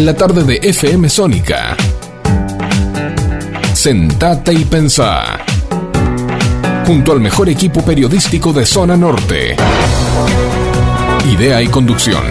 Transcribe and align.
en 0.00 0.06
la 0.06 0.14
tarde 0.14 0.44
de 0.44 0.58
FM 0.62 1.10
Sónica. 1.10 1.76
Sentate 3.74 4.54
y 4.54 4.64
pensá. 4.64 5.40
Junto 6.86 7.12
al 7.12 7.20
mejor 7.20 7.50
equipo 7.50 7.82
periodístico 7.82 8.50
de 8.54 8.64
Zona 8.64 8.96
Norte. 8.96 9.56
Idea 11.30 11.60
y 11.60 11.66
conducción. 11.66 12.22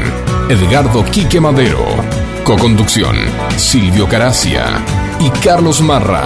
Edgardo 0.49 1.05
Quique 1.11 1.39
Madero. 1.39 1.85
Coconducción. 2.43 3.15
Silvio 3.55 4.09
Caracia 4.09 4.83
y 5.19 5.29
Carlos 5.29 5.79
Marra. 5.81 6.25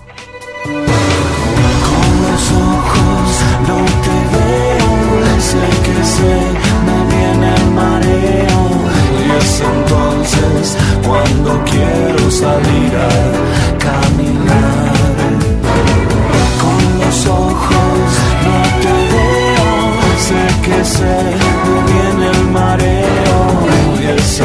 Cuando 11.21 11.63
quiero 11.65 12.31
salir 12.31 12.91
a 12.95 13.09
caminar. 13.77 14.93
Con 16.61 16.99
los 16.99 17.25
ojos 17.27 18.07
no 18.45 18.59
te 18.83 18.95
veo, 19.13 19.69
sé 20.27 20.43
que 20.65 20.85
sé, 20.85 21.17
me 21.65 21.77
viene 21.91 22.25
el 22.37 22.43
mareo. 22.57 23.39
Y 24.01 24.19
es 24.19 24.41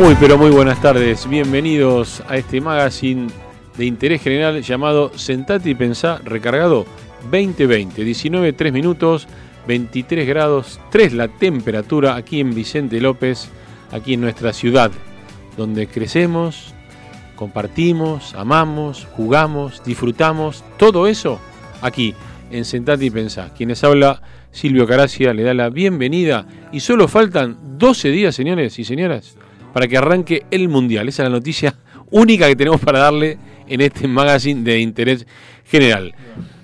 Muy 0.00 0.14
pero 0.14 0.38
muy 0.38 0.50
buenas 0.50 0.80
tardes, 0.80 1.28
bienvenidos 1.28 2.22
a 2.26 2.38
este 2.38 2.58
magazine 2.62 3.26
de 3.76 3.84
interés 3.84 4.22
general 4.22 4.62
llamado 4.62 5.12
Sentate 5.14 5.68
y 5.68 5.74
Pensá 5.74 6.22
Recargado 6.24 6.86
2020, 7.30 8.02
19, 8.02 8.54
3 8.54 8.72
minutos, 8.72 9.28
23 9.68 10.26
grados, 10.26 10.80
3 10.90 11.12
la 11.12 11.28
temperatura 11.28 12.16
aquí 12.16 12.40
en 12.40 12.54
Vicente 12.54 12.98
López, 12.98 13.50
aquí 13.92 14.14
en 14.14 14.22
nuestra 14.22 14.54
ciudad, 14.54 14.90
donde 15.58 15.86
crecemos, 15.86 16.72
compartimos, 17.36 18.34
amamos, 18.34 19.06
jugamos, 19.12 19.84
disfrutamos, 19.84 20.64
todo 20.78 21.08
eso 21.08 21.38
aquí 21.82 22.14
en 22.50 22.64
Sentate 22.64 23.04
y 23.04 23.10
Pensá. 23.10 23.52
Quienes 23.54 23.84
habla 23.84 24.22
Silvio 24.50 24.86
Caracia 24.86 25.34
le 25.34 25.42
da 25.42 25.54
la 25.54 25.68
bienvenida. 25.68 26.46
Y 26.72 26.80
solo 26.80 27.06
faltan 27.06 27.78
12 27.78 28.08
días, 28.08 28.34
señores 28.34 28.78
y 28.78 28.84
señoras, 28.84 29.36
para 29.72 29.88
que 29.88 29.96
arranque 29.96 30.44
el 30.50 30.68
Mundial. 30.68 31.08
Esa 31.08 31.22
es 31.22 31.28
la 31.28 31.36
noticia 31.36 31.74
única 32.10 32.46
que 32.48 32.56
tenemos 32.56 32.80
para 32.80 33.00
darle 33.00 33.38
en 33.68 33.80
este 33.80 34.08
magazine 34.08 34.62
de 34.62 34.80
interés 34.80 35.26
general. 35.64 36.14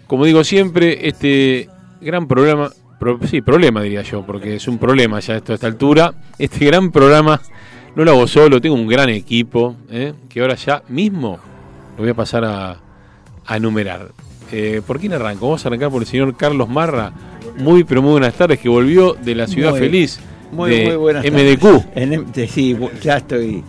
Como 0.07 0.25
digo 0.25 0.43
siempre, 0.45 1.09
este 1.09 1.69
gran 2.01 2.27
programa, 2.29 2.71
pro- 2.99 3.19
sí, 3.29 3.41
problema 3.43 3.83
diría 3.83 4.03
yo, 4.03 4.25
porque 4.25 4.57
es 4.57 4.69
un 4.69 4.79
problema 4.79 5.19
ya 5.21 5.37
esto 5.37 5.53
a 5.53 5.55
esta 5.57 5.67
altura. 5.67 6.15
Este 6.39 6.65
gran 6.65 6.91
programa 6.93 7.41
no 7.95 8.05
lo 8.05 8.11
hago 8.13 8.27
solo, 8.27 8.61
tengo 8.61 8.75
un 8.77 8.87
gran 8.89 9.09
equipo, 9.09 9.77
¿eh? 9.91 10.13
que 10.29 10.41
ahora 10.41 10.55
ya 10.55 10.83
mismo 10.89 11.39
lo 11.97 12.03
voy 12.03 12.11
a 12.11 12.15
pasar 12.15 12.45
a, 12.45 12.77
a 13.47 13.57
enumerar. 13.57 14.09
Eh, 14.53 14.81
¿Por 14.87 15.01
quién 15.01 15.13
arranco? 15.13 15.47
Vamos 15.47 15.65
a 15.65 15.69
arrancar 15.69 15.91
por 15.91 16.03
el 16.03 16.07
señor 16.09 16.37
Carlos 16.37 16.69
Marra. 16.69 17.13
Muy, 17.59 17.85
pero 17.85 18.03
muy 18.03 18.13
buenas 18.13 18.35
tardes, 18.35 18.59
que 18.61 18.69
volvió 18.69 19.15
de 19.15 19.35
la 19.35 19.47
ciudad 19.47 19.71
Muy- 19.71 19.81
feliz 19.81 20.21
Muy, 20.53 20.71
de 20.71 20.85
muy 20.87 20.97
buenas 20.97 21.25
MDQ. 21.25 21.65
En 21.95 22.49
sí, 22.49 22.77
ya 23.03 23.17
estoy 23.19 23.63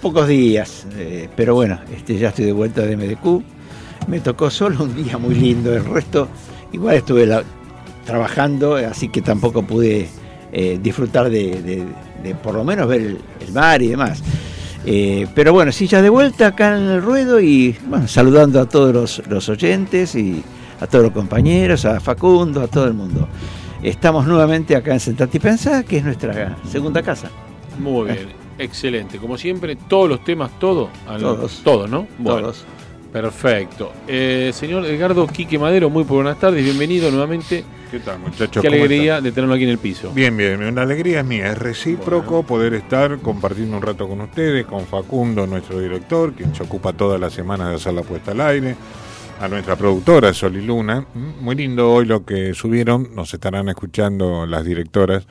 pocos 0.00 0.28
días, 0.28 0.86
eh, 0.96 1.28
pero 1.34 1.54
bueno, 1.54 1.78
este, 1.96 2.18
ya 2.18 2.28
estoy 2.28 2.44
de 2.46 2.52
vuelta 2.52 2.82
de 2.82 2.96
MDQ. 2.96 3.42
Me 4.08 4.20
tocó 4.20 4.50
solo 4.50 4.84
un 4.84 4.94
día 5.02 5.16
muy 5.18 5.34
lindo, 5.34 5.74
el 5.74 5.84
resto 5.84 6.28
igual 6.72 6.96
estuve 6.96 7.26
la- 7.26 7.42
trabajando, 8.04 8.76
así 8.76 9.08
que 9.08 9.22
tampoco 9.22 9.62
pude 9.62 10.08
eh, 10.52 10.78
disfrutar 10.82 11.30
de, 11.30 11.62
de- 11.62 11.84
de 12.22 12.34
por 12.34 12.54
lo 12.54 12.64
menos 12.64 12.86
ver 12.86 13.00
el, 13.00 13.18
el 13.46 13.52
mar 13.52 13.80
y 13.82 13.88
demás. 13.88 14.22
Eh, 14.86 15.26
pero 15.34 15.54
bueno, 15.54 15.72
sí, 15.72 15.86
ya 15.86 16.02
de 16.02 16.10
vuelta 16.10 16.48
acá 16.48 16.76
en 16.76 16.84
el 16.84 17.02
ruedo 17.02 17.40
y 17.40 17.74
bueno, 17.88 18.06
saludando 18.06 18.60
a 18.60 18.68
todos 18.68 18.92
los, 18.94 19.22
los 19.28 19.48
oyentes 19.48 20.14
y 20.14 20.42
a 20.80 20.86
todos 20.86 21.04
los 21.04 21.12
compañeros, 21.14 21.86
a 21.86 21.98
Facundo, 22.00 22.60
a 22.60 22.66
todo 22.68 22.86
el 22.86 22.92
mundo. 22.94 23.26
Estamos 23.84 24.26
nuevamente 24.26 24.74
acá 24.76 24.94
en 24.94 25.00
Sentate 25.00 25.36
y 25.36 25.40
Pensá, 25.40 25.82
que 25.82 25.98
es 25.98 26.04
nuestra 26.04 26.56
segunda 26.66 27.02
casa. 27.02 27.30
Muy 27.78 28.12
bien, 28.12 28.28
excelente. 28.58 29.18
Como 29.18 29.36
siempre, 29.36 29.76
todos 29.76 30.08
los 30.08 30.24
temas, 30.24 30.58
todo. 30.58 30.88
Todos. 31.20 31.60
Todo, 31.62 31.86
¿no? 31.86 32.06
Bueno, 32.16 32.40
Todos. 32.40 32.64
Perfecto. 33.12 33.92
Eh, 34.08 34.52
señor 34.54 34.86
Edgardo 34.86 35.26
Quique 35.26 35.58
Madero, 35.58 35.90
muy 35.90 36.02
buenas 36.02 36.40
tardes, 36.40 36.64
bienvenido 36.64 37.10
nuevamente. 37.10 37.62
¿Qué 37.90 38.00
tal, 38.00 38.20
muchachos? 38.20 38.62
Qué 38.62 38.68
¿Cómo 38.68 38.82
alegría 38.82 39.20
de 39.20 39.30
tenerlo 39.32 39.54
aquí 39.54 39.64
en 39.64 39.70
el 39.70 39.78
piso. 39.78 40.10
Bien, 40.14 40.34
bien. 40.34 40.64
Una 40.64 40.82
alegría 40.82 41.20
es 41.20 41.26
mía. 41.26 41.52
Es 41.52 41.58
recíproco 41.58 42.42
poder 42.42 42.72
estar 42.72 43.18
compartiendo 43.18 43.76
un 43.76 43.82
rato 43.82 44.08
con 44.08 44.22
ustedes, 44.22 44.64
con 44.64 44.86
Facundo, 44.86 45.46
nuestro 45.46 45.78
director, 45.78 46.32
quien 46.32 46.54
se 46.54 46.62
ocupa 46.62 46.94
toda 46.94 47.18
la 47.18 47.28
semana 47.28 47.68
de 47.68 47.74
hacer 47.76 47.92
la 47.92 48.02
puesta 48.02 48.30
al 48.30 48.40
aire, 48.40 48.76
a 49.40 49.48
nuestra 49.48 49.76
productora, 49.76 50.32
Sol 50.32 50.56
y 50.56 50.62
Luna. 50.62 51.06
Mm, 51.14 51.44
Muy 51.44 51.54
lindo 51.56 51.92
hoy 51.92 52.06
lo 52.06 52.24
que 52.24 52.54
subieron. 52.54 53.14
Nos 53.14 53.34
estarán 53.34 53.68
escuchando 53.68 54.46
las 54.46 54.64
directoras 54.64 55.26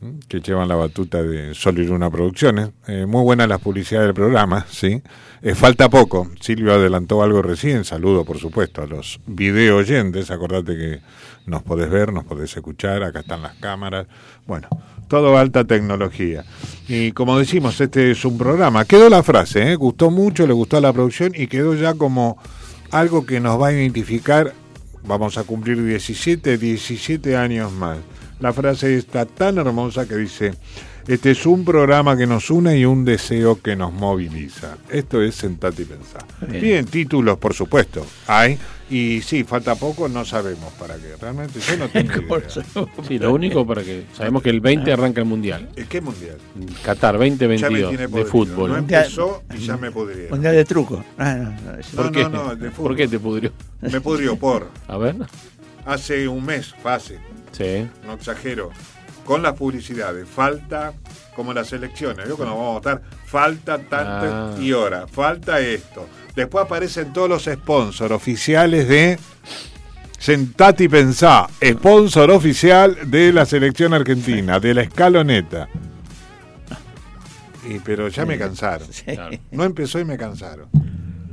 mm, 0.00 0.18
que 0.28 0.40
llevan 0.40 0.68
la 0.68 0.76
batuta 0.76 1.22
de 1.22 1.54
Sol 1.54 1.78
y 1.78 1.84
Luna 1.84 2.10
Producciones. 2.10 2.70
Eh, 2.86 3.06
muy 3.06 3.22
buena 3.22 3.46
las 3.46 3.60
publicidades 3.60 4.08
del 4.08 4.14
programa, 4.14 4.66
¿sí? 4.68 5.02
Eh, 5.42 5.54
falta 5.54 5.88
poco. 5.88 6.30
Silvio 6.40 6.72
adelantó 6.72 7.22
algo 7.22 7.42
recién. 7.42 7.84
Saludo, 7.84 8.24
por 8.24 8.38
supuesto, 8.38 8.82
a 8.82 8.86
los 8.86 9.20
video 9.26 9.78
oyentes. 9.78 10.30
Acordate 10.30 10.76
que 10.76 11.00
nos 11.46 11.62
podés 11.62 11.90
ver, 11.90 12.12
nos 12.12 12.24
podés 12.24 12.56
escuchar. 12.56 13.02
Acá 13.02 13.20
están 13.20 13.42
las 13.42 13.54
cámaras. 13.54 14.06
Bueno, 14.46 14.68
todo 15.08 15.36
alta 15.36 15.64
tecnología. 15.64 16.44
Y 16.88 17.12
como 17.12 17.38
decimos, 17.38 17.80
este 17.80 18.12
es 18.12 18.24
un 18.24 18.38
programa. 18.38 18.84
Quedó 18.84 19.08
la 19.08 19.22
frase, 19.22 19.72
¿eh? 19.72 19.76
gustó 19.76 20.10
mucho, 20.10 20.46
le 20.46 20.52
gustó 20.52 20.76
a 20.76 20.80
la 20.80 20.92
producción 20.92 21.32
y 21.34 21.48
quedó 21.48 21.74
ya 21.74 21.94
como 21.94 22.38
algo 22.92 23.26
que 23.26 23.40
nos 23.40 23.60
va 23.60 23.68
a 23.68 23.72
identificar. 23.72 24.52
Vamos 25.04 25.36
a 25.36 25.44
cumplir 25.44 25.82
17, 25.82 26.58
17 26.58 27.36
años 27.36 27.72
más. 27.72 27.98
La 28.38 28.52
frase 28.52 28.96
está 28.96 29.26
tan 29.26 29.58
hermosa 29.58 30.06
que 30.06 30.16
dice, 30.16 30.54
Este 31.08 31.32
es 31.32 31.46
un 31.46 31.64
programa 31.64 32.16
que 32.16 32.26
nos 32.26 32.50
une 32.50 32.78
y 32.78 32.84
un 32.84 33.04
deseo 33.04 33.60
que 33.60 33.74
nos 33.74 33.92
moviliza. 33.92 34.76
Esto 34.88 35.20
es 35.20 35.34
Sentate 35.34 35.82
y 35.82 35.84
Pensar. 35.86 36.24
Bien. 36.48 36.62
Bien, 36.62 36.86
títulos, 36.86 37.38
por 37.38 37.54
supuesto, 37.54 38.06
hay. 38.28 38.58
Y 38.92 39.22
sí, 39.22 39.42
falta 39.42 39.74
poco, 39.74 40.06
no 40.06 40.22
sabemos 40.22 40.70
para 40.74 40.96
qué. 40.96 41.16
Realmente 41.18 41.58
yo 41.60 41.76
no 41.78 41.88
tengo 41.88 42.12
idea. 42.36 42.50
Sí, 43.08 43.18
lo 43.18 43.32
único 43.32 43.66
para 43.66 43.82
que 43.82 44.04
sabemos 44.12 44.42
que 44.42 44.50
el 44.50 44.60
20 44.60 44.92
arranca 44.92 45.20
el 45.22 45.26
Mundial. 45.26 45.70
¿Es 45.76 45.86
qué 45.88 46.02
mundial? 46.02 46.36
Qatar 46.84 47.14
Ya 47.14 47.18
me 47.20 47.30
2022 47.30 47.88
tiene 47.88 48.06
de 48.06 48.24
fútbol. 48.26 48.70
No 48.70 48.76
empezó 48.76 49.44
y 49.54 49.58
ya 49.60 49.78
me 49.78 49.90
pudrieron. 49.90 50.30
Mundial 50.32 50.54
de 50.56 50.64
truco. 50.66 51.02
Ah, 51.16 51.34
no, 51.36 51.72
no, 51.72 51.78
eso- 51.78 51.96
No, 51.96 52.02
¿Por 52.02 52.12
qué? 52.12 52.28
no, 52.28 52.54
de 52.54 52.70
fútbol. 52.70 52.88
¿Por 52.90 52.96
qué 52.96 53.08
te 53.08 53.18
pudrió? 53.18 53.52
Me 53.80 54.00
pudrió 54.02 54.36
por 54.36 54.68
A 54.88 54.98
ver. 54.98 55.16
hace 55.86 56.28
un 56.28 56.44
mes, 56.44 56.74
fase, 56.82 57.18
Sí. 57.52 57.88
no 58.04 58.12
exagero, 58.12 58.70
con 59.24 59.42
las 59.42 59.54
publicidades. 59.54 60.28
Falta, 60.28 60.92
como 61.34 61.54
las 61.54 61.72
elecciones, 61.72 62.28
yo 62.28 62.36
cuando 62.36 62.54
vamos 62.56 62.70
a 62.70 62.74
votar, 62.74 63.02
falta 63.24 63.78
tanto 63.78 64.26
Ah. 64.26 64.54
y 64.60 64.72
hora, 64.72 65.06
falta 65.06 65.60
esto. 65.60 66.06
Después 66.34 66.64
aparecen 66.64 67.12
todos 67.12 67.28
los 67.28 67.44
sponsors 67.44 68.12
oficiales 68.12 68.88
de 68.88 69.18
Sentate 70.18 70.84
y 70.84 70.88
Pensá, 70.88 71.48
sponsor 71.62 72.30
oficial 72.30 73.10
de 73.10 73.32
la 73.32 73.44
selección 73.44 73.92
argentina, 73.92 74.60
de 74.60 74.74
la 74.74 74.82
escaloneta. 74.82 75.68
Y, 77.68 77.78
pero 77.80 78.08
ya 78.08 78.24
me 78.24 78.38
cansaron. 78.38 78.88
No 79.50 79.64
empezó 79.64 79.98
y 79.98 80.04
me 80.04 80.16
cansaron. 80.16 80.68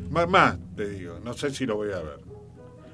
Más, 0.10 0.28
más, 0.28 0.58
te 0.76 0.90
digo, 0.90 1.20
no 1.24 1.34
sé 1.34 1.52
si 1.52 1.66
lo 1.66 1.76
voy 1.76 1.92
a 1.92 2.00
ver. 2.00 2.29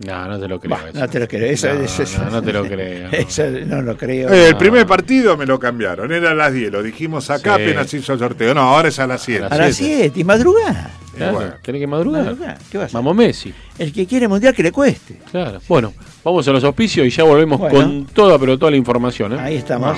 No, 0.05 0.27
no 0.27 0.39
te 0.39 0.47
lo 0.47 0.59
creo. 0.59 0.71
Bah, 0.71 0.89
eso. 0.89 0.99
no 0.99 1.07
te 1.07 1.19
lo 1.19 1.27
creo. 1.27 1.45
Eso, 1.51 1.73
No, 1.73 1.81
eso- 1.81 2.03
eso- 2.03 2.23
no, 2.25 2.31
no 2.31 2.41
te 2.41 2.51
lo 2.53 2.65
creo. 2.65 3.09
eso 3.11 3.43
no 3.65 3.81
lo 3.81 3.95
creo. 3.97 4.29
Eh, 4.29 4.49
el 4.49 4.57
primer 4.57 4.85
partido 4.85 5.37
me 5.37 5.45
lo 5.45 5.57
cambiaron, 5.59 6.11
era 6.11 6.31
a 6.31 6.33
las 6.33 6.51
10, 6.53 6.71
lo 6.71 6.83
dijimos 6.83 7.29
acá, 7.29 7.55
Sí. 7.55 7.63
apenas 7.63 7.93
hizo 7.93 8.13
el 8.13 8.19
sorteo. 8.19 8.53
No, 8.53 8.61
ahora 8.61 8.89
es 8.89 8.99
a 8.99 9.07
las 9.07 9.21
7. 9.21 9.45
a 9.49 9.57
las 9.57 9.75
siete. 9.75 9.95
7 10.13 10.19
y 10.19 10.23
madrugada. 10.25 10.91
Claro, 11.15 11.33
bueno. 11.35 11.53
tenés 11.61 11.79
que 11.79 11.87
madrugar. 11.87 12.23
Madrugar, 12.25 12.57
¿qué 12.69 12.77
vas 12.77 12.83
a 12.83 12.85
hacer? 12.87 12.95
Vamos 12.95 13.15
Messi. 13.15 13.53
El 13.79 13.93
que 13.93 14.05
quiere 14.05 14.27
mundial 14.27 14.53
que 14.53 14.63
le 14.63 14.73
cueste. 14.73 15.17
Claro. 15.31 15.61
Bueno, 15.69 15.93
vamos 16.25 16.45
a 16.45 16.51
los 16.51 16.61
auspicios 16.65 17.07
y 17.07 17.09
ya 17.09 17.23
volvemos 17.23 17.57
Bueno. 17.57 17.73
con 17.75 18.05
toda, 18.07 18.37
pero 18.37 18.57
toda 18.59 18.71
la 18.71 18.77
información. 18.77 19.31
¿eh? 19.33 19.37
Ahí 19.39 19.55
estamos. 19.55 19.97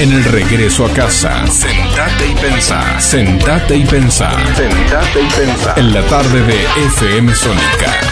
En 0.00 0.12
el 0.12 0.24
regreso 0.24 0.84
a 0.84 0.90
casa, 0.90 1.46
sentate 1.46 2.28
y 2.28 2.34
pensá. 2.34 3.00
Sentate 3.00 3.76
y 3.76 3.84
pensá. 3.84 4.32
Sentate 4.56 5.20
y 5.20 5.28
pensá. 5.30 5.74
En 5.76 5.94
la 5.94 6.02
tarde 6.06 6.42
de 6.42 6.56
FM 6.86 7.32
Sónica. 7.34 8.07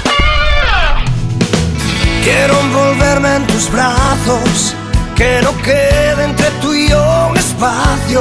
Quiero 2.26 2.61
envolverme 2.61 3.37
en 3.37 3.47
tus 3.47 3.71
brazos, 3.71 4.75
que 5.14 5.40
no 5.45 5.56
quede 5.62 6.25
entre 6.25 6.50
tú 6.61 6.75
y 6.75 6.88
yo 6.88 7.28
un 7.30 7.37
espacio. 7.37 8.21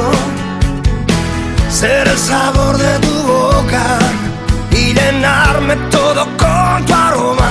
Ser 1.68 2.06
el 2.06 2.16
sabor 2.16 2.78
de 2.78 3.00
tu 3.00 3.14
boca 3.24 3.98
y 4.70 4.94
llenarme 4.94 5.74
todo 5.90 6.24
con 6.38 6.86
tu 6.86 6.94
aroma. 6.94 7.50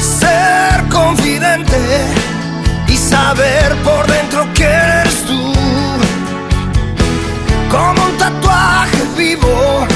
Ser 0.00 0.82
confidente 0.88 1.78
y 2.86 2.96
saber 2.96 3.76
por 3.84 4.06
dentro 4.06 4.46
que 4.54 4.64
eres 4.64 5.24
tú. 5.26 5.52
Como 7.70 8.02
un 8.02 8.16
tatuaje 8.16 9.02
vivo, 9.14 9.86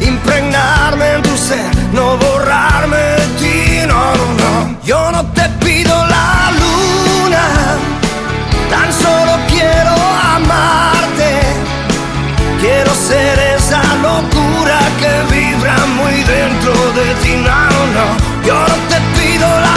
impregnarme 0.00 1.14
en 1.14 1.22
tu 1.22 1.36
ser, 1.36 1.74
no 1.92 2.16
borrarme 2.18 3.10
no, 3.90 4.14
no, 4.14 4.26
no. 4.40 4.76
Yo 4.84 5.10
no 5.10 5.22
te 5.36 5.44
pido 5.64 5.94
la 6.06 6.50
luna, 6.62 7.44
tan 8.72 8.88
solo 9.04 9.32
quiero 9.48 9.94
amarte. 10.36 11.30
Quiero 12.60 12.92
ser 12.94 13.38
esa 13.56 13.82
locura 14.08 14.78
que 15.00 15.12
vibra 15.34 15.76
muy 15.98 16.16
dentro 16.36 16.72
de 16.98 17.06
ti, 17.22 17.32
no, 17.48 17.60
no. 17.96 18.06
Yo 18.46 18.58
no 18.70 18.76
te 18.90 18.98
pido 19.16 19.48
la 19.66 19.69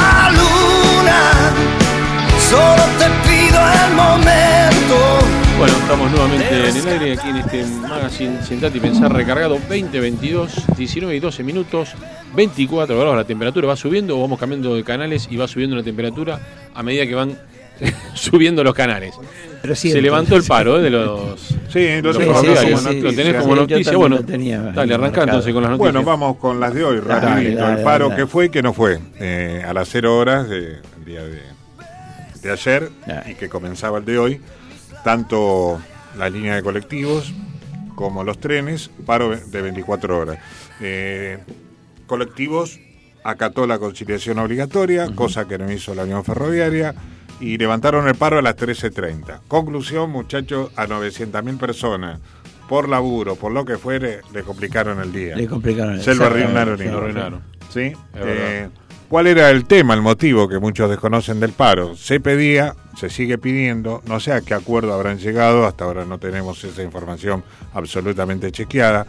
Bueno, 5.63 5.77
estamos 5.77 6.11
nuevamente 6.11 6.49
en 6.49 6.75
el 6.75 6.87
aire 6.89 7.13
aquí 7.13 7.29
en 7.29 7.37
este 7.37 7.63
magazine 7.63 8.43
Sentate 8.43 8.79
y 8.79 8.81
Pensar 8.81 9.13
recargado 9.13 9.57
20, 9.69 9.97
22, 9.97 10.75
19 10.75 11.15
y 11.15 11.19
12 11.21 11.41
minutos, 11.41 11.93
24 12.35 12.99
grados 12.99 13.15
la 13.15 13.23
temperatura, 13.23 13.69
va 13.69 13.77
subiendo 13.77 14.17
o 14.17 14.21
vamos 14.23 14.37
cambiando 14.37 14.75
de 14.75 14.83
canales 14.83 15.29
y 15.31 15.37
va 15.37 15.47
subiendo 15.47 15.77
la 15.77 15.83
temperatura 15.83 16.37
a 16.73 16.83
medida 16.83 17.07
que 17.07 17.15
van 17.15 17.37
subiendo 18.13 18.61
los 18.61 18.73
canales. 18.73 19.15
Pero 19.61 19.73
Se 19.73 20.01
levantó 20.01 20.35
el 20.35 20.43
paro 20.43 20.79
¿eh? 20.79 20.81
de 20.81 20.89
los, 20.89 21.39
Sí, 21.69 22.01
lo 22.01 22.13
tengo 22.13 22.33
Lo 22.33 23.13
tenés 23.13 23.41
como 23.41 23.55
noticia. 23.55 23.95
Bueno, 23.95 24.17
lo 24.17 24.25
tenía 24.25 24.59
dale, 24.59 24.97
marcado. 24.97 25.27
entonces 25.27 25.53
con 25.53 25.63
las 25.63 25.71
noticias. 25.71 25.93
Bueno, 25.93 26.05
vamos 26.05 26.35
con 26.39 26.59
las 26.59 26.73
de 26.73 26.83
hoy, 26.83 26.99
rapidito. 26.99 27.61
dale, 27.61 27.77
el 27.79 27.83
paro 27.85 28.09
dale. 28.09 28.21
que 28.21 28.27
fue 28.27 28.47
y 28.47 28.49
que 28.49 28.61
no 28.61 28.73
fue. 28.73 28.99
Eh, 29.17 29.63
a 29.65 29.73
las 29.73 29.87
0 29.87 30.13
horas 30.17 30.49
del 30.49 30.81
día 31.05 31.23
de, 31.23 31.39
de 32.41 32.51
ayer 32.51 32.89
y 33.31 33.35
que 33.35 33.47
comenzaba 33.47 33.99
el 33.99 34.03
de 34.03 34.17
hoy, 34.19 34.41
tanto 35.03 35.81
la 36.17 36.29
línea 36.29 36.55
de 36.55 36.63
colectivos 36.63 37.33
como 37.95 38.23
los 38.23 38.39
trenes, 38.39 38.89
paro 39.05 39.35
de 39.35 39.61
24 39.61 40.17
horas. 40.17 40.39
Eh, 40.81 41.39
colectivos 42.07 42.79
acató 43.23 43.67
la 43.67 43.79
conciliación 43.79 44.39
obligatoria, 44.39 45.13
cosa 45.15 45.47
que 45.47 45.57
no 45.57 45.71
hizo 45.71 45.95
la 45.95 46.03
Unión 46.03 46.23
Ferroviaria, 46.23 46.93
y 47.39 47.57
levantaron 47.57 48.07
el 48.07 48.15
paro 48.15 48.39
a 48.39 48.41
las 48.41 48.55
13.30. 48.55 49.41
Conclusión, 49.47 50.09
muchachos, 50.09 50.71
a 50.75 50.87
900.000 50.87 51.57
personas, 51.57 52.19
por 52.67 52.89
laburo, 52.89 53.35
por 53.35 53.51
lo 53.51 53.65
que 53.65 53.77
fuere, 53.77 54.21
le 54.33 54.43
complicaron 54.43 54.99
el 54.99 55.11
día. 55.11 55.35
Le 55.35 55.47
complicaron 55.47 55.95
el 55.95 56.01
Se 56.01 56.15
lo 56.15 56.25
exactamente, 56.25 56.59
arruinaron. 56.59 56.77
se 56.77 56.85
lo 56.91 56.97
arruinaron. 56.97 57.41
¿Sí? 57.69 57.93
Eh, 58.15 58.69
¿Cuál 59.13 59.27
era 59.27 59.51
el 59.51 59.65
tema, 59.65 59.93
el 59.93 60.01
motivo 60.01 60.49
que 60.49 60.57
muchos 60.57 60.89
desconocen 60.89 61.39
del 61.39 61.51
paro? 61.51 61.95
Se 61.95 62.19
pedía, 62.19 62.75
se 62.97 63.11
sigue 63.11 63.37
pidiendo, 63.37 64.01
no 64.07 64.19
sé 64.19 64.33
a 64.33 64.41
qué 64.41 64.55
acuerdo 64.55 64.91
habrán 64.91 65.19
llegado, 65.19 65.67
hasta 65.67 65.85
ahora 65.85 66.03
no 66.03 66.17
tenemos 66.17 66.63
esa 66.63 66.81
información 66.81 67.43
absolutamente 67.75 68.51
chequeada, 68.51 69.05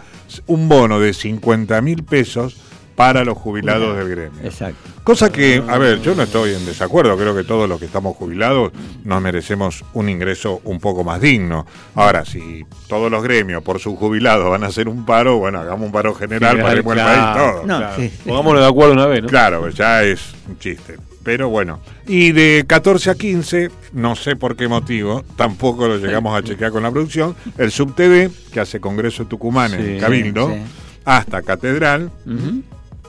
un 0.46 0.68
bono 0.68 1.00
de 1.00 1.14
50 1.14 1.80
mil 1.80 2.04
pesos 2.04 2.54
para 2.94 3.24
los 3.24 3.36
jubilados 3.36 3.96
del 3.96 4.08
gremio. 4.08 4.40
Exacto. 4.44 4.90
Cosa 5.02 5.30
que, 5.30 5.62
a 5.68 5.78
ver, 5.78 6.00
yo 6.00 6.14
no 6.14 6.22
estoy 6.22 6.54
en 6.54 6.64
desacuerdo, 6.64 7.16
creo 7.16 7.34
que 7.34 7.44
todos 7.44 7.68
los 7.68 7.78
que 7.78 7.86
estamos 7.86 8.16
jubilados 8.16 8.72
nos 9.04 9.20
merecemos 9.20 9.84
un 9.94 10.08
ingreso 10.08 10.60
un 10.64 10.78
poco 10.80 11.02
más 11.04 11.20
digno. 11.20 11.66
Ahora, 11.94 12.24
si 12.24 12.64
todos 12.88 13.10
los 13.10 13.22
gremios 13.22 13.62
por 13.62 13.80
sus 13.80 13.98
jubilados 13.98 14.48
van 14.50 14.64
a 14.64 14.68
hacer 14.68 14.88
un 14.88 15.04
paro, 15.04 15.38
bueno, 15.38 15.58
hagamos 15.60 15.86
un 15.86 15.92
paro 15.92 16.14
general, 16.14 16.52
General, 16.52 16.70
paremos 16.70 16.92
el 16.92 17.02
claro, 17.02 17.22
país 17.34 17.52
todo. 17.52 17.66
No, 17.66 17.78
Claro. 17.78 17.96
sí. 17.96 18.12
Pongámonos 18.24 18.62
de 18.62 18.68
acuerdo 18.68 18.92
una 18.94 19.06
vez, 19.06 19.22
¿no? 19.22 19.28
Claro, 19.28 19.60
pues 19.60 19.74
ya 19.74 20.02
es 20.04 20.20
un 20.48 20.58
chiste. 20.58 20.96
Pero 21.24 21.48
bueno, 21.48 21.80
y 22.06 22.32
de 22.32 22.64
14 22.66 23.10
a 23.10 23.14
15, 23.14 23.70
no 23.94 24.14
sé 24.14 24.36
por 24.36 24.56
qué 24.56 24.68
motivo, 24.68 25.24
tampoco 25.36 25.88
lo 25.88 25.96
llegamos 25.96 26.38
a 26.38 26.42
chequear 26.42 26.70
con 26.70 26.82
la 26.82 26.90
producción, 26.90 27.34
el 27.56 27.70
SubTV, 27.72 28.30
que 28.52 28.60
hace 28.60 28.78
Congreso 28.78 29.24
Tucumán 29.24 29.70
Sí, 29.70 29.76
en 29.78 30.00
Cabildo, 30.00 30.50
sí. 30.50 30.60
hasta 31.06 31.40
Catedral. 31.40 32.10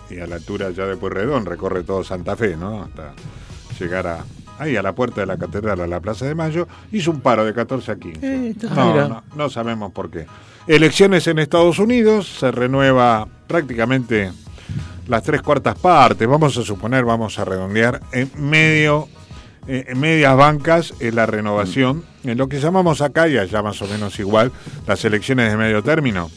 Y 0.09 0.19
a 0.19 0.27
la 0.27 0.35
altura 0.35 0.69
ya 0.71 0.85
de 0.85 0.97
Pueyrredón, 0.97 1.45
recorre 1.45 1.83
todo 1.83 2.03
Santa 2.03 2.35
Fe, 2.35 2.55
¿no? 2.55 2.83
Hasta 2.83 3.13
llegar 3.79 4.07
a, 4.07 4.25
ahí 4.59 4.75
a 4.75 4.81
la 4.81 4.93
puerta 4.93 5.21
de 5.21 5.27
la 5.27 5.38
Catedral, 5.38 5.81
a 5.81 5.88
la 5.88 6.00
Plaza 6.00 6.25
de 6.25 6.35
Mayo, 6.35 6.67
hizo 6.91 7.12
un 7.12 7.21
paro 7.21 7.45
de 7.45 7.53
14 7.53 7.91
a 7.91 7.95
15. 7.95 8.19
Eh, 8.24 8.55
No, 8.75 9.07
no, 9.07 9.24
no 9.35 9.50
sabemos 9.50 9.91
por 9.91 10.09
qué. 10.09 10.25
Elecciones 10.67 11.27
en 11.27 11.39
Estados 11.39 11.79
Unidos, 11.79 12.27
se 12.39 12.51
renueva 12.51 13.27
prácticamente 13.47 14.31
las 15.07 15.21
tres 15.24 15.41
cuartas 15.41 15.77
partes, 15.77 16.27
vamos 16.27 16.57
a 16.57 16.63
suponer, 16.63 17.05
vamos 17.05 17.38
a 17.38 17.45
redondear, 17.45 18.01
en 18.12 18.31
medio, 18.38 19.07
eh, 19.67 19.85
en 19.89 20.00
medias 20.00 20.35
bancas 20.35 20.93
en 21.00 21.15
la 21.15 21.27
renovación, 21.27 22.03
en 22.24 22.38
lo 22.38 22.50
que 22.50 22.59
llamamos 22.59 23.01
acá, 23.01 23.27
y 23.27 23.38
allá 23.38 23.62
más 23.62 23.79
o 23.83 23.88
menos 23.88 24.17
igual, 24.19 24.51
las 24.88 25.05
elecciones 25.05 25.51
de 25.51 25.57
medio 25.57 25.83
término. 25.83 26.31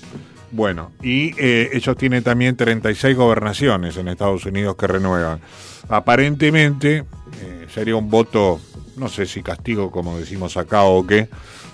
Bueno, 0.50 0.92
y 1.02 1.34
eh, 1.38 1.70
ellos 1.74 1.96
tienen 1.96 2.22
también 2.22 2.56
36 2.56 3.16
gobernaciones 3.16 3.96
en 3.96 4.08
Estados 4.08 4.46
Unidos 4.46 4.76
que 4.76 4.86
renuevan. 4.86 5.40
Aparentemente 5.88 7.04
eh, 7.42 7.66
sería 7.72 7.96
un 7.96 8.08
voto, 8.08 8.60
no 8.96 9.08
sé 9.08 9.26
si 9.26 9.42
castigo 9.42 9.90
como 9.90 10.18
decimos 10.18 10.56
acá 10.56 10.84
o 10.84 11.06
qué, 11.06 11.28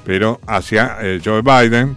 pero 0.05 0.41
hacia 0.47 0.99
eh, 1.03 1.21
Joe 1.25 1.43
Biden, 1.43 1.97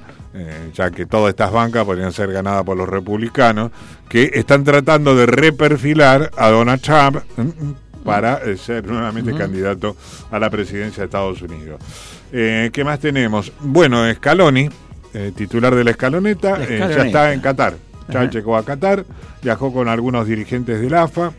ya 0.72 0.92
que 0.92 1.08
todas 1.08 1.32
estas 1.32 1.52
bancas 1.52 1.84
podrían 1.84 2.12
ser 2.12 2.32
ganadas 2.32 2.64
por 2.64 2.78
los 2.78 2.88
republicanos, 2.88 3.72
que 4.08 4.30
están 4.36 4.64
tratando 4.64 5.16
de 5.16 5.26
reperfilar 5.26 6.30
a 6.38 6.50
Donald 6.50 6.80
Trump 6.80 7.18
mm, 7.38 7.42
mm, 7.42 7.76
para 8.04 8.56
ser 8.56 8.86
nuevamente 8.86 9.34
candidato 9.34 9.98
a 10.30 10.38
la 10.38 10.52
presidencia 10.52 11.02
de 11.02 11.06
Estados 11.06 11.42
Unidos. 11.42 11.82
¿Qué 12.30 12.84
más 12.86 13.00
tenemos? 13.00 13.52
Bueno, 13.62 14.14
Scaloni, 14.14 14.70
eh, 15.14 15.32
titular 15.36 15.74
de 15.76 15.84
la 15.84 15.92
escaloneta, 15.92 16.58
La 16.58 16.64
eh, 16.66 16.78
ya 16.80 17.06
está 17.06 17.34
en 17.34 17.40
Qatar. 17.42 17.76
Ya 18.10 18.30
llegó 18.30 18.56
a 18.56 18.64
Qatar, 18.64 19.06
viajó 19.42 19.74
con 19.74 19.88
algunos 19.90 20.26
dirigentes 20.28 20.80
del 20.80 20.94
AFA. 20.94 21.32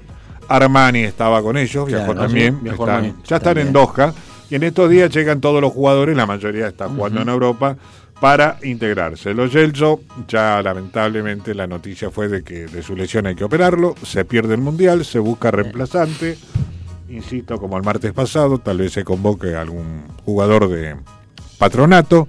Armani 0.49 1.01
estaba 1.01 1.43
con 1.43 1.57
ellos, 1.57 1.87
viajó 1.87 2.13
Claro, 2.13 2.21
también. 2.21 2.63
viajó 2.63 2.85
Armani. 2.85 3.15
ya 3.25 3.37
están 3.37 3.59
en. 3.59 3.73
Doha. 3.73 4.13
Y 4.51 4.55
en 4.55 4.63
estos 4.63 4.89
días 4.91 5.11
llegan 5.11 5.41
todos 5.41 5.61
los 5.61 5.73
jugadores, 5.73 6.17
la 6.17 6.25
mayoría 6.27 6.69
está 6.69 6.89
jugando 6.89 7.21
en 7.23 7.29
Europa, 7.29 7.77
para 8.21 8.57
integrarse. 8.63 9.33
Los 9.35 9.53
Gelso, 9.53 10.01
ya 10.27 10.63
lamentablemente 10.63 11.55
la 11.55 11.67
noticia 11.67 12.11
fue 12.11 12.29
de 12.29 12.43
que 12.43 12.67
de 12.67 12.83
su 12.83 12.97
lesión 12.97 13.27
hay 13.27 13.35
que 13.35 13.45
operarlo, 13.45 13.95
se 14.03 14.25
pierde 14.25 14.55
el 14.55 14.61
Mundial, 14.61 15.05
se 15.05 15.19
busca 15.19 15.51
reemplazante. 15.51 16.37
Insisto, 17.11 17.59
como 17.59 17.77
el 17.77 17.85
martes 17.85 18.13
pasado, 18.13 18.59
tal 18.59 18.79
vez 18.79 18.93
se 18.93 19.05
convoque 19.05 19.55
algún 19.55 20.03
jugador 20.25 20.69
de 20.69 20.97
patronato. 21.59 22.29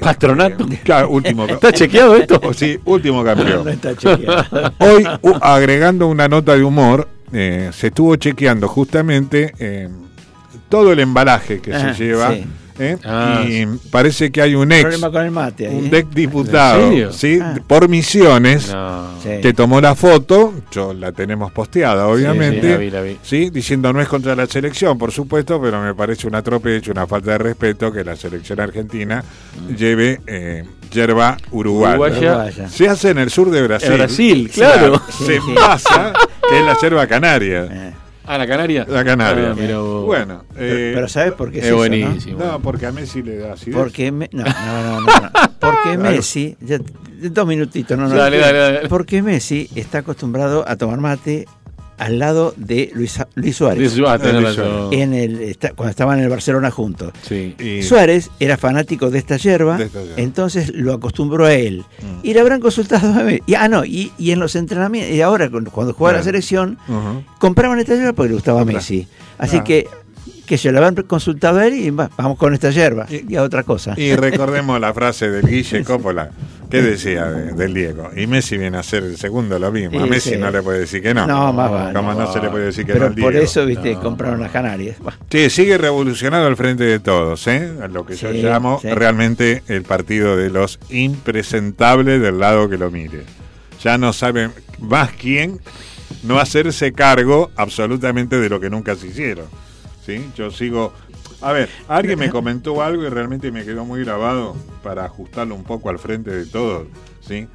¿Patronato? 0.00 0.64
Eh, 0.70 0.80
claro, 0.82 1.10
último, 1.10 1.46
¿Está 1.48 1.72
chequeado 1.72 2.16
esto? 2.16 2.40
Sí, 2.54 2.78
último 2.84 3.18
No 3.22 3.24
campeón. 3.24 3.68
está 3.68 3.94
chequeado. 3.96 4.72
Hoy, 4.78 5.06
agregando 5.40 6.06
una 6.08 6.28
nota 6.28 6.54
de 6.56 6.62
humor, 6.64 7.08
eh, 7.32 7.70
se 7.72 7.88
estuvo 7.88 8.14
chequeando 8.16 8.68
justamente 8.68 9.52
eh, 9.58 9.88
todo 10.68 10.92
el 10.92 11.00
embalaje 11.00 11.60
que 11.60 11.74
Ah, 11.74 11.94
se 11.94 12.04
lleva. 12.04 12.32
sí. 12.32 12.44
¿Eh? 12.78 12.96
Ah, 13.04 13.42
y 13.46 13.66
parece 13.90 14.30
que 14.30 14.42
hay 14.42 14.54
un 14.54 14.70
ex, 14.72 14.82
Problema 14.82 15.10
con 15.10 15.24
el 15.24 15.30
mate. 15.30 15.66
ahí, 15.68 15.74
un 15.76 15.86
¿eh? 15.86 15.98
ex 15.98 16.10
diputado. 16.14 17.12
¿sí? 17.12 17.38
Ah. 17.42 17.54
por 17.66 17.88
misiones, 17.88 18.70
No. 18.72 19.04
Sí. 19.22 19.40
que 19.40 19.52
tomó 19.54 19.80
la 19.80 19.94
foto, 19.94 20.52
yo 20.70 20.92
la 20.92 21.12
tenemos 21.12 21.50
posteada, 21.52 22.06
obviamente. 22.08 22.60
sí, 22.62 22.68
la 22.68 22.76
vi, 22.76 22.90
la 22.90 23.00
vi. 23.00 23.16
Sí, 23.22 23.50
diciendo 23.50 23.92
no 23.92 24.00
es 24.00 24.08
contra 24.08 24.36
la 24.36 24.46
selección, 24.46 24.98
por 24.98 25.12
supuesto, 25.12 25.60
pero 25.62 25.80
me 25.82 25.94
parece 25.94 26.26
un 26.26 26.34
atropello, 26.34 26.92
una 26.92 27.06
falta 27.06 27.32
de 27.32 27.38
respeto 27.38 27.90
que 27.92 28.04
la 28.04 28.16
selección 28.16 28.60
argentina 28.60 29.24
lleve 29.76 30.20
eh, 30.26 30.64
yerba 30.90 31.36
uruguaya. 31.52 31.96
Uruguaya. 32.18 32.68
Se 32.68 32.88
hace 32.88 33.10
en 33.10 33.18
el 33.18 33.30
sur 33.30 33.50
de 33.50 33.62
Brasil. 33.62 33.90
En 33.92 33.96
Brasil, 33.98 34.50
claro. 34.52 35.00
Sí, 35.10 35.24
se 35.24 35.34
sí. 35.40 35.54
pasa, 35.54 36.12
que 36.48 36.58
es 36.58 36.64
la 36.64 36.76
yerba 36.80 37.06
canaria. 37.06 37.94
Ah, 38.26 38.38
la 38.38 38.46
Canaria. 38.46 38.86
La 38.88 39.04
canaria. 39.04 39.50
Ah, 39.50 39.54
mira 39.54 39.78
vos. 39.78 40.06
bueno, 40.06 40.44
pero, 40.54 40.66
eh, 40.76 40.92
pero 40.94 41.08
¿sabes 41.08 41.32
por 41.32 41.50
qué 41.50 41.58
es 41.58 41.64
es 41.64 41.68
eso, 41.68 41.76
buenísimo. 41.76 42.38
no, 42.42 42.60
porque 42.60 42.86
a 42.86 42.92
Messi 42.92 43.22
le 43.22 43.36
da 43.36 43.52
acidez. 43.52 43.76
Porque 43.76 44.10
me- 44.12 44.30
no, 44.32 44.44
no, 44.44 44.50
no, 44.82 45.00
no, 45.00 45.06
no. 45.06 45.30
Porque 45.60 45.98
Messi, 45.98 46.56
ya- 46.60 46.78
dos 47.30 47.46
minutitos, 47.46 47.96
no, 47.98 48.08
no. 48.08 48.14
Dale, 48.14 48.38
dale, 48.38 48.58
dale. 48.58 48.88
Porque 48.88 49.22
Messi 49.22 49.68
está 49.74 49.98
acostumbrado 49.98 50.64
a 50.66 50.76
tomar 50.76 50.98
mate 51.00 51.46
al 51.98 52.18
lado 52.18 52.54
de 52.56 52.90
Luis, 52.94 53.18
Luis 53.34 53.56
Suárez. 53.56 53.78
Luis 53.78 53.92
Suárez, 53.92 54.32
Luis. 54.34 54.58
En 54.92 55.14
el, 55.14 55.40
está- 55.40 55.72
cuando 55.72 55.90
estaban 55.90 56.18
en 56.18 56.24
el 56.24 56.30
Barcelona 56.30 56.70
juntos. 56.70 57.12
Sí. 57.22 57.54
Y- 57.58 57.82
Suárez 57.82 58.30
era 58.40 58.56
fanático 58.56 59.10
de 59.10 59.18
esta 59.18 59.36
yerba, 59.36 59.76
De 59.78 59.84
esta 59.84 60.00
yerba. 60.02 60.14
entonces 60.16 60.72
lo 60.74 60.92
acostumbró 60.94 61.46
a 61.46 61.54
él. 61.54 61.84
Mm. 62.02 62.26
Y 62.26 62.34
le 62.34 62.40
habrán 62.40 62.60
consultado 62.60 63.12
a 63.18 63.22
mí. 63.22 63.38
Y, 63.46 63.54
ah, 63.54 63.68
no, 63.68 63.84
y, 63.84 64.12
y 64.18 64.30
en 64.32 64.40
los 64.40 64.56
entrenamientos, 64.56 65.14
y 65.14 65.20
ahora 65.20 65.50
cuando 65.50 65.70
cuando 65.70 65.92
jugaba 65.94 66.18
la 66.18 66.24
selección, 66.24 66.78
compraban 67.38 67.78
esta 67.78 67.94
yerba 67.94 68.12
porque 68.12 68.28
le 68.30 68.34
gustaba 68.34 68.60
a. 68.62 68.64
Messi. 68.64 69.06
Así 69.38 69.58
Ah. 69.58 69.64
que, 69.64 69.86
que 70.46 70.58
se 70.58 70.70
lo 70.72 70.78
habían 70.84 70.94
consultado 71.06 71.58
a 71.60 71.66
él 71.66 71.74
y 71.74 71.90
va, 71.90 72.10
vamos 72.16 72.36
con 72.38 72.52
esta 72.54 72.70
yerba. 72.70 73.06
Y- 73.08 73.32
Y, 73.32 73.36
a 73.36 73.42
otra 73.42 73.62
cosa. 73.62 73.94
Y 73.96 74.14
recordemos 74.14 74.78
la 74.80 74.92
frase 74.92 75.30
del 75.30 75.46
Guille 75.46 75.82
Coppola. 75.84 76.30
¿Qué 76.70 76.82
decía 76.82 77.26
de- 77.26 77.52
del 77.52 77.72
Diego? 77.72 78.10
Y 78.16 78.26
Messi 78.26 78.58
viene 78.58 78.78
a 78.78 78.82
ser 78.82 79.04
el 79.04 79.16
segundo 79.16 79.58
lo 79.58 79.70
mismo. 79.70 80.02
A 80.02 80.06
Messi 80.06 80.30
sí. 80.30 80.36
no 80.36 80.50
le 80.50 80.60
puede 80.60 80.80
decir 80.80 81.02
que 81.02 81.14
no. 81.14 81.24
No, 81.26 81.52
más 81.52 81.70
vale. 81.70 81.94
Como 81.94 82.12
no 82.14 82.32
se 82.32 82.40
le 82.40 82.50
puede 82.50 82.64
decir 82.66 82.84
que 82.84 82.92
Pero 82.94 83.04
no 83.06 83.14
al 83.14 83.20
por 83.20 83.30
Diego. 83.32 83.44
eso, 83.44 83.64
viste, 83.64 83.94
compraron 83.94 84.40
las 84.40 84.50
Canarias. 84.50 84.96
Bah, 85.00 85.16
Sí, 85.30 85.50
sigue 85.50 85.78
revolucionado 85.78 86.46
al 86.46 86.56
frente 86.56 86.82
de 86.84 86.98
todos, 86.98 87.46
¿eh? 87.46 87.72
Lo 87.92 88.04
que 88.04 88.16
yo 88.16 88.32
Sí, 88.32 88.42
llamo 88.42 88.80
sí. 88.82 88.88
realmente 88.88 89.62
el 89.68 89.82
partido 89.82 90.36
de 90.36 90.50
los 90.50 90.80
impresentables 90.90 92.20
del 92.20 92.38
lado 92.38 92.68
que 92.68 92.76
lo 92.78 92.90
mire. 92.90 93.22
Ya 93.82 93.96
no 93.98 94.12
saben 94.12 94.50
más 94.80 95.10
quién 95.12 95.60
no 96.22 96.38
hacerse 96.40 96.92
cargo 96.92 97.50
absolutamente 97.56 98.38
de 98.38 98.48
lo 98.48 98.58
que 98.60 98.70
nunca 98.70 98.94
se 98.96 99.08
hicieron. 99.08 99.46
¿Sí? 100.04 100.30
Yo 100.36 100.50
sigo. 100.50 100.92
A 101.40 101.52
ver, 101.52 101.68
alguien 101.88 102.18
me 102.18 102.30
comentó 102.30 102.82
algo 102.82 103.04
y 103.04 103.08
realmente 103.08 103.50
me 103.50 103.64
quedó 103.64 103.84
muy 103.84 104.04
grabado 104.04 104.56
para 104.82 105.04
ajustarlo 105.04 105.54
un 105.54 105.64
poco 105.64 105.88
al 105.90 105.98
frente 105.98 106.30
de 106.30 106.46
todos. 106.46 106.86
¿Sí? 107.26 107.48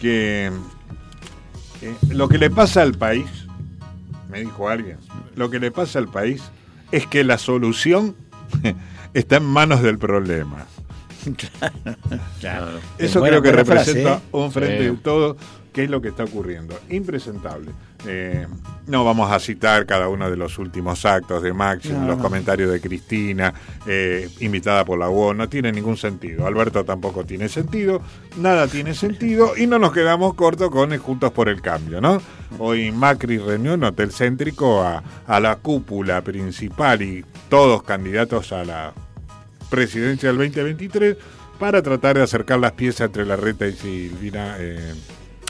Que 0.00 0.50
eh, 1.82 1.94
lo 2.10 2.28
que 2.28 2.38
le 2.38 2.50
pasa 2.50 2.82
al 2.82 2.94
país, 2.94 3.26
me 4.30 4.40
dijo 4.40 4.68
alguien, 4.68 4.98
lo 5.34 5.50
que 5.50 5.58
le 5.58 5.70
pasa 5.70 5.98
al 5.98 6.08
país 6.08 6.42
es 6.92 7.06
que 7.06 7.24
la 7.24 7.38
solución 7.38 8.14
está 9.14 9.36
en 9.36 9.44
manos 9.44 9.82
del 9.82 9.98
problema. 9.98 10.66
Claro. 12.40 12.68
Eso 12.98 13.20
creo 13.20 13.42
que 13.42 13.50
frase, 13.50 13.64
representa 13.64 14.14
¿eh? 14.18 14.20
un 14.30 14.52
frente 14.52 14.78
Sí. 14.78 14.84
de 14.84 14.92
todo 14.98 15.36
qué 15.76 15.84
es 15.84 15.90
lo 15.90 16.00
que 16.00 16.08
está 16.08 16.24
ocurriendo. 16.24 16.74
Impresentable. 16.88 17.70
Eh, 18.06 18.46
no 18.86 19.04
vamos 19.04 19.30
a 19.30 19.38
citar 19.38 19.84
cada 19.84 20.08
uno 20.08 20.30
de 20.30 20.36
los 20.38 20.58
últimos 20.58 21.04
actos 21.04 21.42
de 21.42 21.52
Máximo, 21.52 22.00
No, 22.00 22.06
los 22.06 22.16
no. 22.16 22.22
comentarios 22.22 22.72
de 22.72 22.80
Cristina, 22.80 23.52
eh, 23.86 24.26
invitada 24.40 24.86
por 24.86 24.98
la 24.98 25.10
UON, 25.10 25.36
no 25.36 25.50
tiene 25.50 25.70
ningún 25.72 25.98
sentido. 25.98 26.46
Alberto 26.46 26.82
tampoco 26.86 27.26
tiene 27.26 27.50
sentido, 27.50 28.00
nada 28.38 28.68
tiene 28.68 28.94
sentido 28.94 29.54
y 29.54 29.66
no 29.66 29.78
nos 29.78 29.92
quedamos 29.92 30.32
cortos 30.32 30.70
con 30.70 30.94
el 30.94 30.98
Juntos 30.98 31.30
por 31.32 31.50
el 31.50 31.60
Cambio, 31.60 32.00
¿no? 32.00 32.22
Hoy 32.58 32.90
Macri 32.90 33.36
reunió 33.36 33.74
en 33.74 33.84
Hotel 33.84 34.12
Céntrico 34.12 34.80
a, 34.82 35.02
a 35.26 35.40
la 35.40 35.56
cúpula 35.56 36.22
principal 36.22 37.02
y 37.02 37.22
todos 37.50 37.82
candidatos 37.82 38.50
a 38.52 38.64
la 38.64 38.94
presidencia 39.68 40.30
del 40.30 40.38
2023 40.38 41.18
para 41.58 41.82
tratar 41.82 42.16
de 42.16 42.22
acercar 42.22 42.60
las 42.60 42.72
piezas 42.72 43.08
entre 43.08 43.26
la 43.26 43.36
reta 43.36 43.66
y 43.66 43.72
Silvina 43.74 44.56
eh, 44.58 44.94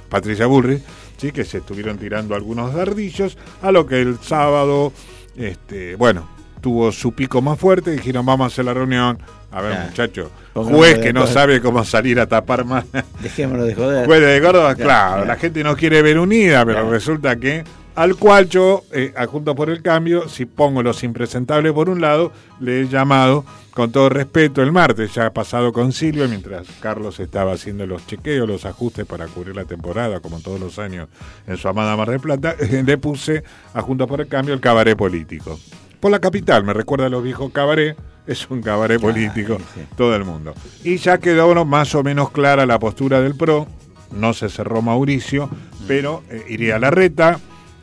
Patricia 0.09 0.47
Bullrich, 0.47 0.83
¿sí? 1.17 1.33
que 1.33 1.45
se 1.45 1.59
estuvieron 1.59 1.99
tirando 1.99 2.35
algunos 2.35 2.75
dardillos, 2.75 3.37
a 3.63 3.73
lo 3.73 3.87
que 3.87 4.01
el 4.01 4.19
sábado, 4.21 4.93
este, 5.37 5.97
bueno, 5.97 6.29
tuvo 6.61 6.91
su 6.93 7.13
pico 7.13 7.43
más 7.43 7.59
fuerte, 7.59 7.91
dijeron 7.93 8.25
vamos 8.27 8.45
a 8.45 8.49
hacer 8.49 8.65
la 8.65 8.75
reunión, 8.75 9.19
a 9.53 9.61
ver 9.61 9.73
Claro. 9.73 9.87
muchacho, 9.89 10.31
Pongámonos 10.53 10.79
juez 10.87 10.99
que 10.99 11.13
no 11.13 11.27
sabe 11.27 11.61
cómo 11.61 11.85
salir 11.85 12.19
a 12.21 12.27
tapar 12.27 12.65
más 12.65 12.85
Dejémonos 13.23 13.67
de 13.67 13.75
joder. 13.75 14.07
Juez 14.07 14.21
de 14.21 14.41
Córdoba, 14.41 14.75
Claro, 14.75 14.89
claro, 14.89 15.13
claro. 15.15 15.25
la 15.27 15.37
gente 15.37 15.63
no 15.63 15.77
quiere 15.77 16.03
ver 16.03 16.19
unida, 16.19 16.65
pero 16.65 16.79
Claro. 16.79 16.91
resulta 16.91 17.37
que 17.37 17.63
al 17.97 18.15
cual 18.17 18.49
yo, 18.51 18.85
eh, 18.93 19.15
a 19.17 19.27
Juntos 19.27 19.57
por 19.57 19.71
el 19.71 19.81
Cambio, 19.81 20.29
si 20.29 20.45
pongo 20.45 20.83
los 20.83 21.03
impresentables 21.03 21.73
por 21.73 21.89
un 21.89 22.03
lado, 22.03 22.31
le 22.61 22.83
he 22.83 22.89
llamado 22.89 23.45
con 23.73 23.91
todo 23.91 24.11
respeto 24.11 24.63
el 24.63 24.71
martes, 24.71 25.15
ya 25.15 25.27
ha 25.27 25.33
pasado 25.33 25.73
con 25.73 25.93
Silvia, 25.93 26.29
mientras 26.29 26.67
Carlos 26.81 27.19
estaba 27.21 27.53
haciendo 27.53 27.87
los 27.87 28.07
chequeos, 28.07 28.47
los 28.47 28.67
ajustes 28.67 29.07
para 29.07 29.27
cubrir 29.27 29.57
la 29.57 29.65
temporada, 29.65 30.21
como 30.21 30.41
todos 30.41 30.61
los 30.61 30.79
años 30.79 31.09
en 31.47 31.57
su 31.57 31.69
amada 31.69 31.97
Mar 31.97 32.11
del 32.11 32.21
Plata, 32.21 32.55
le 32.71 32.99
puse 32.99 33.43
a 33.73 33.81
Juntos 33.81 34.07
por 34.07 34.21
el 34.21 34.29
Cambio 34.29 34.53
el 34.53 34.61
cabaret 34.61 34.97
político. 34.97 35.59
Por 35.99 36.11
la 36.11 36.21
capital, 36.21 36.65
me 36.65 36.75
recuerda 36.75 37.07
a 37.07 37.09
los 37.09 37.23
viejos 37.23 37.51
cabaret, 37.51 37.97
es 38.27 38.47
un 38.51 38.61
cabaret 38.61 39.01
político, 39.01 39.57
sí. 39.75 39.81
todo 39.97 40.15
el 40.15 40.25
mundo. 40.25 40.53
Y 40.85 40.99
ya 40.99 41.17
quedó 41.17 41.65
más 41.65 41.95
o 41.95 42.03
menos 42.03 42.31
clara 42.31 42.67
la 42.67 42.79
postura 42.79 43.23
del 43.23 43.37
PRO, 43.37 43.67
no 44.11 44.35
se 44.35 44.51
cerró 44.51 44.83
Mauricio, 44.83 45.49
pero 45.89 46.23
eh, 46.29 46.45
iría 46.49 46.79
Larreta, 46.79 47.41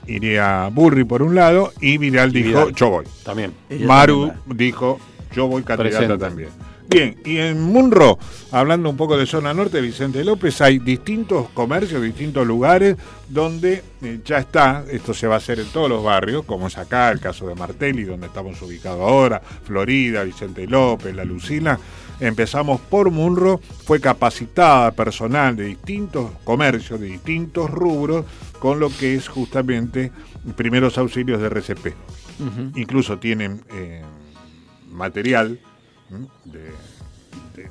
iría 0.08 0.70
Burri 0.72 1.04
por 1.04 1.22
un 1.22 1.36
lado, 1.36 1.72
y 1.82 1.98
Vidal 1.98 2.30
Y 2.36 2.44
dijo, 2.44 2.60
Vidal. 2.66 2.76
yo 2.76 2.90
voy. 2.90 3.06
También. 3.24 3.54
Ella 3.70 3.88
Maru 3.88 4.28
también 4.28 4.58
dijo, 4.58 5.00
yo 5.34 5.48
voy 5.48 5.64
candidata 5.64 5.98
Presente. 6.00 6.18
también. 6.26 6.50
Bien, 6.86 7.16
y 7.26 7.38
en 7.38 7.62
Munro, 7.62 8.20
hablando 8.52 8.90
un 8.90 8.98
poco 8.98 9.18
de 9.18 9.26
zona 9.26 9.54
norte, 9.54 9.80
Vicente 9.80 10.24
López, 10.24 10.60
hay 10.62 10.80
distintos 10.80 11.48
comercios, 11.54 12.04
distintos 12.04 12.46
lugares 12.46 12.98
donde 13.30 13.82
eh, 14.02 14.20
ya 14.24 14.40
está, 14.40 14.84
esto 14.92 15.14
se 15.14 15.26
va 15.26 15.36
a 15.36 15.38
hacer 15.38 15.60
en 15.62 15.68
todos 15.68 15.90
los 15.90 16.04
barrios, 16.04 16.44
como 16.44 16.68
es 16.68 16.78
acá, 16.78 17.10
el 17.10 17.22
caso 17.22 17.48
de 17.48 17.56
Martelli, 17.56 18.04
donde 18.04 18.28
estamos 18.28 18.62
ubicados 18.62 19.00
ahora, 19.00 19.42
Florida, 19.64 20.24
Vicente 20.24 20.68
López, 20.68 21.16
La 21.16 21.24
Lucila. 21.24 21.80
Empezamos 22.20 22.80
por 22.82 23.10
Munro, 23.12 23.60
fue 23.86 24.00
capacitada 24.00 24.92
personal 24.92 25.56
de 25.56 25.66
distintos 25.66 26.32
comercios, 26.44 27.00
de 27.00 27.08
distintos 27.08 27.70
rubros, 27.70 28.26
con 28.60 28.80
lo 28.80 28.90
que 28.90 29.16
es 29.16 29.28
justamente 29.28 30.12
primeros 30.56 30.98
auxilios 30.98 31.42
de 31.42 31.48
RCP. 31.48 31.88
Incluso 32.76 33.18
tienen 33.20 33.62
eh, 33.74 34.02
material 34.92 35.60
de, 36.46 36.60
de- 37.56 37.70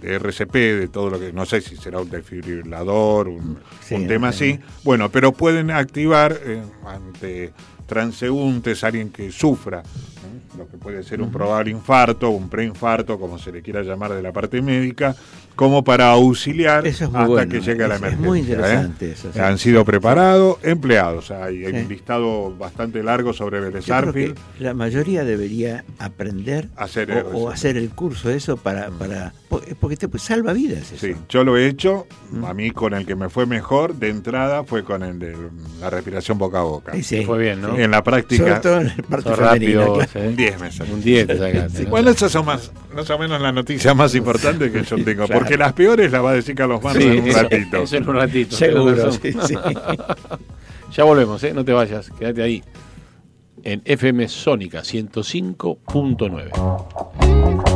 de 0.00 0.14
RCP, 0.16 0.52
de 0.54 0.88
todo 0.88 1.08
lo 1.08 1.18
que, 1.18 1.32
no 1.32 1.46
sé 1.46 1.62
si 1.62 1.74
será 1.76 2.00
un 2.00 2.10
desfibrilador, 2.10 3.28
un, 3.28 3.58
Sí, 3.82 3.94
un 3.94 4.06
tema 4.06 4.30
sí. 4.30 4.52
así. 4.52 4.60
Bueno, 4.84 5.08
pero 5.10 5.32
pueden 5.32 5.70
activar 5.70 6.38
eh, 6.44 6.62
ante 6.86 7.52
transeúntes, 7.86 8.84
alguien 8.84 9.08
que 9.10 9.32
sufra. 9.32 9.82
Lo 10.56 10.68
que 10.68 10.76
puede 10.76 11.02
ser 11.02 11.20
un 11.22 11.30
probable 11.30 11.70
infarto, 11.70 12.30
un 12.30 12.48
preinfarto, 12.48 13.18
como 13.18 13.38
se 13.38 13.52
le 13.52 13.62
quiera 13.62 13.82
llamar 13.82 14.12
de 14.12 14.22
la 14.22 14.32
parte 14.32 14.60
médica, 14.62 15.14
como 15.54 15.82
para 15.82 16.10
auxiliar 16.10 16.86
es 16.86 17.00
hasta 17.00 17.24
bueno, 17.26 17.50
que 17.50 17.60
llegue 17.60 17.84
a 17.84 17.88
la 17.88 17.94
es- 17.94 18.00
es 18.02 18.06
emergencia. 18.06 18.28
muy 18.28 18.38
¿eh? 18.38 18.42
interesante 18.42 19.12
eso, 19.12 19.32
sí. 19.32 19.38
Han 19.38 19.58
sido 19.58 19.84
preparados, 19.84 20.58
empleados. 20.62 21.30
Hay, 21.30 21.64
hay 21.64 21.72
Sí. 21.72 21.78
un 21.80 21.88
listado 21.88 22.54
bastante 22.56 23.02
largo 23.02 23.32
sobre 23.32 23.60
Vélez 23.60 23.86
la 24.58 24.74
mayoría 24.74 25.24
debería 25.24 25.84
aprender 25.98 26.68
Hacer 26.76 27.26
o, 27.32 27.48
hacer 27.50 27.76
el 27.76 27.90
curso 27.90 28.30
eso 28.30 28.56
para, 28.56 28.90
para 28.90 29.32
porque 29.80 29.96
te 29.96 30.08
pues, 30.08 30.22
salva 30.22 30.52
vidas 30.52 30.92
eso. 30.92 31.06
Sí, 31.06 31.14
yo 31.28 31.42
lo 31.44 31.56
he 31.56 31.66
hecho. 31.66 32.06
A 32.44 32.52
mí 32.52 32.70
con 32.72 32.92
el 32.94 33.06
que 33.06 33.14
me 33.14 33.28
fue 33.30 33.46
mejor 33.46 33.94
de 33.94 34.10
entrada 34.10 34.64
fue 34.64 34.84
con 34.84 35.02
el 35.02 35.18
de 35.18 35.34
la 35.80 35.88
respiración 35.88 36.36
boca 36.36 36.58
a 36.58 36.62
boca. 36.62 36.92
Sí, 36.94 37.02
sí. 37.02 37.24
Fue 37.24 37.38
bien, 37.38 37.62
¿no? 37.62 37.78
En 37.78 37.90
la 37.90 37.98
Sobre 37.98 38.02
práctica, 38.02 38.60
todo 38.60 38.80
en 38.80 38.88
la 38.88 38.94
parte 39.08 39.30
femenina, 39.34 39.50
rápido. 39.52 39.94
claro. 39.94 40.10
¿Sí? 40.20 40.26
un 40.26 40.36
10 40.36 40.60
me 40.60 40.72
salió. 40.72 40.94
Un 40.94 41.02
10 41.02 41.26
te 41.26 41.38
sacaste. 41.38 41.82
¿no? 41.84 41.90
Bueno, 41.90 42.10
esas 42.10 42.32
son 42.32 42.46
más, 42.46 42.70
más 42.94 43.08
o 43.10 43.18
menos 43.18 43.40
las 43.40 43.54
noticias 43.54 43.94
más 43.94 44.14
importantes 44.14 44.72
que 44.72 44.82
yo 44.82 44.96
tengo. 45.04 45.26
Claro. 45.26 45.40
Porque 45.40 45.56
las 45.56 45.72
peores 45.72 46.10
las 46.12 46.24
va 46.24 46.30
a 46.30 46.34
decir 46.34 46.54
Carlos 46.54 46.82
Mano 46.82 47.00
Sí, 47.00 47.06
en 47.06 47.24
un 47.24 47.32
ratito. 47.32 47.82
Eso 47.82 47.96
en 47.96 48.08
un 48.08 48.16
ratito. 48.16 48.56
Seguro, 48.56 49.12
sí, 49.12 49.32
sí. 49.46 49.54
Ya 50.92 51.04
volvemos, 51.04 51.42
¿eh? 51.44 51.52
No 51.52 51.64
te 51.64 51.72
vayas, 51.72 52.10
quédate 52.18 52.42
ahí. 52.42 52.64
En 53.62 53.82
FM 53.84 54.28
Sónica 54.28 54.80
105.9. 54.80 57.75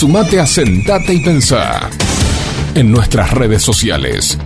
Sumate 0.00 0.40
a 0.40 0.46
Sentate 0.46 1.12
y 1.12 1.20
Pensá 1.20 1.90
en 2.74 2.90
nuestras 2.90 3.32
redes 3.32 3.62
sociales. 3.62 4.38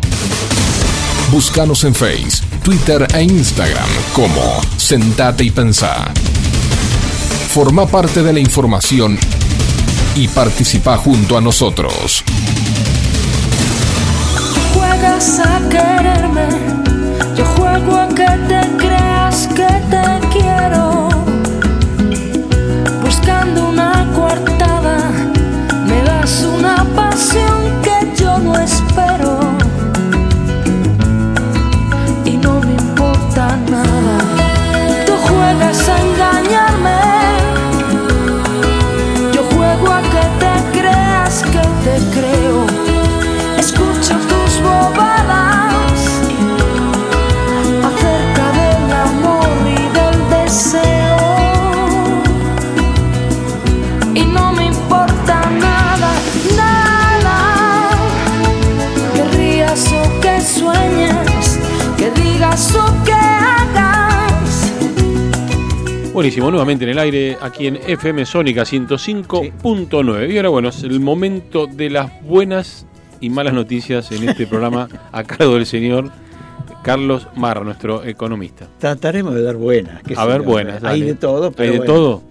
Búscanos 1.31 1.85
en 1.85 1.95
Face, 1.95 2.43
Twitter 2.65 3.07
e 3.15 3.23
Instagram 3.23 3.89
como 4.15 4.61
Sentate 4.77 5.45
y 5.45 5.53
Pensá. 5.53 6.13
Forma 7.51 7.87
parte 7.87 8.25
de 8.25 8.33
la 8.33 8.41
información 8.41 9.17
y 10.17 10.27
participa 10.27 10.97
junto 10.97 11.39
a 11.39 11.41
nosotros. 11.41 12.25
Buenísimo, 66.15 66.49
nuevamente 66.49 66.85
en 66.85 66.91
el 66.91 66.99
aire, 67.01 67.37
aquí 67.41 67.67
en 67.67 67.75
FM 67.75 68.25
Sónica 68.25 68.63
105.9. 68.63 70.33
Y 70.33 70.37
ahora, 70.37 70.49
bueno, 70.49 70.69
es 70.69 70.85
el 70.85 71.01
momento 71.01 71.67
de 71.67 71.91
las 71.91 72.23
buenas 72.23 72.87
y 73.21 73.31
malas 73.31 73.53
noticias 73.53 74.13
en 74.13 74.29
este 74.29 74.47
programa 74.47 74.89
a 75.13 75.25
cargo 75.25 75.55
del 75.55 75.67
señor 75.67 76.13
Carlos 76.85 77.27
Marra, 77.35 77.65
nuestro 77.65 78.05
economista. 78.05 78.69
Trataremos 78.79 79.35
de 79.35 79.43
dar 79.43 79.57
buenas. 79.57 80.03
A 80.17 80.25
ver, 80.25 80.43
buenas, 80.43 80.85
Hay 80.85 81.03
de 81.03 81.15
todo, 81.15 81.51
pero 81.51 81.73
¿Hay 81.73 81.79
de 81.81 81.85
bueno. 81.85 81.93
todo? 81.93 82.23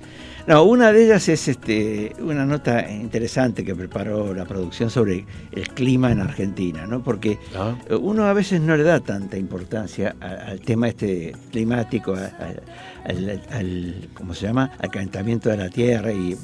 No, 0.45 0.63
una 0.63 0.91
de 0.91 1.05
ellas 1.05 1.29
es 1.29 1.47
este, 1.47 2.13
una 2.19 2.45
nota 2.45 2.91
interesante 2.91 3.63
que 3.63 3.73
preparó 3.75 4.33
la 4.33 4.43
producción 4.43 4.89
sobre 4.89 5.25
el 5.53 5.69
clima 5.69 6.11
en 6.11 6.19
Argentina, 6.19 6.85
¿no? 6.85 7.01
Porque 7.01 7.39
Ah. 7.55 7.75
eh, 7.89 7.95
uno 7.95 8.25
a 8.25 8.33
veces 8.33 8.59
no 8.59 8.75
le 8.75 8.83
da 8.83 8.99
tanta 8.99 9.37
importancia 9.37 10.15
al 10.19 10.59
tema 10.59 10.89
este 10.89 11.33
climático, 11.51 12.13
al, 12.13 13.41
al- 13.51 14.09
¿cómo 14.13 14.33
se 14.33 14.47
llama? 14.47 14.69
Al 14.79 14.91
calentamiento 14.91 15.47
de 15.49 15.55
la 15.57 15.69
tierra 15.69 16.11
y 16.11 16.35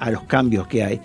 a 0.00 0.10
los 0.10 0.22
cambios 0.24 0.66
que 0.66 0.82
hay. 0.84 1.00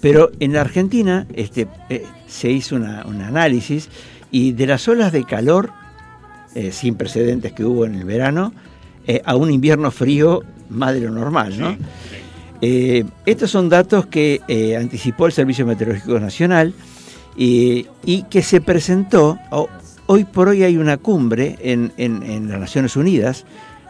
Pero 0.00 0.30
en 0.38 0.52
la 0.52 0.60
Argentina 0.60 1.26
este, 1.34 1.66
eh, 1.88 2.04
se 2.28 2.48
hizo 2.48 2.76
una- 2.76 3.04
un 3.06 3.22
análisis 3.22 3.88
y 4.30 4.52
de 4.52 4.66
las 4.68 4.86
olas 4.86 5.10
de 5.12 5.24
calor 5.24 5.70
eh, 6.54 6.70
sin 6.70 6.94
precedentes 6.94 7.52
que 7.52 7.64
hubo 7.64 7.84
en 7.86 7.96
el 7.96 8.04
verano 8.04 8.52
eh, 9.06 9.20
a 9.24 9.34
un 9.36 9.50
invierno 9.50 9.90
frío 9.90 10.42
más 10.70 10.94
de 10.94 11.00
lo 11.00 11.10
normal, 11.10 11.58
¿no? 11.58 11.76
Eh, 12.60 13.04
estos 13.24 13.50
son 13.50 13.68
datos 13.68 14.06
que 14.06 14.40
eh, 14.48 14.76
anticipó 14.76 15.26
el 15.26 15.32
Servicio 15.32 15.64
Meteorológico 15.64 16.18
Nacional 16.18 16.74
y, 17.36 17.86
y 18.04 18.22
que 18.24 18.42
se 18.42 18.60
presentó, 18.60 19.38
hoy 20.06 20.24
por 20.24 20.48
hoy 20.48 20.64
hay 20.64 20.76
una 20.76 20.96
cumbre 20.96 21.56
en, 21.62 21.92
en- 21.96 22.22
en 22.24 22.48
las 22.48 22.58
Naciones 22.58 22.96
Unidas, 22.96 23.44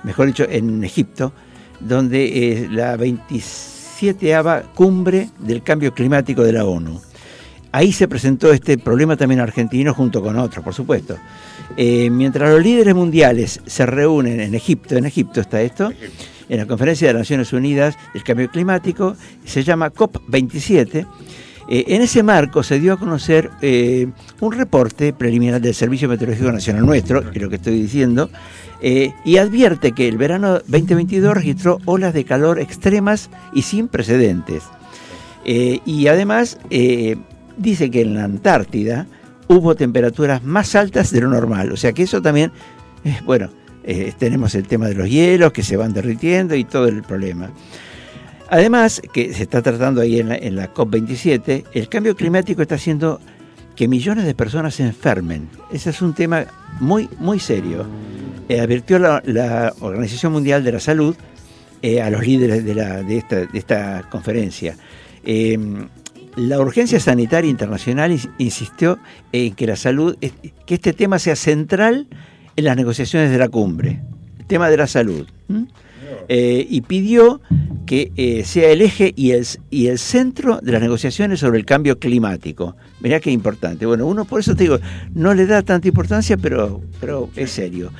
mejor 0.05 0.27
dicho, 0.27 0.47
en 0.49 0.85
Egipto, 0.85 1.33
donde 1.81 2.27
eh, 2.65 2.69
la 2.71 2.97
27 2.97 4.37
cumbre 4.75 5.31
del 5.39 5.63
cambio 5.63 5.95
climático 5.95 6.43
de 6.43 6.53
la 6.53 6.65
ONU. 6.65 7.01
Ahí 7.73 7.93
se 7.93 8.09
presentó 8.09 8.51
este 8.53 8.79
problema 8.79 9.17
también 9.17 9.41
argentino 9.41 9.93
junto 9.95 10.23
con 10.23 10.39
otros, 10.39 10.65
por 10.65 10.73
supuesto. 10.75 11.17
Eh, 11.77 12.09
mientras 12.11 12.51
los 12.51 12.63
líderes 12.63 12.95
mundiales 12.95 13.61
se 13.67 13.85
reúnen 13.87 14.41
en 14.41 14.55
Egipto, 14.55 14.97
en 14.97 15.05
Egipto 15.05 15.41
está 15.41 15.61
esto, 15.63 15.93
en 16.49 16.59
la 16.59 16.67
Conferencia 16.67 17.09
de 17.09 17.15
Naciones 17.15 17.53
Unidas 17.53 17.97
del 18.13 18.25
Cambio 18.25 18.51
Climático, 18.51 19.17
se 19.45 19.63
llama 19.63 19.93
COP27. 19.93 21.07
Eh, 21.71 21.85
en 21.89 22.01
ese 22.01 22.23
marco 22.23 22.63
se 22.63 22.81
dio 22.81 22.95
a 22.95 22.97
conocer 22.97 23.51
eh, 23.61 24.09
un 24.41 24.53
reporte 24.53 25.13
preliminar 25.13 25.61
del 25.61 25.75
Servicio 25.75 26.09
Meteorológico 26.09 26.51
Nacional 26.51 26.87
nuestro, 26.87 27.31
que 27.31 27.39
es 27.39 27.43
lo 27.43 27.51
que 27.51 27.57
estoy 27.57 27.79
diciendo, 27.79 28.31
eh, 28.81 29.13
y 29.25 29.37
advierte 29.37 29.93
que 29.93 30.09
el 30.09 30.17
verano 30.17 30.61
2022 30.67 31.35
registró 31.35 31.79
olas 31.85 32.15
de 32.15 32.25
calor 32.25 32.59
extremas 32.59 33.29
y 33.53 33.63
sin 33.63 33.89
precedentes. 33.89 34.65
Y 35.45 36.09
además 36.09 36.59
dice 37.57 37.91
que 37.91 38.03
en 38.03 38.15
la 38.15 38.25
Antártida 38.25 39.07
hubo 39.47 39.75
temperaturas 39.75 40.45
más 40.45 40.75
altas 40.75 41.11
de 41.11 41.23
lo 41.23 41.29
normal. 41.29 41.73
O 41.73 41.77
sea 41.79 41.95
que 41.95 42.03
eso 42.03 42.21
también, 42.21 42.53
bueno, 43.25 43.49
eh, 43.89 44.13
tenemos 44.19 44.55
el 44.55 44.69
tema 44.69 44.87
de 44.87 44.95
los 44.95 45.09
hielos 45.09 45.53
que 45.53 45.63
se 45.63 45.77
van 45.77 45.93
derritiendo 45.95 46.55
y 46.55 46.65
todo 46.65 46.87
el 46.87 47.03
problema. 47.03 47.51
Además, 48.51 49.03
que 49.13 49.33
se 49.35 49.43
está 49.43 49.63
tratando 49.63 50.01
ahí 50.01 50.21
en 50.21 50.29
la, 50.29 50.37
en 50.37 50.57
la 50.57 50.73
COP27, 50.73 51.65
el 51.73 51.89
cambio 51.89 52.15
climático 52.15 52.63
está 52.63 52.77
haciendo 52.77 53.21
que 53.75 53.89
millones 53.89 54.25
de 54.25 54.35
personas 54.35 54.75
se 54.75 54.85
enfermen. 54.85 55.49
Ese 55.73 55.91
es 55.91 56.03
un 56.03 56.15
tema 56.15 56.47
muy, 56.81 57.09
muy 57.19 57.41
serio. 57.41 57.87
Eh, 58.49 58.61
advirtió 58.61 58.99
la, 58.99 59.23
la 59.25 59.75
Organización 59.81 60.33
Mundial 60.33 60.65
de 60.65 60.73
la 60.73 60.81
Salud 60.81 61.17
eh, 61.83 62.01
a 62.03 62.11
los 62.11 62.27
líderes 62.27 62.65
de, 62.65 62.75
la, 62.75 63.03
de, 63.03 63.19
esta, 63.19 63.37
de 63.47 63.59
esta 63.59 64.03
conferencia. 64.11 64.77
Eh, 65.25 65.59
la 66.37 66.59
urgencia 66.61 67.01
sanitaria 67.01 67.51
internacional 67.51 68.13
ins- 68.13 68.31
insistió 68.39 68.99
en 69.33 69.55
que 69.55 69.67
la 69.67 69.77
salud, 69.77 70.17
que 70.67 70.75
este 70.75 70.93
tema 70.93 71.19
sea 71.19 71.37
central 71.37 72.07
en 72.59 72.65
las 72.65 72.77
negociaciones 72.77 73.31
de 73.31 73.39
la 73.39 73.49
cumbre, 73.49 74.01
el 74.41 74.45
tema 74.47 74.69
de 74.69 74.77
la 74.77 74.89
salud. 74.89 75.25
Eh, 76.29 76.67
y 76.69 76.81
pidió 76.81 77.41
que 77.87 78.11
eh, 78.17 78.43
sea 78.45 78.71
el 78.71 78.83
eje 78.83 79.13
y 79.15 79.31
el, 79.31 79.47
y 79.71 79.87
el 79.87 79.99
centro 79.99 80.59
de 80.61 80.73
las 80.73 80.81
negociaciones 80.83 81.39
sobre 81.39 81.59
el 81.61 81.65
cambio 81.65 82.01
climático. 82.01 82.75
Mirá 83.01 83.21
qué 83.21 83.31
importante. 83.31 83.87
Bueno, 83.87 84.07
uno 84.07 84.25
por 84.25 84.41
eso 84.41 84.57
te 84.57 84.65
digo, 84.65 84.79
no 85.15 85.35
le 85.35 85.47
da 85.47 85.63
tanta 85.63 85.87
importancia, 85.87 86.37
pero, 86.37 86.83
pero 87.01 87.31
es 87.37 87.53
serio. 87.53 87.93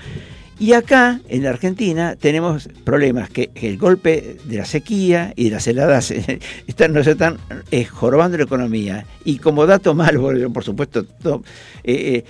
Y 0.59 0.73
acá, 0.73 1.21
en 1.29 1.45
la 1.45 1.51
Argentina, 1.51 2.17
tenemos 2.17 2.69
problemas 2.83 3.31
que 3.31 3.51
el 3.55 3.79
golpe 3.79 4.39
de 4.45 4.57
la 4.57 4.65
sequía 4.65 5.33
y 5.37 5.45
de 5.45 5.51
las 5.51 5.69
heladas 5.69 6.11
están, 6.67 6.93
nos 6.93 7.07
están 7.07 7.37
eh, 7.71 7.85
jorobando 7.85 8.37
la 8.37 8.43
economía. 8.45 9.07
Y 9.25 9.39
como 9.39 9.67
dato 9.67 9.95
malo, 9.95 10.51
por- 10.53 10.65
supuesto, 10.65 11.05
to- 11.05 11.45
eh, 11.85 12.25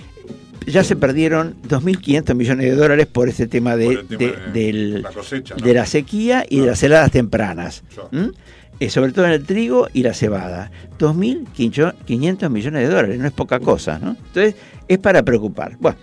ya 0.65 0.83
se 0.83 0.95
perdieron 0.95 1.55
2.500 1.67 2.35
millones 2.35 2.65
de 2.65 2.75
dólares 2.75 3.07
por 3.07 3.29
este 3.29 3.47
tema 3.47 3.75
de, 3.75 3.97
tema 3.97 4.07
de- 4.09 4.17
de 4.17 4.51
del- 4.51 5.01
la 5.01 5.09
cosecha, 5.11 5.55
¿no? 5.57 5.65
de 5.65 5.73
la 5.73 5.85
sequía 5.85 6.45
y 6.49 6.59
de 6.59 6.67
las 6.67 6.81
heladas 6.83 7.11
tempranas. 7.11 7.83
Yo. 7.95 8.09
¿m? 8.11 8.31
Eh, 8.79 8.89
sobre 8.89 9.11
todo 9.11 9.25
en 9.25 9.31
el 9.31 9.43
trigo 9.45 9.87
y 9.93 10.03
la 10.03 10.13
cebada. 10.13 10.71
2.500 10.99 12.49
millones 12.49 12.81
de 12.87 12.93
dólares, 12.93 13.19
no 13.19 13.27
es 13.27 13.33
poca 13.33 13.59
cosa, 13.59 13.99
¿no? 13.99 14.11
Entonces, 14.11 14.55
es 14.87 14.97
para 14.99 15.23
preocupar. 15.23 15.75
Bueno, 15.79 15.97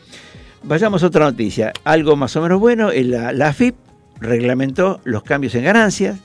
vayamos 0.62 1.02
a 1.02 1.06
otra 1.06 1.24
noticia. 1.24 1.72
Algo 1.84 2.16
más 2.16 2.36
o 2.36 2.42
menos 2.42 2.60
bueno, 2.60 2.90
eh, 2.90 3.04
la, 3.04 3.32
la 3.32 3.48
AFIP 3.48 3.74
reglamentó 4.20 5.00
los 5.04 5.22
cambios 5.22 5.54
en 5.54 5.64
ganancias 5.64 6.18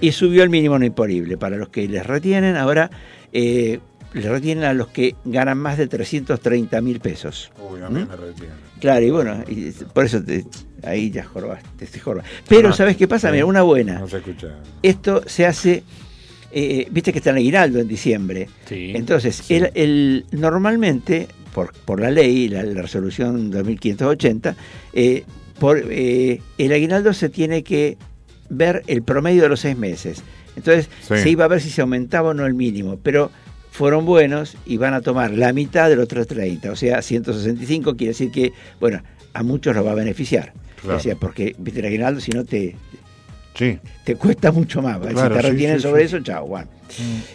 y 0.00 0.12
subió 0.12 0.42
el 0.42 0.50
mínimo 0.50 0.78
no 0.78 0.84
imponible. 0.84 1.36
Para 1.36 1.56
los 1.56 1.68
que 1.70 1.88
les 1.88 2.04
retienen, 2.06 2.56
ahora 2.56 2.90
eh, 3.32 3.80
les 4.16 4.30
retienen 4.30 4.64
a 4.64 4.72
los 4.74 4.88
que 4.88 5.14
ganan 5.24 5.58
más 5.58 5.78
de 5.78 5.86
330 5.88 6.80
mil 6.80 7.00
pesos. 7.00 7.50
Uy, 7.70 7.80
a 7.82 7.88
mí 7.88 8.00
¿Mm? 8.02 8.08
me 8.08 8.16
retiene. 8.16 8.52
Claro, 8.80 9.04
y 9.06 9.10
bueno, 9.10 9.42
y 9.48 9.70
por 9.70 10.04
eso 10.04 10.22
te- 10.22 10.44
ahí 10.82 11.10
ya 11.10 11.24
jorobaste, 11.24 11.86
te 11.86 11.98
jorobas. 12.00 12.26
Pero, 12.48 12.68
Ah, 12.70 12.72
¿sabes 12.72 12.96
qué 12.96 13.08
pasa? 13.08 13.28
sí. 13.28 13.32
Mira, 13.34 13.46
una 13.46 13.62
buena. 13.62 13.98
No 13.98 14.08
se 14.08 14.18
escucha. 14.18 14.48
Esto 14.82 15.22
se 15.26 15.46
hace 15.46 15.82
eh, 16.52 16.86
viste 16.90 17.12
que 17.12 17.18
está 17.18 17.30
el 17.30 17.36
aguinaldo 17.36 17.80
en 17.80 17.88
diciembre. 17.88 18.48
Sí. 18.66 18.92
Entonces, 18.94 19.50
el, 19.50 19.70
el- 19.74 20.24
normalmente, 20.30 21.28
por, 21.52 21.72
por 21.72 22.00
la 22.00 22.10
ley, 22.10 22.48
la, 22.48 22.62
la 22.62 22.82
resolución 22.82 23.50
2580, 23.50 24.56
eh, 24.94 25.24
por, 25.58 25.82
eh, 25.90 26.40
el 26.56 26.72
aguinaldo 26.72 27.12
se 27.12 27.28
tiene 27.28 27.62
que 27.62 27.98
ver 28.48 28.82
el 28.86 29.02
promedio 29.02 29.42
de 29.42 29.48
los 29.50 29.60
seis 29.60 29.76
meses. 29.76 30.22
Entonces, 30.56 30.88
Sí. 31.02 31.16
se 31.18 31.28
iba 31.30 31.44
a 31.44 31.48
ver 31.48 31.60
si 31.60 31.68
se 31.68 31.82
aumentaba 31.82 32.30
o 32.30 32.34
no 32.34 32.46
el 32.46 32.54
mínimo, 32.54 32.98
pero 33.02 33.30
fueron 33.76 34.06
buenos 34.06 34.56
y 34.64 34.78
van 34.78 34.94
a 34.94 35.02
tomar 35.02 35.32
la 35.32 35.52
mitad 35.52 35.90
del 35.90 36.00
otro 36.00 36.24
30, 36.24 36.70
o 36.72 36.76
sea, 36.76 37.02
165 37.02 37.94
quiere 37.96 38.12
decir 38.12 38.30
que, 38.30 38.52
bueno, 38.80 39.02
a 39.34 39.42
muchos 39.42 39.76
los 39.76 39.84
va 39.84 39.92
a 39.92 39.94
beneficiar. 39.94 40.54
Claro. 40.80 40.96
O 40.96 41.00
sea, 41.00 41.14
porque, 41.16 41.54
viste, 41.58 41.80
el 41.80 41.86
aguinaldo, 41.86 42.20
si 42.20 42.30
no 42.32 42.44
te, 42.44 42.74
Sí. 43.54 43.78
te 44.04 44.16
cuesta 44.16 44.50
mucho 44.52 44.80
más. 44.82 44.98
Claro, 44.98 45.34
si 45.34 45.40
te 45.40 45.42
sí, 45.42 45.50
retienen 45.52 45.76
sí, 45.76 45.82
sobre 45.82 46.04
eso, 46.04 46.20
chao, 46.20 46.46
Juan. 46.46 46.68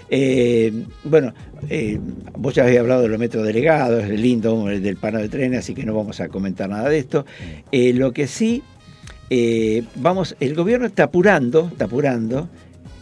Eh, 0.10 0.72
bueno, 1.04 1.34
eh, 1.70 2.00
vos 2.38 2.54
ya 2.56 2.64
habías 2.64 2.80
hablado 2.82 3.04
de 3.04 3.08
los 3.10 3.20
metros 3.20 3.46
delegados, 3.46 4.04
es 4.04 4.20
lindo 4.20 4.70
el 4.70 4.82
del 4.82 4.98
pano 4.98 5.20
de 5.20 5.30
trenes, 5.30 5.60
así 5.60 5.74
que 5.76 5.84
no 5.84 5.94
vamos 5.94 6.20
a 6.22 6.28
comentar 6.28 6.70
nada 6.70 6.90
de 6.90 6.98
esto. 6.98 7.26
Eh, 7.72 7.94
lo 7.94 8.14
que 8.14 8.28
sí, 8.28 8.64
vamos, 9.96 10.36
el 10.40 10.56
gobierno 10.56 10.86
está 10.88 11.04
apurando, 11.04 11.68
está 11.72 11.86
apurando 11.86 12.50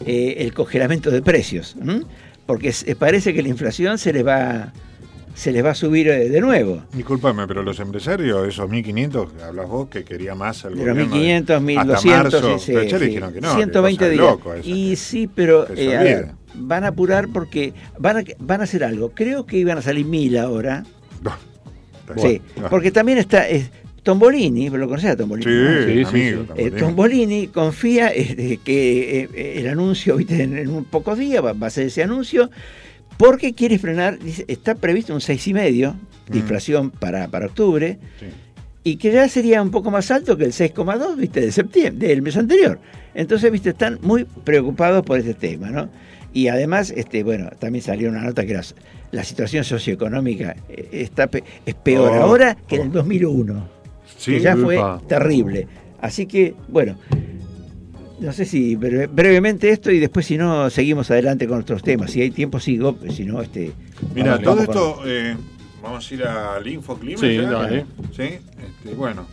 el 0.06 0.52
congelamiento 0.54 1.10
de 1.10 1.22
precios, 1.22 1.76
¿m? 1.80 2.02
Porque 2.50 2.72
se- 2.72 2.96
parece 2.96 3.32
que 3.32 3.42
la 3.44 3.48
inflación 3.48 3.96
se 3.96 4.12
les 4.12 4.26
va, 4.26 4.72
se 5.36 5.52
les 5.52 5.64
va 5.64 5.70
a 5.70 5.74
subir 5.76 6.08
eh, 6.08 6.28
de 6.28 6.40
nuevo. 6.40 6.82
Disculpame, 6.92 7.46
pero 7.46 7.62
los 7.62 7.78
empresarios, 7.78 8.48
esos 8.48 8.68
1.500 8.68 9.30
que 9.30 9.42
hablas 9.44 9.68
vos, 9.68 9.88
que 9.88 10.02
quería 10.02 10.34
más 10.34 10.64
al 10.64 10.74
De 10.74 10.84
los 10.84 10.94
gobierno, 10.96 11.14
1500, 11.14 11.54
hasta 11.54 11.60
1200, 11.60 12.42
marzo, 12.42 12.58
sí, 12.58 12.72
pero 12.74 12.82
ya 12.82 12.98
le 12.98 13.04
sí. 13.04 13.08
dijeron 13.10 13.32
que 13.32 13.40
no. 13.40 13.54
120 13.54 14.04
que 14.04 14.10
días. 14.10 14.20
loco 14.24 14.52
y 14.64 14.96
sí, 14.96 15.30
pero 15.32 15.64
Que 15.72 15.84
eh, 15.92 15.96
a 15.96 16.02
ver, 16.02 16.30
van 16.54 16.82
a 16.82 16.88
apurar 16.88 17.28
porque 17.32 17.72
van 18.00 18.16
a, 18.16 18.24
van 18.40 18.60
a 18.62 18.64
hacer 18.64 18.82
algo. 18.82 19.10
Creo 19.14 19.46
que 19.46 19.56
iban 19.56 19.78
a 19.78 19.82
salir 19.82 20.04
mil 20.06 20.36
ahora. 20.36 20.82
Sí, 22.16 22.42
porque 22.68 22.90
también 22.90 23.18
está 23.18 23.48
es, 23.48 23.70
Tombolini, 24.14 24.68
¿lo 24.70 24.88
conocés 24.88 25.10
a 25.10 25.16
Tombolini? 25.16 25.50
Sí, 25.52 25.58
¿no? 25.58 25.70
Sí, 25.70 25.86
sí, 25.86 25.92
amigo, 26.32 26.42
sí. 26.42 26.46
Tombolini. 26.48 26.66
Eh, 26.66 26.70
Tombolini 26.80 27.46
confía 27.48 28.12
eh, 28.14 28.58
que 28.64 29.20
eh, 29.34 29.54
el 29.60 29.68
anuncio 29.68 30.16
¿viste? 30.16 30.42
En, 30.42 30.58
en 30.58 30.68
un 30.68 30.84
pocos 30.84 31.16
días 31.18 31.44
va, 31.44 31.52
va 31.52 31.68
a 31.68 31.70
ser 31.70 31.86
ese 31.86 32.02
anuncio 32.02 32.50
porque 33.16 33.52
quiere 33.54 33.78
frenar, 33.78 34.18
dice, 34.18 34.44
está 34.48 34.74
previsto 34.74 35.14
un 35.14 35.20
seis 35.20 35.46
y 35.46 35.54
medio 35.54 35.94
de 36.28 36.36
Mm. 36.38 36.42
inflación 36.42 36.90
para, 36.90 37.28
para 37.28 37.46
octubre 37.46 37.98
Sí. 38.20 38.26
y 38.84 38.96
que 38.96 39.10
ya 39.12 39.28
sería 39.28 39.60
un 39.62 39.70
poco 39.70 39.90
más 39.90 40.10
alto 40.10 40.36
que 40.36 40.44
el 40.44 40.52
6,2 40.52 41.16
viste 41.16 41.40
de 41.40 41.50
septiembre 41.52 42.08
del 42.08 42.22
mes 42.22 42.36
anterior. 42.36 42.78
Entonces, 43.14 43.50
viste, 43.50 43.70
están 43.70 43.98
muy 44.02 44.24
preocupados 44.44 45.04
por 45.04 45.18
este 45.18 45.34
tema, 45.34 45.70
¿no? 45.70 45.88
Y 46.32 46.46
además, 46.48 46.92
este, 46.96 47.24
bueno, 47.24 47.50
también 47.58 47.82
salió 47.82 48.08
una 48.08 48.22
nota 48.22 48.46
que 48.46 48.54
la, 48.54 48.62
la 49.10 49.24
situación 49.24 49.64
socioeconómica 49.64 50.54
eh, 50.68 50.88
está 50.92 51.26
pe- 51.26 51.42
es 51.66 51.74
peor 51.74 52.12
Oh, 52.12 52.22
ahora 52.22 52.56
que 52.68 52.76
en 52.76 52.82
oh. 52.82 52.84
el 52.84 52.92
2001 52.92 53.79
Sí, 54.20 54.32
que 54.32 54.40
ya 54.40 54.54
fue 54.56 54.78
terrible. 55.08 55.66
Así 56.00 56.26
que, 56.26 56.54
bueno, 56.68 56.96
no 58.20 58.32
sé 58.32 58.44
si 58.44 58.76
breve- 58.76 59.06
brevemente 59.06 59.70
esto 59.70 59.90
y 59.90 59.98
después 59.98 60.26
si 60.26 60.36
no 60.36 60.68
seguimos 60.68 61.10
adelante 61.10 61.48
con 61.48 61.60
otros 61.60 61.82
temas. 61.82 62.10
Si 62.10 62.20
hay 62.20 62.30
tiempo 62.30 62.60
sigo, 62.60 62.98
si 63.10 63.24
no, 63.24 63.40
este... 63.40 63.72
Mira, 64.14 64.32
vamos- 64.32 64.44
todo 64.44 64.56
vamos 64.56 64.68
esto, 64.68 65.02
eh, 65.06 65.36
vamos 65.82 66.10
a 66.10 66.14
ir 66.14 66.24
al 66.24 66.66
infoclima. 66.66 67.18
Sí, 67.18 67.36
ya. 67.36 67.50
dale. 67.50 67.86
Sí, 68.14 68.22
este, 68.22 68.94
bueno. 68.94 69.26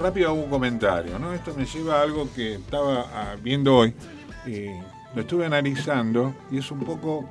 Rápido 0.00 0.28
hago 0.30 0.42
un 0.44 0.48
comentario, 0.50 1.18
¿no? 1.18 1.34
Esto 1.34 1.54
me 1.54 1.66
lleva 1.66 2.00
a 2.00 2.02
algo 2.02 2.26
que 2.34 2.54
estaba 2.54 3.04
ah, 3.14 3.36
viendo 3.42 3.76
hoy. 3.76 3.92
y 4.46 4.66
lo 5.14 5.20
estuve 5.20 5.44
analizando 5.44 6.34
y 6.50 6.56
es 6.56 6.70
un 6.70 6.80
poco 6.80 7.28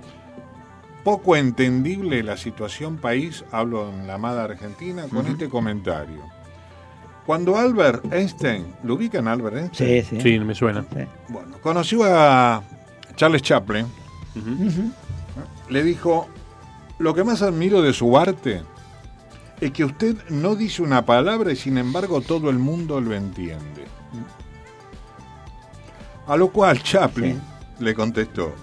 poco 1.04 1.36
entendible 1.36 2.24
la 2.24 2.38
situación 2.38 2.98
país, 2.98 3.44
hablo 3.52 3.90
en 3.90 4.08
la 4.08 4.16
amada 4.16 4.44
Argentina, 4.44 5.04
con 5.12 5.28
este 5.28 5.50
comentario. 5.50 6.22
Cuando 7.26 7.58
Albert 7.58 8.12
Einstein, 8.12 8.66
¿lo 8.84 8.96
ubican 8.96 9.28
Albert 9.28 9.58
Einstein? 9.58 10.04
Sí, 10.04 10.18
sí. 10.18 10.22
Sí, 10.22 10.40
me 10.40 10.56
suena. 10.56 10.86
sí. 10.94 11.06
Bueno, 11.30 11.58
conoció 11.62 12.04
a 12.04 12.64
Charles 13.16 13.42
Chaplin, 13.42 13.86
le 15.70 15.84
dijo, 15.84 16.28
lo 17.00 17.14
que 17.14 17.24
más 17.24 17.42
admiro 17.42 17.82
de 17.82 17.94
su 17.94 18.18
arte 18.18 18.62
es 19.60 19.72
que 19.72 19.86
usted 19.86 20.18
no 20.30 20.56
dice 20.56 20.82
una 20.82 21.06
palabra 21.06 21.52
y 21.52 21.56
sin 21.56 21.78
embargo 21.78 22.22
todo 22.22 22.50
el 22.50 22.58
mundo 22.58 23.00
lo 23.00 23.14
entiende. 23.14 23.86
A 26.28 26.36
lo 26.36 26.50
cual 26.50 26.82
Chaplin 26.82 27.40
le 27.80 27.94
contestó, 27.94 28.54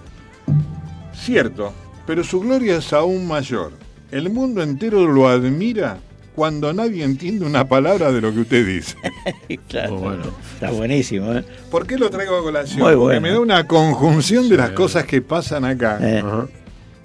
cierto, 1.13 1.73
pero 2.09 2.23
su 2.23 2.39
gloria 2.39 2.77
es 2.77 2.91
aún 2.91 3.27
mayor. 3.27 3.71
El 4.09 4.31
mundo 4.31 4.63
entero 4.63 5.07
lo 5.07 5.27
admira 5.27 5.99
cuando 6.33 6.73
nadie 6.73 7.03
entiende 7.03 7.45
una 7.45 7.67
palabra 7.67 8.11
de 8.11 8.19
lo 8.19 8.33
que 8.33 8.39
usted 8.39 8.65
dice. 8.65 8.95
Claro, 9.67 9.97
bueno. 9.97 10.23
Está 10.55 10.71
buenísimo, 10.71 11.31
¿eh? 11.33 11.43
¿Por 11.69 11.85
qué 11.85 11.99
lo 11.99 12.09
traigo 12.09 12.35
a 12.37 12.41
colación? 12.41 12.79
Muy 12.79 12.93
Porque 12.93 12.97
bueno. 13.19 13.21
me 13.21 13.29
da 13.29 13.39
una 13.39 13.67
conjunción 13.67 14.49
de 14.49 14.57
las 14.57 14.71
cosas 14.71 15.05
que 15.05 15.21
pasan 15.21 15.65
acá. 15.65 15.99
Eh. 16.01 16.23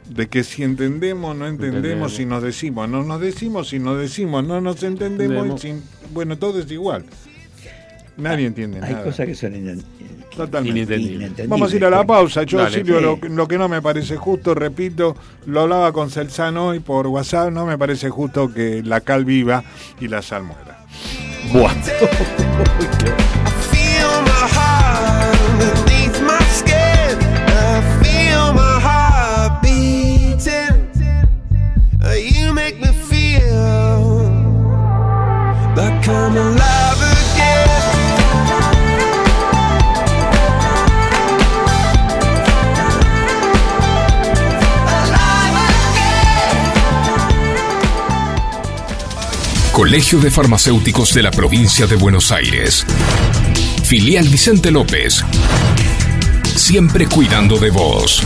De 0.09 0.27
que 0.29 0.43
si 0.43 0.62
entendemos, 0.62 1.37
no 1.37 1.47
entendemos, 1.47 1.77
Entendemos. 1.85 2.14
si 2.14 2.25
nos 2.25 2.43
decimos, 2.43 2.88
no 2.88 3.03
nos 3.03 3.21
decimos, 3.21 3.69
si 3.69 3.79
nos 3.79 3.99
decimos, 3.99 4.43
no 4.43 4.62
nos 4.62 4.83
entendemos, 4.83 5.61
Entendemos. 5.61 5.61
sin- 5.61 5.83
bueno, 6.14 6.38
todo 6.38 6.61
es 6.61 6.71
igual. 6.71 7.05
Nadie 8.16 8.46
entiende 8.46 8.81
hay 8.83 8.92
nada. 8.92 9.05
cosas 9.05 9.27
que 9.27 9.35
son 9.35 9.53
Totalmente. 10.37 10.96
Inentendibles. 10.96 11.48
Vamos 11.48 11.72
a 11.72 11.77
ir 11.77 11.85
a 11.85 11.90
la 11.90 12.05
pausa. 12.05 12.42
Yo, 12.42 12.59
Dale. 12.59 12.74
Silvio, 12.74 12.98
Sí. 12.98 13.03
lo, 13.05 13.18
lo 13.29 13.48
que 13.48 13.57
no 13.57 13.68
me 13.68 13.81
parece 13.81 14.16
justo, 14.16 14.55
repito, 14.55 15.16
lo 15.46 15.61
hablaba 15.61 15.92
con 15.92 16.11
Celzano 16.11 16.68
hoy 16.68 16.81
por 16.81 17.07
WhatsApp, 17.07 17.50
no 17.53 17.66
me 17.66 17.79
parece 17.79 18.11
justo 18.11 18.53
que 18.53 18.83
la 18.83 19.00
cal 19.00 19.24
viva 19.24 19.62
y 20.00 20.09
la 20.09 20.22
sal 20.22 20.42
muera. 20.44 20.85
Buah. 21.53 21.70
feel 23.70 24.22
my 24.24 24.48
heart 24.50 25.35
Colegio 49.75 50.21
de 50.21 50.31
Farmacéuticos 50.31 51.13
de 51.15 51.25
la 51.25 51.33
Provincia 51.33 51.89
de 51.89 51.97
Buenos 51.97 52.31
Aires. 52.31 52.87
Filial 53.83 54.29
Vicente 54.29 54.71
López. 54.71 55.25
Siempre 56.55 57.09
cuidando 57.09 57.59
de 57.59 57.71
vos. 57.71 58.23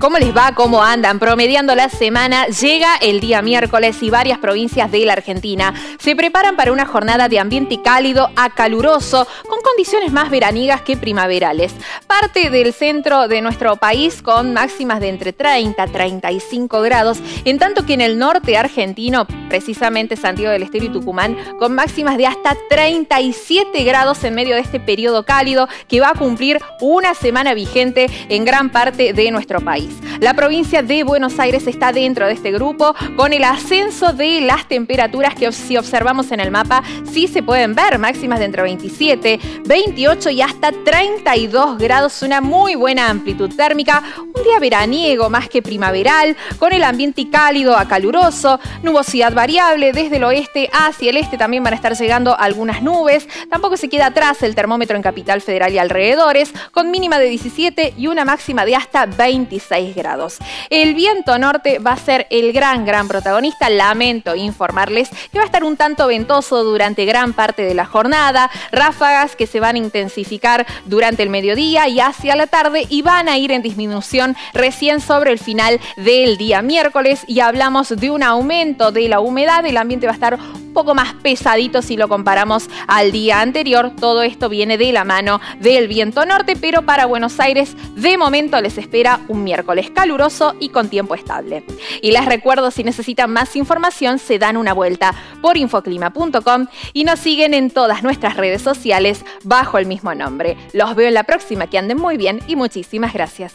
¿Cómo 0.00 0.16
les 0.18 0.36
va? 0.36 0.52
¿Cómo 0.54 0.80
andan? 0.80 1.18
Promediando 1.18 1.74
la 1.74 1.88
semana, 1.88 2.46
llega 2.46 2.94
el 3.02 3.18
día 3.18 3.42
miércoles 3.42 4.00
y 4.00 4.10
varias 4.10 4.38
provincias 4.38 4.92
de 4.92 5.04
la 5.04 5.14
Argentina 5.14 5.74
se 5.98 6.14
preparan 6.14 6.54
para 6.54 6.70
una 6.70 6.86
jornada 6.86 7.28
de 7.28 7.40
ambiente 7.40 7.82
cálido 7.82 8.30
a 8.36 8.50
caluroso, 8.50 9.26
con 9.48 9.60
condiciones 9.60 10.12
más 10.12 10.30
veraniegas 10.30 10.82
que 10.82 10.96
primaverales. 10.96 11.74
Parte 12.06 12.48
del 12.48 12.72
centro 12.72 13.26
de 13.26 13.42
nuestro 13.42 13.74
país 13.74 14.22
con 14.22 14.52
máximas 14.52 15.00
de 15.00 15.08
entre 15.08 15.32
30 15.32 15.82
a 15.82 15.86
35 15.88 16.80
grados, 16.80 17.18
en 17.44 17.58
tanto 17.58 17.84
que 17.84 17.94
en 17.94 18.00
el 18.00 18.18
norte 18.18 18.56
argentino, 18.56 19.26
precisamente 19.48 20.14
Santiago 20.16 20.52
del 20.52 20.62
Estero 20.62 20.84
y 20.84 20.90
Tucumán, 20.90 21.36
con 21.58 21.74
máximas 21.74 22.16
de 22.18 22.26
hasta 22.26 22.56
37 22.70 23.82
grados 23.82 24.22
en 24.22 24.36
medio 24.36 24.54
de 24.54 24.60
este 24.60 24.78
periodo 24.78 25.24
cálido 25.24 25.68
que 25.88 26.00
va 26.00 26.10
a 26.10 26.14
cumplir 26.14 26.60
una 26.80 27.14
semana 27.14 27.52
vigente 27.52 28.06
en 28.28 28.44
gran 28.44 28.70
parte 28.70 29.12
de 29.12 29.30
nuestro 29.32 29.60
país. 29.60 29.87
La 30.20 30.34
provincia 30.34 30.82
de 30.82 31.04
Buenos 31.04 31.38
Aires 31.38 31.66
está 31.68 31.92
dentro 31.92 32.26
de 32.26 32.32
este 32.32 32.50
grupo 32.50 32.94
con 33.16 33.32
el 33.32 33.44
ascenso 33.44 34.12
de 34.12 34.40
las 34.40 34.66
temperaturas 34.66 35.34
que 35.34 35.50
si 35.52 35.76
observamos 35.76 36.32
en 36.32 36.40
el 36.40 36.50
mapa 36.50 36.82
sí 37.10 37.28
se 37.28 37.42
pueden 37.42 37.76
ver, 37.76 37.98
máximas 37.98 38.40
de 38.40 38.46
entre 38.46 38.62
27, 38.62 39.38
28 39.64 40.30
y 40.30 40.42
hasta 40.42 40.72
32 40.72 41.78
grados, 41.78 42.22
una 42.22 42.40
muy 42.40 42.74
buena 42.74 43.10
amplitud 43.10 43.54
térmica, 43.54 44.02
un 44.18 44.42
día 44.42 44.58
veraniego 44.58 45.30
más 45.30 45.48
que 45.48 45.62
primaveral, 45.62 46.36
con 46.58 46.72
el 46.72 46.82
ambiente 46.82 47.30
cálido 47.30 47.76
a 47.76 47.86
caluroso, 47.86 48.58
nubosidad 48.82 49.32
variable 49.32 49.92
desde 49.92 50.16
el 50.16 50.24
oeste 50.24 50.68
hacia 50.72 51.10
el 51.10 51.16
este 51.16 51.38
también 51.38 51.62
van 51.62 51.74
a 51.74 51.76
estar 51.76 51.94
llegando 51.94 52.36
algunas 52.36 52.82
nubes, 52.82 53.28
tampoco 53.48 53.76
se 53.76 53.88
queda 53.88 54.06
atrás 54.06 54.42
el 54.42 54.56
termómetro 54.56 54.96
en 54.96 55.02
Capital 55.02 55.40
Federal 55.40 55.72
y 55.72 55.78
alrededores, 55.78 56.52
con 56.72 56.90
mínima 56.90 57.20
de 57.20 57.28
17 57.28 57.94
y 57.96 58.08
una 58.08 58.24
máxima 58.24 58.64
de 58.64 58.74
hasta 58.74 59.06
26 59.06 59.77
grados. 59.94 60.38
El 60.70 60.94
viento 60.94 61.38
norte 61.38 61.78
va 61.78 61.92
a 61.92 61.96
ser 61.96 62.26
el 62.30 62.52
gran, 62.52 62.84
gran 62.84 63.08
protagonista. 63.08 63.70
Lamento 63.70 64.34
informarles 64.34 65.10
que 65.32 65.38
va 65.38 65.44
a 65.44 65.46
estar 65.46 65.64
un 65.64 65.76
tanto 65.76 66.06
ventoso 66.06 66.64
durante 66.64 67.04
gran 67.04 67.32
parte 67.32 67.62
de 67.62 67.74
la 67.74 67.86
jornada. 67.86 68.50
Ráfagas 68.72 69.36
que 69.36 69.46
se 69.46 69.60
van 69.60 69.76
a 69.76 69.78
intensificar 69.78 70.66
durante 70.86 71.22
el 71.22 71.30
mediodía 71.30 71.88
y 71.88 72.00
hacia 72.00 72.36
la 72.36 72.46
tarde 72.46 72.86
y 72.88 73.02
van 73.02 73.28
a 73.28 73.38
ir 73.38 73.52
en 73.52 73.62
disminución 73.62 74.36
recién 74.52 75.00
sobre 75.00 75.32
el 75.32 75.38
final 75.38 75.80
del 75.96 76.36
día 76.36 76.62
miércoles 76.62 77.22
y 77.26 77.40
hablamos 77.40 77.88
de 77.88 78.10
un 78.10 78.22
aumento 78.22 78.92
de 78.92 79.08
la 79.08 79.20
humedad, 79.20 79.64
el 79.64 79.76
ambiente 79.76 80.06
va 80.06 80.12
a 80.12 80.14
estar 80.14 80.34
un 80.34 80.72
poco 80.72 80.94
más 80.94 81.14
pesadito 81.14 81.82
si 81.82 81.96
lo 81.96 82.08
comparamos 82.08 82.68
al 82.86 83.12
día 83.12 83.40
anterior. 83.40 83.92
Todo 83.98 84.22
esto 84.22 84.48
viene 84.48 84.78
de 84.78 84.92
la 84.92 85.04
mano 85.04 85.40
del 85.60 85.88
viento 85.88 86.24
norte, 86.24 86.56
pero 86.56 86.82
para 86.82 87.06
Buenos 87.06 87.40
Aires 87.40 87.76
de 87.96 88.16
momento 88.16 88.60
les 88.60 88.78
espera 88.78 89.20
un 89.28 89.44
miércoles 89.44 89.67
caluroso 89.90 90.54
y 90.60 90.70
con 90.70 90.88
tiempo 90.88 91.14
estable. 91.14 91.62
Y 92.02 92.12
les 92.12 92.24
recuerdo, 92.24 92.70
si 92.70 92.84
necesitan 92.84 93.30
más 93.30 93.56
información, 93.56 94.18
se 94.18 94.38
dan 94.38 94.56
una 94.56 94.72
vuelta 94.72 95.14
por 95.40 95.56
infoclima.com 95.56 96.66
y 96.92 97.04
nos 97.04 97.18
siguen 97.18 97.54
en 97.54 97.70
todas 97.70 98.02
nuestras 98.02 98.36
redes 98.36 98.62
sociales 98.62 99.24
bajo 99.44 99.78
el 99.78 99.86
mismo 99.86 100.14
nombre. 100.14 100.56
Los 100.72 100.94
veo 100.94 101.08
en 101.08 101.14
la 101.14 101.24
próxima, 101.24 101.66
que 101.66 101.78
anden 101.78 101.98
muy 101.98 102.16
bien 102.16 102.40
y 102.46 102.56
muchísimas 102.56 103.12
gracias. 103.12 103.54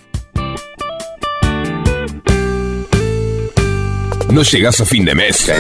No 4.34 4.42
llegás 4.42 4.82
a 4.82 4.86
fin 4.86 5.06
de 5.06 5.14
mes. 5.14 5.52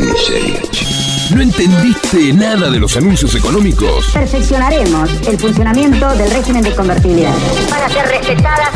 ¿No 1.29 1.41
entendiste 1.41 2.33
nada 2.33 2.69
de 2.71 2.79
los 2.79 2.97
anuncios 2.97 3.35
económicos? 3.35 4.07
Perfeccionaremos 4.11 5.09
el 5.27 5.37
funcionamiento 5.37 6.09
del 6.15 6.31
régimen 6.31 6.63
de 6.63 6.75
convertibilidad. 6.75 7.33
Para 7.69 7.87
ser 7.89 8.07
respetadas 8.07 8.69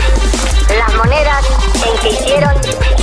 las 0.77 0.95
monedas 0.95 1.45
que 2.01 2.09
hicieron 2.09 2.51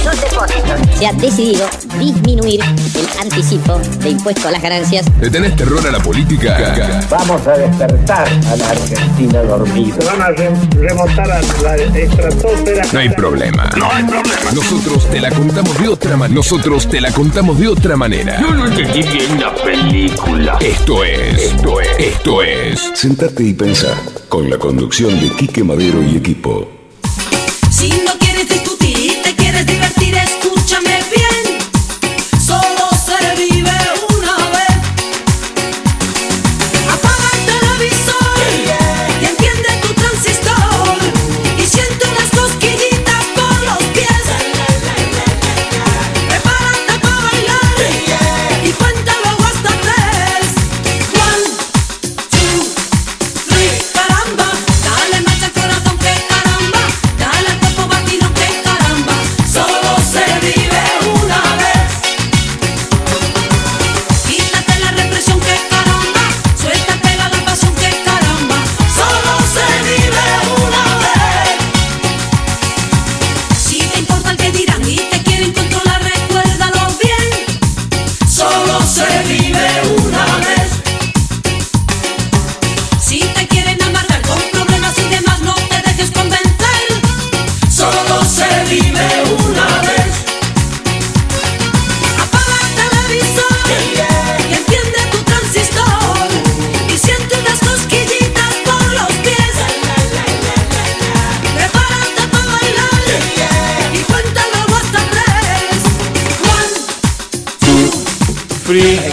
sus 0.03 0.21
depósitos. 0.21 0.99
Se 0.99 1.07
ha 1.07 1.13
decidido 1.13 1.69
disminuir 1.99 2.61
el 2.63 3.21
anticipo 3.21 3.79
de 4.01 4.11
impuesto 4.11 4.49
a 4.49 4.51
las 4.51 4.63
ganancias. 4.63 5.07
¿Le 5.21 5.31
tenés 5.31 5.57
terror 5.57 5.87
a 5.87 5.91
la 5.91 5.99
política? 5.99 7.03
Vamos 7.11 7.47
a 7.47 7.53
despertar 7.53 8.29
a 8.29 8.57
la 8.57 8.71
Argentina 8.71 9.43
dormida. 9.43 9.97
Se 9.99 10.05
van 10.05 10.23
a 10.23 10.31
remontar 10.31 11.31
a 11.31 11.41
la 11.63 11.77
estratosfera. 11.77 12.85
No 12.93 12.99
hay 12.99 13.09
problema. 13.11 13.71
No 13.77 13.91
hay 13.91 14.05
problema. 14.05 14.53
Nosotros 14.53 15.09
te 15.11 15.21
la 15.21 15.31
contamos 15.31 15.79
de 15.81 15.89
otra 15.89 16.17
manera. 16.17 16.35
Nosotros 16.35 16.89
te 16.89 17.01
la 17.01 17.11
contamos 17.13 17.59
de 17.59 17.69
otra 17.69 17.97
manera. 17.97 18.41
Yo 18.41 18.55
no 18.55 18.67
entendí 18.67 19.03
bien 19.03 19.41
la 19.41 19.55
película. 19.55 20.59
Esto 20.61 21.05
es, 21.05 21.39
esto 21.39 21.81
es, 21.81 21.89
esto 21.99 22.43
es. 22.43 22.91
Sentate 22.95 23.43
y 23.43 23.55
pensá 23.55 23.95
con 24.29 24.49
la 24.51 24.59
conducción 24.59 25.19
de 25.21 25.31
Quique 25.31 25.65
Madero 25.65 26.03
y 26.03 26.17
equipo. 26.17 26.69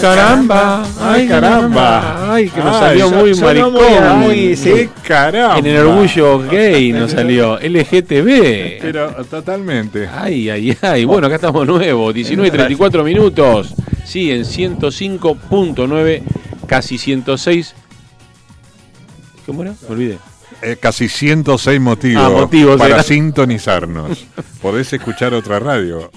Caramba, 0.01 0.83
ay 0.99 1.27
caramba, 1.27 2.33
ay 2.33 2.49
que 2.49 2.59
nos 2.61 2.77
salió 2.77 3.09
muy 3.11 3.33
maricón, 3.35 4.19
muy- 4.19 4.55
sí. 4.57 4.89
Caramba. 5.07 5.57
En 5.59 5.65
el 5.65 5.77
orgullo 5.77 6.39
gay 6.49 6.91
nos 6.93 7.11
salió, 7.11 7.57
LGTB. 7.59 8.79
Pero 8.81 9.11
totalmente. 9.29 10.07
Ay, 10.13 10.49
ay, 10.49 10.77
ay. 10.81 11.05
Bueno, 11.05 11.27
acá 11.27 11.35
estamos 11.35 11.65
nuevos, 11.67 12.13
19 12.13 12.47
y 12.47 12.51
34 12.51 13.03
minutos. 13.03 13.73
Sí, 14.05 14.31
en 14.31 14.43
105.9, 14.45 16.23
casi 16.67 16.97
106. 16.97 17.75
¿Cómo 19.45 19.61
era? 19.63 19.73
Me 19.87 19.93
olvidé. 19.93 20.17
Eh, 20.61 20.77
casi 20.79 21.07
106 21.09 21.79
motivos, 21.81 22.23
Ah, 22.23 22.29
motivos, 22.29 22.77
para 22.77 22.95
era. 22.95 23.03
sintonizarnos. 23.03 24.25
Podés 24.61 24.91
escuchar 24.93 25.33
otra 25.33 25.59
radio. 25.59 26.11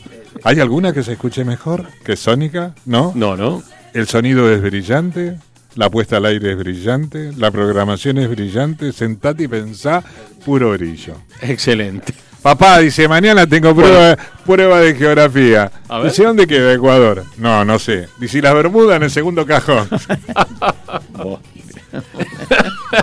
¿Hay 0.44 0.60
alguna 0.60 0.92
que 0.92 1.02
se 1.02 1.12
escuche 1.12 1.44
mejor 1.44 1.86
que 2.04 2.16
Sónica? 2.16 2.74
¿No? 2.84 3.12
No, 3.14 3.36
no. 3.36 3.62
El 3.94 4.06
sonido 4.06 4.50
es 4.52 4.60
brillante, 4.60 5.36
la 5.76 5.88
puesta 5.88 6.18
al 6.18 6.26
aire 6.26 6.52
es 6.52 6.58
brillante, 6.58 7.32
la 7.36 7.50
programación 7.50 8.18
es 8.18 8.28
brillante, 8.28 8.92
sentate 8.92 9.44
y 9.44 9.48
pensá, 9.48 10.02
puro 10.44 10.72
brillo. 10.72 11.14
Excelente. 11.40 12.12
Papá 12.42 12.80
dice, 12.80 13.08
mañana 13.08 13.46
tengo 13.46 13.74
prueba, 13.74 14.18
prueba 14.44 14.80
de 14.80 14.94
geografía. 14.94 15.70
A 15.88 15.98
ver. 16.00 16.10
Dice, 16.10 16.24
¿dónde 16.24 16.46
queda 16.46 16.74
Ecuador? 16.74 17.24
No, 17.38 17.64
no 17.64 17.78
sé. 17.78 18.08
Dice, 18.18 18.36
"¿Y 18.38 18.40
las 18.42 18.52
Bermudas 18.52 18.98
en 18.98 19.04
el 19.04 19.10
segundo 19.10 19.46
cajón. 19.46 19.88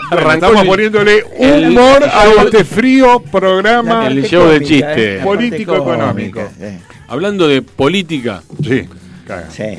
Bueno, 0.10 0.32
estamos 0.34 0.66
poniéndole 0.66 1.24
humor 1.24 2.04
el 2.04 2.10
a 2.10 2.44
este 2.44 2.66
frío 2.66 3.20
programa 3.20 4.08
El 4.08 4.24
show 4.26 4.48
del 4.50 4.64
chiste. 4.66 5.20
político 5.24 5.76
económico. 5.78 6.42
Hablando 7.12 7.46
de 7.46 7.62
política, 7.62 8.42
Sí, 8.64 8.88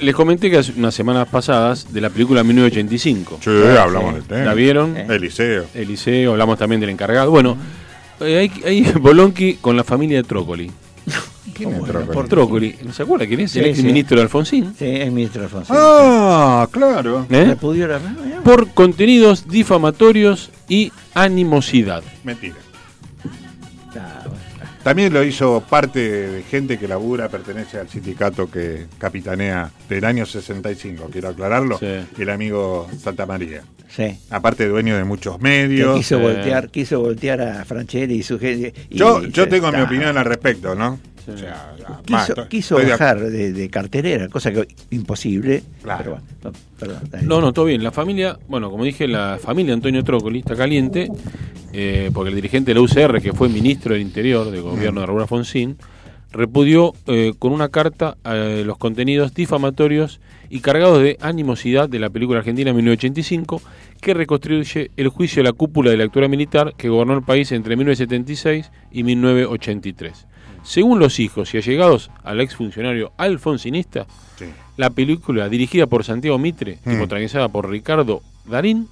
les 0.02 0.14
comenté 0.14 0.50
que 0.50 0.58
hace 0.58 0.72
unas 0.76 0.94
semanas 0.94 1.26
pasadas 1.28 1.90
de 1.90 2.00
la 2.02 2.10
película 2.10 2.44
1985. 2.44 3.38
Sí, 3.42 3.50
hablamos 3.78 4.14
del 4.14 4.24
tema. 4.24 4.44
¿La 4.44 4.52
vieron? 4.54 4.96
Eliseo. 4.96 5.64
Eliseo, 5.74 6.32
hablamos 6.32 6.58
también 6.58 6.80
del 6.82 6.90
encargado. 6.90 7.30
Bueno, 7.30 7.56
eh, 8.20 8.36
hay, 8.36 8.52
hay 8.66 8.92
Bolonqui 9.00 9.54
con 9.62 9.76
la 9.78 9.82
familia 9.84 10.18
de 10.18 10.24
Trócoli. 10.24 10.70
¿Quién 11.54 11.72
es 11.72 11.84
Trócoli? 11.84 12.12
por- 12.14 12.28
Trócoli, 12.28 12.76
¿no 12.84 12.92
se 12.92 13.02
acuerda 13.02 13.26
quién 13.26 13.40
es? 13.40 13.52
Sí, 13.52 13.60
el 13.60 13.66
ex 13.66 13.78
sí. 13.78 13.84
ministro 13.84 14.16
de 14.18 14.22
Alfonsín. 14.24 14.74
Sí, 14.78 14.84
es 14.86 15.10
ministro 15.10 15.42
Alfonsín. 15.42 15.74
Ah, 15.78 16.68
claro. 16.70 17.26
¿eh? 17.30 17.56
Por 18.44 18.68
contenidos 18.74 19.48
difamatorios 19.48 20.50
y 20.68 20.92
animosidad. 21.14 22.02
Mentira. 22.24 22.56
También 24.82 25.12
lo 25.12 25.22
hizo 25.22 25.62
parte 25.68 26.00
de 26.28 26.42
gente 26.42 26.76
que 26.78 26.88
labura, 26.88 27.28
pertenece 27.28 27.78
al 27.78 27.88
sindicato 27.88 28.50
que 28.50 28.86
capitanea 28.98 29.70
del 29.88 30.04
año 30.04 30.26
65, 30.26 31.08
quiero 31.12 31.28
aclararlo, 31.28 31.78
Sí. 31.78 31.86
el 32.18 32.30
amigo 32.30 32.88
Santa 33.00 33.24
María. 33.24 33.62
Sí. 33.88 34.18
Aparte 34.30 34.66
dueño 34.66 34.96
de 34.96 35.04
muchos 35.04 35.36
Que 35.36 35.42
medios. 35.44 35.96
quiso 35.98 36.18
eh. 36.18 36.22
voltear, 36.22 36.70
quiso 36.70 37.00
voltear 37.00 37.40
a 37.42 37.64
Franchella 37.64 38.12
y 38.12 38.22
su 38.24 38.38
gente. 38.40 38.72
y 38.90 38.96
Yo, 38.96 39.22
yo 39.24 39.46
tengo 39.48 39.70
mi 39.70 39.82
opinión 39.82 40.16
al 40.18 40.24
respecto, 40.24 40.74
¿no? 40.74 40.98
O 41.28 41.36
sea, 41.36 41.74
ya, 41.78 42.48
Quiso, 42.48 42.76
estoy 42.76 42.84
de 42.84 42.90
bajar 42.92 43.20
de, 43.20 43.52
de 43.52 43.70
carterera, 43.70 44.28
cosa 44.28 44.52
que 44.52 44.66
imposible. 44.90 45.62
Claro. 45.82 46.18
Pero 46.78 46.94
bueno, 46.94 47.08
no. 47.22 47.22
No, 47.22 47.40
no, 47.40 47.52
todo 47.52 47.66
bien. 47.66 47.82
La 47.82 47.92
familia, 47.92 48.38
bueno, 48.48 48.70
como 48.70 48.84
dije, 48.84 49.06
la 49.06 49.38
familia 49.40 49.74
Antonio 49.74 50.02
Trócoli 50.02 50.40
está 50.40 50.56
caliente 50.56 51.08
eh, 51.72 52.10
porque 52.12 52.28
el 52.28 52.34
dirigente 52.36 52.72
de 52.72 52.74
la 52.74 52.80
UCR, 52.82 53.22
que 53.22 53.32
fue 53.32 53.48
ministro 53.48 53.94
del 53.94 54.02
Interior 54.02 54.50
del 54.50 54.62
gobierno 54.62 55.00
de 55.00 55.06
Raúl 55.06 55.22
Alfonsín, 55.22 55.76
repudió 56.30 56.94
eh, 57.06 57.32
con 57.38 57.52
una 57.52 57.68
carta 57.68 58.16
eh, 58.24 58.62
los 58.64 58.78
contenidos 58.78 59.34
difamatorios 59.34 60.20
y 60.50 60.60
cargados 60.60 61.02
de 61.02 61.16
animosidad 61.20 61.88
de 61.88 61.98
la 61.98 62.10
película 62.10 62.40
argentina 62.40 62.72
1985, 62.72 63.62
que 64.00 64.14
reconstruye 64.14 64.90
el 64.96 65.08
juicio 65.08 65.42
de 65.42 65.48
la 65.48 65.54
cúpula 65.54 65.90
de 65.90 65.96
la 65.96 66.04
actual 66.04 66.28
militar 66.28 66.74
que 66.76 66.88
gobernó 66.88 67.14
el 67.14 67.22
país 67.22 67.52
entre 67.52 67.76
1976 67.76 68.70
y 68.90 69.02
1983. 69.02 70.26
Según 70.62 70.98
los 70.98 71.18
hijos 71.20 71.52
y 71.54 71.58
allegados 71.58 72.10
al 72.22 72.40
exfuncionario 72.40 73.12
alfonsinista, 73.16 74.06
Sí. 74.38 74.46
la 74.76 74.90
película 74.90 75.48
dirigida 75.48 75.86
por 75.86 76.04
Santiago 76.04 76.38
Mitre 76.38 76.78
y 76.86 76.90
Mm. 76.90 76.98
protagonizada 76.98 77.48
por 77.48 77.68
Ricardo 77.68 78.22
Darín 78.46 78.88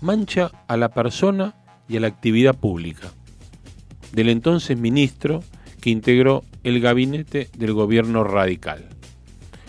mancha 0.00 0.50
a 0.68 0.76
la 0.76 0.88
persona 0.90 1.54
y 1.88 1.96
a 1.96 2.00
la 2.00 2.08
actividad 2.08 2.54
pública 2.56 3.08
del 4.12 4.28
entonces 4.28 4.76
ministro 4.78 5.42
que 5.80 5.90
integró 5.90 6.44
el 6.64 6.80
gabinete 6.80 7.48
del 7.56 7.72
gobierno 7.72 8.24
radical. 8.24 8.84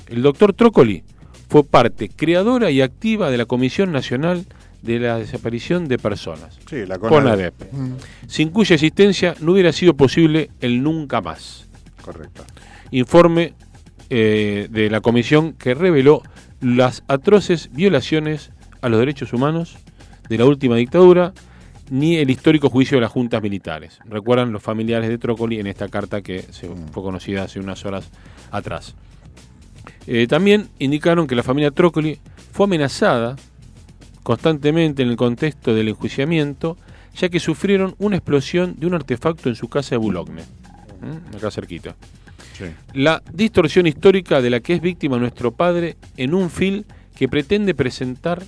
El 0.07 0.21
doctor 0.23 0.53
Trócoli 0.53 1.03
fue 1.49 1.63
parte 1.63 2.09
creadora 2.09 2.71
y 2.71 2.81
activa 2.81 3.29
de 3.29 3.37
la 3.37 3.45
Comisión 3.45 3.91
Nacional 3.91 4.45
de 4.87 4.99
la 4.99 5.17
Desaparición 5.19 5.87
de 5.87 5.97
Personas, 5.99 6.57
Sí, 6.69 6.85
la 6.85 6.97
CONADEP, 6.97 7.53
CONADEP. 7.53 7.73
Mm. 7.73 7.91
sin 8.27 8.49
cuya 8.49 8.75
existencia 8.75 9.35
no 9.41 9.51
hubiera 9.51 9.71
sido 9.73 9.95
posible 9.95 10.49
el 10.61 10.81
nunca 10.81 11.21
más. 11.21 11.67
Correcto. 12.01 12.43
Informe 12.91 13.53
eh, 14.09 14.67
de 14.71 14.89
la 14.89 15.01
comisión 15.01 15.53
que 15.53 15.73
reveló 15.73 16.21
las 16.61 17.03
atroces 17.07 17.69
violaciones 17.73 18.51
a 18.81 18.89
los 18.89 18.99
derechos 18.99 19.33
humanos 19.33 19.77
de 20.29 20.37
la 20.37 20.45
última 20.45 20.77
dictadura 20.77 21.33
ni 21.89 22.17
el 22.17 22.29
histórico 22.29 22.69
juicio 22.69 22.97
de 22.97 23.01
las 23.01 23.11
juntas 23.11 23.41
militares. 23.41 23.99
Recuerdan 24.05 24.51
los 24.51 24.63
familiares 24.63 25.09
de 25.09 25.17
Trócoli 25.17 25.59
en 25.59 25.67
esta 25.67 25.87
carta 25.89 26.21
que 26.21 26.41
se 26.41 26.69
fue 26.91 27.03
conocida 27.03 27.43
hace 27.43 27.59
unas 27.59 27.85
horas 27.85 28.09
atrás. 28.51 28.95
Eh, 30.05 30.27
también 30.27 30.69
indicaron 30.79 31.27
que 31.27 31.35
la 31.35 31.43
familia 31.43 31.71
Trócoli 31.71 32.19
fue 32.51 32.65
amenazada 32.65 33.35
constantemente 34.27 35.03
en 35.03 35.09
el 35.09 35.15
contexto 35.15 35.73
del 35.73 35.87
enjuiciamiento, 35.87 36.75
ya 37.15 37.29
que 37.29 37.39
sufrieron 37.39 37.95
una 37.97 38.17
explosión 38.17 38.75
de 38.77 38.85
un 38.85 38.93
artefacto 38.93 39.47
en 39.47 39.55
su 39.55 39.69
casa 39.69 39.91
de 39.91 39.99
Boulogne, 39.99 40.43
acá 41.33 41.49
cerquita. 41.49 41.95
La 42.93 43.23
distorsión 43.31 43.87
histórica 43.87 44.41
de 44.41 44.49
la 44.49 44.59
que 44.59 44.73
es 44.73 44.81
víctima 44.81 45.17
nuestro 45.17 45.53
padre 45.53 45.95
en 46.17 46.33
un 46.33 46.49
film 46.49 46.83
que 47.15 47.29
pretende 47.29 47.73
presentar 47.73 48.43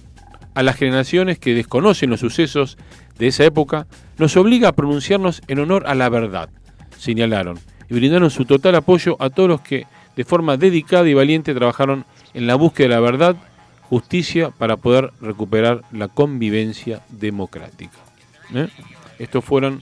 a 0.54 0.64
las 0.64 0.76
generaciones 0.76 1.40
que 1.40 1.56
desconocen 1.56 2.10
los 2.10 2.20
sucesos 2.20 2.78
de 3.18 3.28
esa 3.28 3.46
época, 3.46 3.88
nos 4.18 4.36
obliga 4.36 4.68
a 4.68 4.74
pronunciarnos 4.74 5.42
en 5.48 5.60
honor 5.60 5.86
a 5.88 5.96
la 5.96 6.10
verdad, 6.10 6.50
señalaron, 6.98 7.58
y 7.90 7.94
brindaron 7.94 8.30
su 8.30 8.44
total 8.44 8.76
apoyo 8.76 9.16
a 9.22 9.30
todos 9.30 9.48
los 9.48 9.62
que 9.62 9.88
de 10.18 10.26
forma 10.26 10.58
dedicada 10.58 11.08
y 11.08 11.14
valiente 11.14 11.56
trabajaron 11.56 12.04
en 12.34 12.48
la 12.48 12.56
búsqueda 12.56 12.90
de 12.90 12.96
la 12.96 13.00
verdad, 13.00 13.38
justicia 13.90 14.52
para 14.52 14.78
poder 14.78 15.12
recuperar 15.20 15.84
la 15.92 16.08
convivencia 16.08 17.02
democrática. 17.10 17.98
¿Eh? 18.54 18.68
Estos 19.18 19.44
fueron 19.44 19.82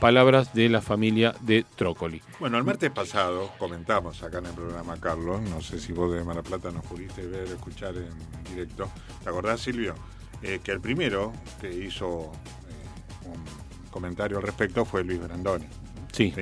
palabras 0.00 0.54
de 0.54 0.68
la 0.68 0.80
familia 0.80 1.34
de 1.40 1.64
Trócoli. 1.76 2.22
Bueno, 2.40 2.58
el 2.58 2.64
martes 2.64 2.90
pasado 2.90 3.50
comentamos 3.58 4.22
acá 4.22 4.38
en 4.38 4.46
el 4.46 4.52
programa, 4.52 4.96
Carlos, 4.98 5.42
no 5.42 5.60
sé 5.60 5.78
si 5.78 5.92
vos 5.92 6.12
de 6.12 6.24
Mar 6.24 6.42
Plata 6.42 6.70
nos 6.70 6.84
pudiste 6.86 7.26
ver, 7.26 7.46
escuchar 7.46 7.94
en 7.96 8.10
directo. 8.50 8.90
¿Te 9.22 9.28
acordás, 9.28 9.60
Silvio? 9.60 9.94
Eh, 10.42 10.60
que 10.64 10.72
el 10.72 10.80
primero 10.80 11.32
que 11.60 11.70
hizo 11.70 12.32
eh, 12.68 13.28
un 13.28 13.90
comentario 13.90 14.38
al 14.38 14.42
respecto 14.42 14.86
fue 14.86 15.04
Luis 15.04 15.20
Brandoni. 15.20 15.66
Sí. 16.12 16.32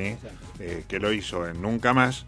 Eh, 0.60 0.84
que 0.86 0.98
lo 1.00 1.12
hizo 1.12 1.46
en 1.46 1.60
Nunca 1.60 1.92
Más, 1.92 2.26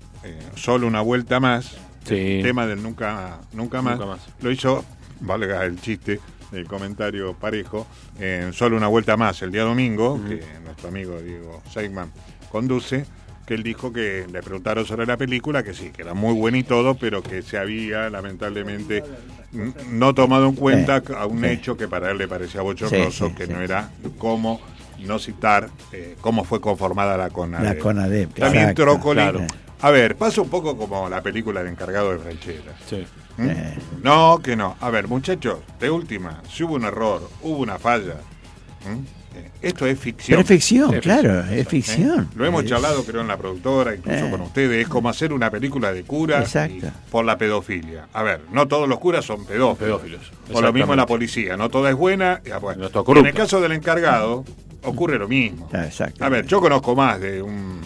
solo 0.57 0.87
una 0.87 1.01
vuelta 1.01 1.41
más. 1.41 1.77
Sí. 2.11 2.36
El 2.38 2.42
tema 2.42 2.66
del 2.66 2.82
Nunca, 2.82 3.38
nunca, 3.52 3.80
más, 3.82 3.94
Nunca 3.98 4.06
Más. 4.12 4.20
Lo 4.42 4.50
hizo, 4.50 4.84
valga 5.20 5.64
el 5.64 5.80
chiste, 5.80 6.20
el 6.52 6.66
comentario 6.66 7.34
parejo, 7.34 7.86
en 8.18 8.52
solo 8.52 8.76
una 8.76 8.88
vuelta 8.88 9.16
más 9.16 9.40
el 9.42 9.52
día 9.52 9.62
domingo, 9.62 10.20
que 10.28 10.42
nuestro 10.64 10.88
amigo 10.88 11.20
Diego 11.20 11.62
Seigman 11.72 12.11
conduce, 12.50 13.06
que 13.46 13.54
él 13.54 13.62
dijo 13.62 13.92
que 13.92 14.26
le 14.30 14.42
preguntaron 14.42 14.84
sobre 14.86 15.06
la 15.06 15.16
película, 15.16 15.62
que 15.62 15.74
sí, 15.74 15.90
que 15.90 16.02
era 16.02 16.14
muy 16.14 16.34
buena 16.34 16.58
y 16.58 16.62
todo, 16.62 16.96
pero 16.96 17.22
que 17.22 17.42
se 17.42 17.58
había 17.58 18.11
lamentablemente 18.11 19.02
no 19.90 20.14
tomado 20.14 20.46
en 20.48 20.54
cuenta 20.54 21.02
a 21.16 21.26
un 21.26 21.44
hecho 21.44 21.76
que 21.76 21.88
para 21.88 22.11
él 22.11 22.18
le 22.18 22.28
parecía 22.28 22.62
bochornoso, 22.62 23.26
Sí, 23.26 23.30
sí, 23.30 23.36
que 23.36 23.46
sí. 23.46 23.52
no 23.52 23.61
era 23.61 23.90
cómo 24.18 24.61
no 25.00 25.18
citar 25.18 25.70
eh, 25.92 26.14
cómo 26.20 26.44
fue 26.44 26.61
conformada 26.61 27.16
la 27.16 27.30
CONADEP. 27.30 27.76
La 27.76 27.82
CONADEP, 27.82 28.34
También 28.34 28.74
Trócoli. 28.74 29.20
claro. 29.20 29.40
A 29.83 29.91
ver, 29.91 30.16
pasa 30.16 30.41
un 30.43 30.49
poco 30.51 30.76
como 30.76 31.09
la 31.09 31.22
película 31.22 31.61
El 31.62 31.68
encargado 31.68 32.12
de 32.12 32.18
Franchella. 32.18 32.72
Sí. 32.89 33.07
¿Mm? 33.39 34.03
No, 34.03 34.39
que 34.43 34.55
no. 34.57 34.76
A 34.81 34.91
ver, 34.91 35.09
muchachos, 35.09 35.59
de 35.78 35.91
última, 35.91 36.43
si 36.53 36.64
hubo 36.64 36.74
un 36.74 36.85
error, 36.85 37.28
hubo 37.43 37.59
una 37.59 37.78
falla. 37.78 38.16
¿Mm? 38.87 38.99
Eh, 39.37 39.51
Esto 39.62 39.87
es 39.87 39.99
ficción. 39.99 40.37
Pero 40.37 40.41
es 40.43 40.49
ficción, 40.49 41.01
claro, 41.01 41.45
es 41.51 41.66
ficción. 41.68 42.24
¿Eh? 42.24 42.35
Lo 42.35 42.45
hemos 42.45 42.64
Es- 42.64 42.70
charlado, 42.70 43.05
creo, 43.05 43.20
en 43.22 43.28
la 43.28 43.37
productora, 43.39 43.95
incluso 43.95 44.26
Eh. 44.26 44.31
con 44.31 44.41
ustedes. 44.43 44.83
Es 44.83 44.89
como 44.89 45.09
hacer 45.09 45.33
una 45.33 45.51
película 45.51 45.93
de 45.93 46.03
y- 46.68 46.83
por 47.11 47.24
la 47.24 47.39
pedofilia. 47.39 48.09
A 48.12 48.22
ver, 48.22 48.41
no 48.53 48.66
todos 48.68 48.89
los 48.89 48.99
curas 48.99 49.24
son 49.24 49.47
pedófilos. 49.47 50.01
Pedófilos, 50.01 50.33
O 50.53 50.61
lo 50.61 50.72
mismo 50.72 50.93
en 50.93 50.99
la 50.99 51.07
policía, 51.07 51.57
no 51.57 51.68
toda 51.70 51.91
es 51.91 51.97
buena. 51.97 52.43
y, 52.45 52.51
ah, 52.51 52.59
bueno. 52.59 52.87
está 52.87 52.99
Y 52.99 53.18
en 53.20 53.26
el 53.26 53.35
caso 53.35 53.61
del 53.61 53.72
encargado, 53.72 54.45
ocurre 54.83 55.16
lo 55.18 55.28
mismo. 55.28 55.68
Ah, 55.72 55.85
exacto. 55.87 56.24
A 56.24 56.28
ver, 56.28 56.45
yo 56.47 56.61
conozco 56.61 56.97
más 56.97 57.20
de 57.20 57.41
un 57.41 57.81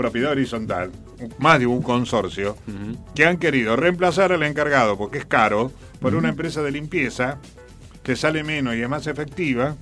propiedad 0.00 0.30
horizontal, 0.30 0.90
más 1.38 1.58
de 1.58 1.66
un 1.66 1.82
consorcio, 1.82 2.56
que 3.14 3.26
han 3.26 3.36
querido 3.36 3.76
reemplazar 3.76 4.32
al 4.32 4.42
encargado 4.44 4.96
porque 4.96 5.18
es 5.18 5.26
caro 5.26 5.70
por 6.00 6.14
una 6.14 6.30
empresa 6.30 6.62
de 6.62 6.70
limpieza 6.70 7.36
que 8.02 8.16
sale 8.16 8.42
menos 8.42 8.74
y 8.74 8.80
es 8.80 8.88
más 8.88 9.06
efectiva, 9.06 9.76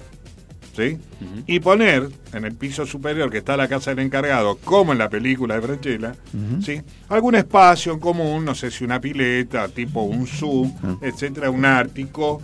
¿sí? 0.74 0.98
Y 1.46 1.60
poner 1.60 2.08
en 2.32 2.44
el 2.44 2.56
piso 2.56 2.84
superior 2.84 3.30
que 3.30 3.38
está 3.38 3.56
la 3.56 3.68
casa 3.68 3.94
del 3.94 4.04
encargado, 4.04 4.58
como 4.64 4.90
en 4.90 4.98
la 4.98 5.08
película 5.08 5.54
de 5.54 5.62
Franchella, 5.62 6.16
¿sí? 6.64 6.82
Algún 7.08 7.36
espacio 7.36 7.92
en 7.92 8.00
común, 8.00 8.44
no 8.44 8.56
sé 8.56 8.72
si 8.72 8.82
una 8.82 9.00
pileta, 9.00 9.68
tipo 9.68 10.02
un 10.02 10.26
zoo, 10.26 10.68
etcétera, 11.00 11.48
un 11.48 11.64
ártico, 11.64 12.42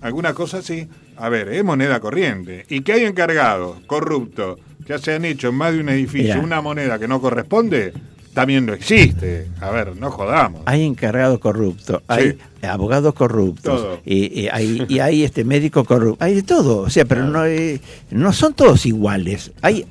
alguna 0.00 0.34
cosa 0.34 0.58
así. 0.58 0.88
A 1.14 1.28
ver, 1.28 1.50
es 1.50 1.62
moneda 1.62 2.00
corriente. 2.00 2.64
Y 2.68 2.80
que 2.80 2.94
hay 2.94 3.04
encargados 3.04 3.78
corruptos 3.86 4.58
que 4.92 5.04
se 5.04 5.14
han 5.14 5.24
hecho 5.24 5.48
en 5.48 5.54
más 5.54 5.72
de 5.72 5.80
un 5.80 5.88
edificio 5.88 6.40
una 6.40 6.60
moneda 6.60 6.98
que 6.98 7.08
no 7.08 7.20
corresponde, 7.20 7.92
también 8.34 8.66
no 8.66 8.72
existe. 8.72 9.48
A 9.60 9.70
ver, 9.70 9.96
no 9.96 10.10
jodamos. 10.10 10.62
Hay 10.64 10.84
encargados 10.84 11.38
corruptos, 11.38 12.02
hay 12.08 12.38
abogados 12.62 13.14
corruptos, 13.14 14.00
y 14.04 14.48
hay, 14.48 14.84
y 14.88 14.98
hay 15.00 15.24
este 15.24 15.44
médico 15.44 15.84
corrupto, 15.84 16.24
hay 16.24 16.34
de 16.34 16.42
todo, 16.42 16.78
o 16.78 16.90
sea, 16.90 17.04
pero 17.04 17.24
no, 17.24 17.44
eh, 17.44 17.80
no 18.10 18.32
son 18.32 18.54
todos 18.54 18.86
iguales, 18.86 19.52
hay 19.62 19.86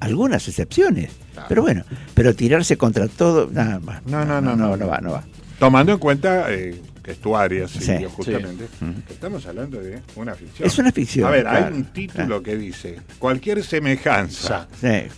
algunas 0.00 0.48
excepciones, 0.48 1.10
pero 1.48 1.62
bueno, 1.62 1.84
pero 2.14 2.34
tirarse 2.34 2.76
contra 2.76 3.08
todo, 3.08 3.48
nada 3.52 3.78
más. 3.80 4.04
No, 4.06 4.24
no, 4.24 4.40
no, 4.40 4.56
no, 4.56 4.76
no. 4.76 4.86
va, 4.86 4.98
no 4.98 5.12
va. 5.12 5.24
Tomando 5.58 5.92
en 5.92 5.98
cuenta 5.98 6.46
eh, 6.52 6.80
que 7.02 7.12
es 7.12 7.18
tu 7.18 7.34
área, 7.36 7.66
Silvio, 7.66 8.08
Sí. 8.08 8.14
justamente, 8.16 8.66
Sí. 8.78 8.86
estamos 9.10 9.46
hablando 9.46 9.80
de 9.80 10.00
una 10.16 10.34
ficción. 10.34 10.66
Es 10.68 10.78
una 10.78 10.92
ficción, 10.92 11.26
A 11.26 11.30
ver, 11.30 11.42
claro. 11.42 11.66
hay 11.66 11.72
un 11.72 11.84
título 11.84 12.42
que 12.42 12.56
dice, 12.56 12.98
cualquier 13.18 13.62
semejanza 13.64 14.68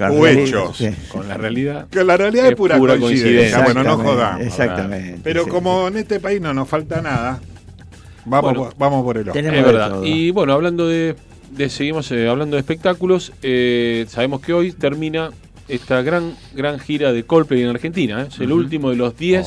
o 0.00 0.24
la- 0.24 0.30
hecho 0.30 0.72
sí. 0.74 0.90
Con 1.08 1.28
la 1.28 1.36
realidad. 1.36 1.88
Que 1.90 2.04
la 2.04 2.16
realidad 2.16 2.46
es, 2.48 2.54
pura, 2.54 2.78
coincidencia. 2.78 3.62
Bueno, 3.64 3.82
no 3.82 3.98
jodamos. 3.98 4.42
exactamente, 4.46 5.20
Pero 5.24 5.44
sí, 5.44 5.50
como 5.50 5.88
en 5.88 5.96
este 5.98 6.20
país 6.20 6.40
no 6.40 6.54
nos 6.54 6.68
falta 6.68 7.00
nada, 7.02 7.40
vamos, 8.24 8.52
Bueno, 8.52 8.64
por- 8.70 8.78
vamos 8.78 9.04
por 9.04 9.18
el 9.18 9.28
otro. 9.28 9.40
Es 9.40 9.64
verdad. 9.64 10.02
Y 10.04 10.30
bueno, 10.30 10.52
hablando 10.52 10.86
de, 10.88 11.16
de- 11.50 11.68
seguimos 11.68 12.10
eh, 12.12 12.28
hablando 12.28 12.56
de 12.56 12.60
espectáculos, 12.60 13.32
eh, 13.42 14.06
sabemos 14.08 14.40
que 14.40 14.52
hoy 14.52 14.72
termina 14.72 15.30
esta 15.68 16.02
gran 16.02 16.34
gran 16.54 16.78
gira 16.78 17.12
de 17.12 17.24
Coldplay 17.24 17.62
en 17.62 17.68
Argentina. 17.70 18.22
¿eh? 18.22 18.26
Es 18.28 18.38
el 18.40 18.52
último 18.52 18.90
de 18.90 18.96
los 18.96 19.16
10 19.16 19.46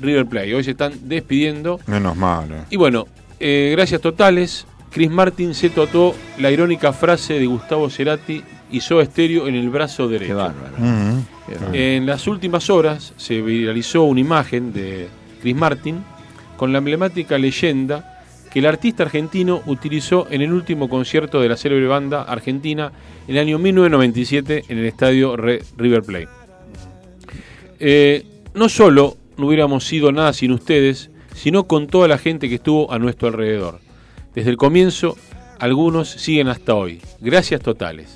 River 0.00 0.26
Play. 0.26 0.52
Hoy 0.52 0.64
se 0.64 0.72
están 0.72 0.92
despidiendo. 1.08 1.80
Menos 1.86 2.16
mal. 2.16 2.50
eh. 2.50 2.64
Y 2.70 2.76
bueno, 2.76 3.06
eh, 3.38 3.70
gracias 3.76 4.00
totales. 4.00 4.66
Chris 4.90 5.10
Martin 5.10 5.54
se 5.54 5.70
tatuó 5.70 6.14
la 6.38 6.50
irónica 6.50 6.92
frase 6.92 7.34
de 7.38 7.46
Gustavo 7.46 7.88
Cerati 7.90 8.42
y 8.72 8.80
Soda 8.80 9.04
Stereo 9.04 9.46
en 9.46 9.54
el 9.54 9.68
brazo 9.70 10.08
derecho. 10.08 10.34
Ujú. 10.78 11.74
En 11.74 12.06
las 12.06 12.26
últimas 12.26 12.70
horas 12.70 13.12
se 13.16 13.40
viralizó 13.40 14.02
una 14.04 14.20
imagen 14.20 14.72
de 14.72 15.08
Chris 15.42 15.54
Martin 15.56 16.02
con 16.56 16.72
la 16.72 16.78
emblemática 16.78 17.38
leyenda 17.38 18.16
que 18.52 18.58
el 18.58 18.66
artista 18.66 19.04
argentino 19.04 19.62
utilizó 19.66 20.26
en 20.28 20.42
el 20.42 20.52
último 20.52 20.88
concierto 20.88 21.40
de 21.40 21.48
la 21.48 21.56
célebre 21.56 21.86
banda 21.86 22.22
argentina 22.22 22.90
en 23.28 23.36
el 23.36 23.42
año 23.42 23.58
1997 23.60 24.64
en 24.68 24.78
el 24.78 24.86
estadio 24.86 25.36
Re- 25.36 25.62
River 25.76 26.02
Plate. 26.02 26.28
Eh, 27.78 28.24
no 28.54 28.68
solo 28.68 29.16
no 29.40 29.46
hubiéramos 29.48 29.84
sido 29.86 30.12
nada 30.12 30.32
sin 30.32 30.52
ustedes, 30.52 31.10
sino 31.34 31.64
con 31.64 31.86
toda 31.88 32.06
la 32.08 32.18
gente 32.18 32.48
que 32.48 32.54
estuvo 32.56 32.92
a 32.92 32.98
nuestro 32.98 33.28
alrededor. 33.28 33.80
Desde 34.34 34.50
el 34.50 34.56
comienzo, 34.56 35.16
algunos 35.58 36.08
siguen 36.08 36.48
hasta 36.48 36.74
hoy. 36.74 37.00
Gracias 37.20 37.60
totales. 37.60 38.14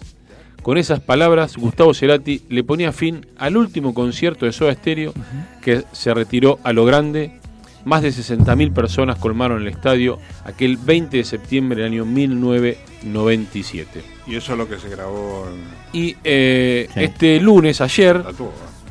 Con 0.63 0.79
esas 0.79 1.01
palabras, 1.01 1.57
Gustavo 1.57 1.93
Cerati 1.93 2.43
le 2.49 2.65
ponía 2.65 2.93
fin 2.93 3.27
al 3.37 3.57
último 3.57 3.93
concierto 3.93 4.47
de 4.47 4.53
Soda 4.53 4.73
Stereo 4.75 5.13
que 5.63 5.85
se 5.93 6.15
retiró 6.15 6.59
a 6.63 6.73
lo 6.73 6.85
grande. 6.87 7.39
Más 7.85 8.01
de 8.03 8.09
60.000 8.09 8.73
personas 8.73 9.19
colmaron 9.19 9.61
el 9.61 9.69
estadio 9.69 10.19
aquel 10.45 10.79
20 10.79 11.19
de 11.19 11.25
septiembre 11.25 11.83
del 11.83 11.93
año 11.93 12.07
1997. 12.07 14.03
Y 14.27 14.37
eso 14.37 14.53
es 14.53 14.59
lo 14.59 14.67
que 14.69 14.79
se 14.79 14.89
grabó 14.89 15.47
en 15.51 15.65
Y 15.93 16.17
eh, 16.25 16.89
Sí. 16.95 17.01
este 17.05 17.41
lunes, 17.41 17.83
ayer. 17.83 18.23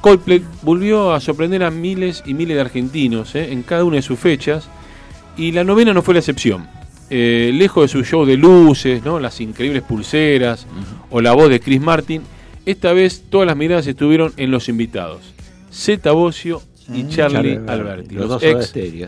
Coldplay 0.04 0.44
volvió 0.62 1.14
a 1.14 1.20
sorprender 1.22 1.64
a 1.64 1.72
miles 1.72 2.22
y 2.26 2.34
miles 2.36 2.56
de 2.56 2.62
argentinos 2.62 3.34
¿eh? 3.36 3.52
en 3.54 3.64
cada 3.64 3.84
una 3.86 3.96
de 3.96 4.02
sus 4.04 4.20
fechas 4.20 4.68
y 5.38 5.52
la 5.54 5.64
novena 5.64 5.94
no 5.94 6.02
fue 6.04 6.14
la 6.14 6.20
excepción. 6.20 6.68
eh, 7.10 7.52
lejos 7.54 7.84
de 7.86 7.88
su 7.88 8.04
show 8.04 8.26
de 8.26 8.38
luces, 8.38 9.04
¿no? 9.04 9.20
las 9.20 9.40
increíbles 9.42 9.82
pulseras 9.84 10.68
o 11.10 11.22
la 11.22 11.32
voz 11.34 11.50
de 11.50 11.60
Chris 11.60 11.80
Martin, 11.82 12.22
esta 12.66 12.92
vez 12.94 13.24
todas 13.30 13.48
las 13.48 13.56
miradas 13.58 13.88
estuvieron 13.88 14.34
en 14.38 14.52
los 14.52 14.68
invitados. 14.70 15.22
Zeta 15.72 16.12
Bosio 16.12 16.62
y 16.94 17.04
Mm, 17.04 17.10
Charlie 17.10 17.56
Charlie 17.56 17.60
Alberti, 17.72 18.16
los 18.16 18.28
los, 18.28 18.42
dos 18.42 18.42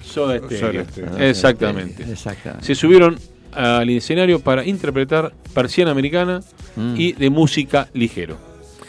Soda 0.06 0.36
ex. 0.38 0.50
Soda. 0.60 1.30
Exactamente. 1.30 2.04
Exactamente. 2.10 2.66
Se 2.66 2.74
subieron 2.74 3.18
al 3.52 3.90
escenario 3.90 4.40
para 4.40 4.66
interpretar 4.66 5.34
Persiana 5.54 5.92
Americana 5.92 6.42
Mm. 6.78 6.96
y 6.98 7.12
de 7.14 7.30
música 7.30 7.88
ligero. 7.94 8.38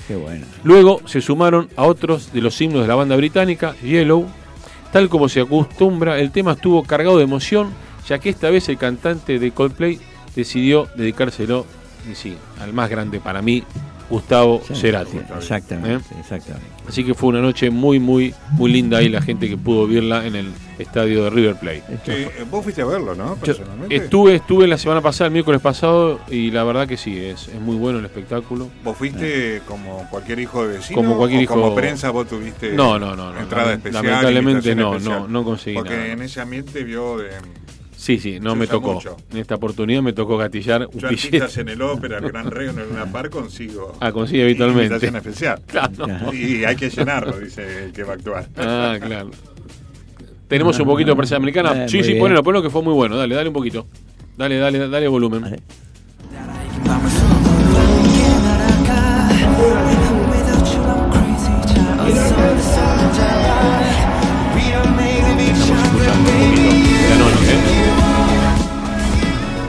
Qué. 0.06 0.16
Luego 0.62 1.00
se 1.04 1.20
sumaron 1.20 1.68
a 1.76 1.84
otros 1.84 2.32
de 2.32 2.40
los 2.40 2.60
himnos 2.60 2.82
de 2.82 2.88
la 2.88 2.94
banda 2.94 3.16
británica, 3.16 3.74
Yellow. 3.82 4.26
Tal 4.92 5.08
como 5.08 5.28
se 5.28 5.40
acostumbra, 5.40 6.18
el 6.18 6.30
tema 6.30 6.52
estuvo 6.52 6.82
cargado 6.84 7.18
de 7.18 7.24
emoción, 7.24 7.70
ya 8.08 8.18
que 8.18 8.30
esta 8.30 8.50
vez 8.50 8.68
el 8.68 8.78
cantante 8.78 9.38
de 9.38 9.50
Coldplay 9.50 9.98
decidió 10.34 10.88
dedicárselo, 10.96 11.66
sí, 12.14 12.36
al 12.60 12.72
más 12.72 12.88
grande 12.88 13.20
para 13.20 13.42
mí, 13.42 13.64
Gustavo 14.08 14.62
Sí, 14.66 14.74
Cerati. 14.74 15.18
exactamente, 15.36 16.14
¿Eh? 16.14 16.18
exactamente. 16.20 16.66
Así 16.88 17.02
que 17.04 17.14
fue 17.14 17.30
una 17.30 17.40
noche 17.40 17.70
muy, 17.70 17.98
muy, 17.98 18.32
muy 18.52 18.70
linda 18.70 18.98
ahí 18.98 19.08
la 19.08 19.20
gente 19.20 19.48
que 19.48 19.56
pudo 19.56 19.88
verla 19.88 20.24
en 20.26 20.36
el 20.36 20.52
estadio 20.78 21.24
de 21.24 21.30
River 21.30 21.56
Plate. 21.56 21.82
Sí, 22.04 22.26
vos 22.50 22.62
fuiste 22.62 22.82
a 22.82 22.84
verlo, 22.84 23.14
¿no? 23.16 23.34
Personalmente. 23.36 23.96
Estuve, 23.96 24.36
estuve 24.36 24.68
la 24.68 24.78
semana 24.78 25.00
pasada, 25.00 25.26
el 25.26 25.32
miércoles 25.32 25.60
pasado, 25.60 26.20
y 26.30 26.50
la 26.52 26.62
verdad 26.64 26.86
que 26.86 26.96
sí, 26.96 27.18
es, 27.18 27.48
es 27.48 27.60
muy 27.60 27.74
bueno 27.76 27.98
el 27.98 28.04
espectáculo. 28.04 28.68
¿Vos 28.84 28.96
fuiste 28.96 29.62
como 29.66 30.06
cualquier 30.10 30.38
hijo 30.38 30.64
de 30.66 30.76
vecino? 30.78 30.96
Como 30.96 31.16
cualquier 31.16 31.40
o 31.40 31.42
hijo- 31.42 31.54
Como 31.54 31.74
prensa 31.74 32.10
vos 32.10 32.28
tuviste 32.28 32.72
No, 32.74 32.98
no, 33.00 33.16
no, 33.16 33.32
no, 33.32 33.40
entrada 33.40 33.72
lament- 33.72 33.76
especial. 33.78 34.04
lamentablemente 34.04 34.74
no, 34.76 34.92
especial? 34.96 35.20
no, 35.22 35.28
no 35.28 35.44
conseguí 35.44 35.76
Porque 35.76 35.96
nada. 35.96 36.06
en 36.12 36.22
ese 36.22 36.40
ambiente 36.40 36.84
vio 36.84 37.18
de 37.18 37.30
Sí, 37.96 38.18
sí, 38.18 38.38
no 38.40 38.50
Se 38.52 38.56
me 38.56 38.66
tocó. 38.66 38.94
mucho. 38.94 39.16
En 39.32 39.38
esta 39.38 39.54
oportunidad 39.56 40.02
me 40.02 40.12
tocó 40.12 40.36
gatillar 40.36 40.86
un 40.92 41.00
yo 41.00 41.08
billete. 41.08 41.38
artistas 41.38 41.56
en 41.58 41.68
el 41.70 41.80
ópera, 41.82 42.18
el 42.18 42.28
Gran 42.28 42.50
Rey 42.50 42.68
en 42.68 42.78
el 42.78 42.88
Luna 42.90 43.06
Par 43.06 43.30
consigo. 43.30 43.92
Ah, 44.00 44.12
consigue 44.12 44.44
habitualmente. 44.44 44.94
Invitación 44.94 45.16
especial. 45.16 45.62
Claro. 45.66 46.32
Y 46.32 46.64
hay 46.64 46.76
que 46.76 46.90
llenarlo, 46.90 47.38
dice 47.40 47.84
el 47.86 47.92
que 47.92 48.04
va 48.04 48.12
a 48.12 48.16
actuar. 48.16 48.46
Ah, 48.56 48.96
claro. 49.00 49.30
Tenemos 50.46 50.78
un 50.78 50.86
poquito 50.86 51.10
de 51.10 51.16
prensa 51.16 51.36
americana. 51.36 51.84
Eh, 51.84 51.88
sí, 51.88 52.02
sí, 52.02 52.10
bien. 52.10 52.20
ponelo, 52.20 52.42
ponelo 52.42 52.62
que 52.62 52.70
fue 52.70 52.82
muy 52.82 52.92
bueno. 52.94 53.16
Dale, 53.16 53.34
dale 53.34 53.48
un 53.48 53.54
poquito. 53.54 53.86
Dale, 54.36 54.58
dale, 54.58 54.88
dale 54.88 55.08
volumen. 55.08 55.60
La 62.14 62.55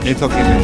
¿Esto 0.08 0.30
quién 0.30 0.46
es? 0.46 0.64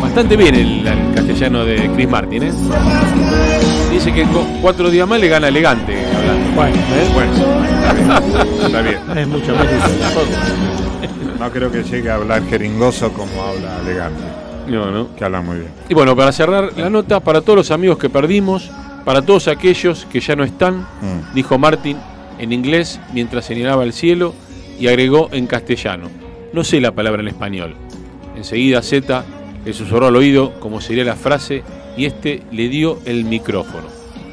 Bastante 0.00 0.36
bien 0.36 0.54
el, 0.54 0.86
el 0.86 1.14
castellano 1.14 1.64
de 1.64 1.90
Chris 1.94 2.08
Martin, 2.08 2.42
¿eh? 2.44 2.52
Dice 3.90 4.12
que 4.12 4.24
con 4.24 4.60
cuatro 4.60 4.90
días 4.90 5.06
más 5.08 5.20
le 5.20 5.28
gana 5.28 5.48
elegante 5.48 5.96
hablando. 6.16 6.50
Bueno, 6.54 6.76
Bueno, 7.14 7.32
está 7.32 7.92
bien. 7.92 8.62
Está 8.66 8.82
bien. 8.82 9.18
es 9.18 9.28
mucho 9.28 9.52
tampoco. 9.54 10.26
No 11.38 11.50
creo 11.50 11.70
que 11.72 11.82
llegue 11.82 12.10
a 12.10 12.14
hablar 12.16 12.42
jeringoso 12.48 13.12
como 13.12 13.42
habla 13.42 13.80
elegante. 13.84 14.22
No, 14.68 14.90
no. 14.90 15.14
Que 15.16 15.24
habla 15.24 15.40
muy 15.40 15.58
bien. 15.58 15.70
Y 15.88 15.94
bueno, 15.94 16.14
para 16.14 16.30
cerrar 16.32 16.70
la 16.76 16.88
nota, 16.90 17.20
para 17.20 17.40
todos 17.40 17.56
los 17.56 17.70
amigos 17.70 17.98
que 17.98 18.08
perdimos, 18.08 18.70
para 19.04 19.22
todos 19.22 19.48
aquellos 19.48 20.06
que 20.06 20.20
ya 20.20 20.36
no 20.36 20.44
están, 20.44 20.86
Mm. 21.00 21.34
dijo 21.34 21.58
Martin 21.58 21.96
en 22.38 22.52
inglés 22.52 23.00
mientras 23.12 23.44
señalaba 23.44 23.82
el 23.84 23.92
cielo 23.92 24.34
y 24.82 24.88
agregó 24.88 25.28
en 25.30 25.46
castellano. 25.46 26.10
No 26.52 26.64
sé 26.64 26.80
la 26.80 26.90
palabra 26.90 27.22
en 27.22 27.28
español. 27.28 27.76
Enseguida 28.36 28.82
Z 28.82 29.24
le 29.64 29.72
susurró 29.72 30.08
al 30.08 30.16
oído 30.16 30.58
como 30.58 30.80
sería 30.80 31.04
la 31.04 31.14
frase 31.14 31.62
y 31.96 32.04
este 32.04 32.42
le 32.50 32.68
dio 32.68 32.98
el 33.04 33.24
micrófono. 33.24 33.86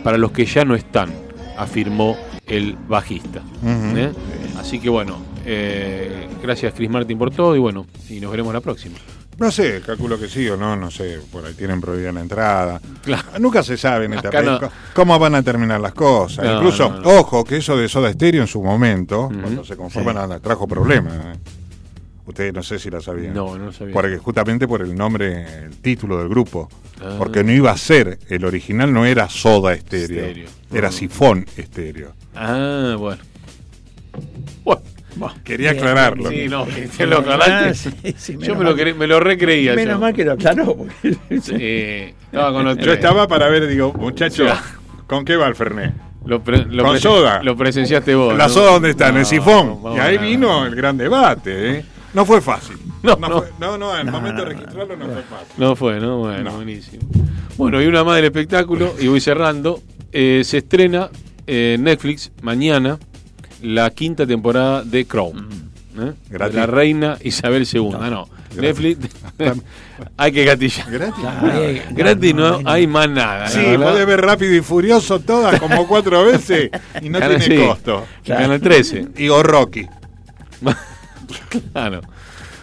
Para 0.03 0.17
los 0.17 0.31
que 0.31 0.45
ya 0.45 0.65
no 0.65 0.73
están, 0.73 1.11
afirmó 1.55 2.17
el 2.47 2.75
bajista. 2.87 3.43
¿Eh? 3.63 4.11
Así 4.57 4.79
que 4.79 4.89
bueno, 4.89 5.19
eh, 5.45 6.27
gracias 6.41 6.73
Chris 6.73 6.89
Martin 6.89 7.19
por 7.19 7.29
todo 7.29 7.55
y 7.55 7.59
bueno, 7.59 7.85
y 8.09 8.19
nos 8.19 8.31
veremos 8.31 8.51
la 8.51 8.61
próxima. 8.61 8.95
No 9.39 9.51
sé, 9.51 9.81
calculo 9.85 10.19
que 10.19 10.27
sí 10.27 10.47
o 10.49 10.57
no, 10.57 10.75
no 10.75 10.91
sé, 10.91 11.19
por 11.31 11.45
ahí 11.45 11.53
tienen 11.53 11.79
prohibida 11.79 12.11
la 12.11 12.21
entrada. 12.21 12.81
Claro. 13.03 13.27
Nunca 13.39 13.63
se 13.63 13.77
sabe 13.77 14.05
en 14.05 14.13
este 14.13 14.29
país 14.29 14.45
no. 14.45 14.59
cómo 14.93 15.17
van 15.17 15.35
a 15.35 15.41
terminar 15.43 15.79
las 15.79 15.93
cosas. 15.93 16.43
No, 16.45 16.55
Incluso, 16.57 16.89
no, 16.89 17.09
ojo, 17.19 17.43
que 17.45 17.57
eso 17.57 17.77
de 17.77 17.87
Soda 17.87 18.11
Stereo 18.11 18.41
en 18.41 18.47
su 18.47 18.61
momento, 18.61 19.29
cuando 19.29 19.63
se 19.63 19.75
conforman, 19.77 20.17
a- 20.31 20.39
trajo 20.39 20.67
problemas. 20.67 21.13
¿eh? 21.13 21.39
Ustedes 22.25 22.53
no 22.53 22.61
sé 22.61 22.77
si 22.77 22.89
la 22.91 23.01
sabían. 23.01 23.33
No, 23.33 23.57
no 23.57 23.65
lo 23.65 23.71
sabía. 23.73 23.93
Porque 23.93 24.17
justamente 24.17 24.67
por 24.67 24.81
el 24.81 24.93
nombre, 24.95 25.63
el 25.65 25.77
título 25.77 26.17
del 26.19 26.29
grupo. 26.29 26.69
Ah. 27.01 27.15
Porque 27.17 27.43
no 27.43 27.51
iba 27.51 27.71
a 27.71 27.77
ser, 27.77 28.19
el 28.29 28.45
original 28.45 28.93
no 28.93 29.05
era 29.05 29.27
Soda 29.29 29.75
Stereo, 29.75 30.05
Stereo. 30.25 30.49
era 30.71 30.89
Ah. 30.89 30.91
Sifón 30.91 31.45
Estéreo. 31.57 32.11
Ah, 32.35 32.95
bueno. 32.99 33.21
Bueno. 34.63 34.81
Quería 35.43 35.71
aclararlo. 35.71 36.29
Sí, 36.29 36.47
no, 36.49 36.65
que 36.97 37.05
lo 37.07 37.19
aclaraste. 37.19 37.53
Ah, 37.53 37.73
sí, 37.73 38.13
sí, 38.17 38.37
yo 38.39 38.55
me 38.55 38.63
lo, 38.63 38.71
mal. 38.75 38.79
cre- 38.79 38.95
me 38.95 39.07
lo 39.07 39.19
recreía. 39.19 39.73
Menos 39.75 39.95
yo. 39.95 39.99
mal 39.99 40.13
que 40.13 40.25
lo 40.25 40.33
aclaró. 40.33 40.75
porque- 40.75 41.17
Eh, 41.51 42.13
estaba 42.25 42.51
con 42.53 42.67
otro- 42.67 42.85
Yo 42.85 42.93
estaba 42.93 43.27
para 43.27 43.49
ver, 43.49 43.67
digo, 43.67 43.93
muchacho, 43.93 44.45
¿con 45.07 45.25
qué 45.25 45.35
va 45.35 45.47
el 45.47 45.55
Fernet? 45.55 45.93
Lo, 46.25 46.43
pre- 46.43 46.65
lo 46.65 46.83
Con 46.83 46.91
pre- 46.93 47.01
soda. 47.01 47.41
Lo 47.43 47.55
presenciaste 47.55 48.13
vos. 48.13 48.35
¿La 48.37 48.47
¿no? 48.47 48.53
soda 48.53 48.71
dónde 48.73 48.89
está? 48.91 49.09
en 49.09 49.17
el 49.17 49.25
sifón. 49.25 49.79
y 49.95 49.99
ahí 49.99 50.17
vino 50.17 50.65
el 50.65 50.75
gran 50.75 50.97
debate. 50.97 51.77
¿eh? 51.79 51.85
No 52.13 52.25
fue 52.25 52.41
fácil. 52.41 52.75
No, 53.01 53.15
no, 53.15 53.29
no. 53.29 53.37
fue- 53.39 53.51
no, 53.59 53.77
no, 53.77 53.91
al 53.93 54.05
No, 54.05 54.11
momento 54.11 54.43
no, 54.43 54.49
de 54.49 54.55
registrarlo 54.55 54.95
no, 54.97 55.05
fue 55.05 55.23
fácil. 55.23 55.53
No 55.57 55.75
fue, 55.75 55.99
¿no? 55.99 56.17
Bueno, 56.19 56.43
No. 56.43 56.55
buenísimo. 56.57 57.03
Bueno, 57.57 57.81
y 57.81 57.87
una 57.87 58.03
más 58.03 58.17
del 58.17 58.25
espectáculo, 58.25 58.93
y 58.99 59.07
voy 59.07 59.21
cerrando. 59.21 59.81
Eh, 60.11 60.41
se 60.43 60.57
estrena 60.59 61.09
en 61.47 61.83
Netflix 61.83 62.31
mañana 62.41 62.97
la 63.61 63.89
quinta 63.91 64.25
temporada 64.25 64.83
de 64.83 65.05
Crown. 65.05 65.47
¿eh? 65.99 66.13
De 66.29 66.49
la 66.53 66.65
reina 66.65 67.17
Isabel 67.21 67.67
II. 67.71 67.89
No, 67.91 68.09
no. 68.09 68.29
Netflix. 68.55 69.07
hay 70.17 70.31
que 70.31 70.43
gatillar. 70.43 70.89
Gratis. 70.89 71.25
Ay, 71.41 71.81
Gratis 71.91 72.33
no, 72.35 72.61
no, 72.61 72.69
hay 72.69 72.87
más 72.87 73.09
nada. 73.09 73.47
Sí, 73.47 73.59
podés 73.77 74.05
ver 74.07 74.21
rápido 74.21 74.55
y 74.55 74.61
furioso 74.61 75.19
todas 75.19 75.59
como 75.59 75.87
cuatro 75.87 76.23
veces 76.25 76.71
y 77.01 77.09
no 77.09 77.19
Canal- 77.19 77.39
tiene 77.39 77.61
sí. 77.61 77.67
costo. 77.67 78.05
Canal 78.25 78.59
13. 78.59 79.07
Y 79.17 79.29
o 79.29 79.43
Rocky. 79.43 79.85
Claro. 81.73 82.01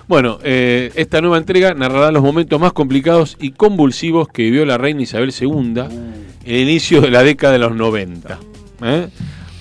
Bueno, 0.09 0.39
eh, 0.43 0.93
esta 0.95 1.21
nueva 1.21 1.39
entrega 1.39 1.75
narrará 1.75 2.13
los 2.13 2.23
momentos 2.23 2.61
más 2.61 2.73
complicados 2.73 3.37
y 3.41 3.51
convulsivos 3.53 4.29
que 4.29 4.43
vivió 4.43 4.65
la 4.65 4.79
reina 4.79 5.03
Isabel 5.03 5.33
II 5.39 5.49
en 5.81 6.25
el 6.45 6.57
inicio 6.61 7.01
de 7.01 7.11
la 7.11 7.23
década 7.25 7.55
de 7.55 7.59
los 7.59 7.75
90. 7.75 8.39
¿eh? 8.83 9.09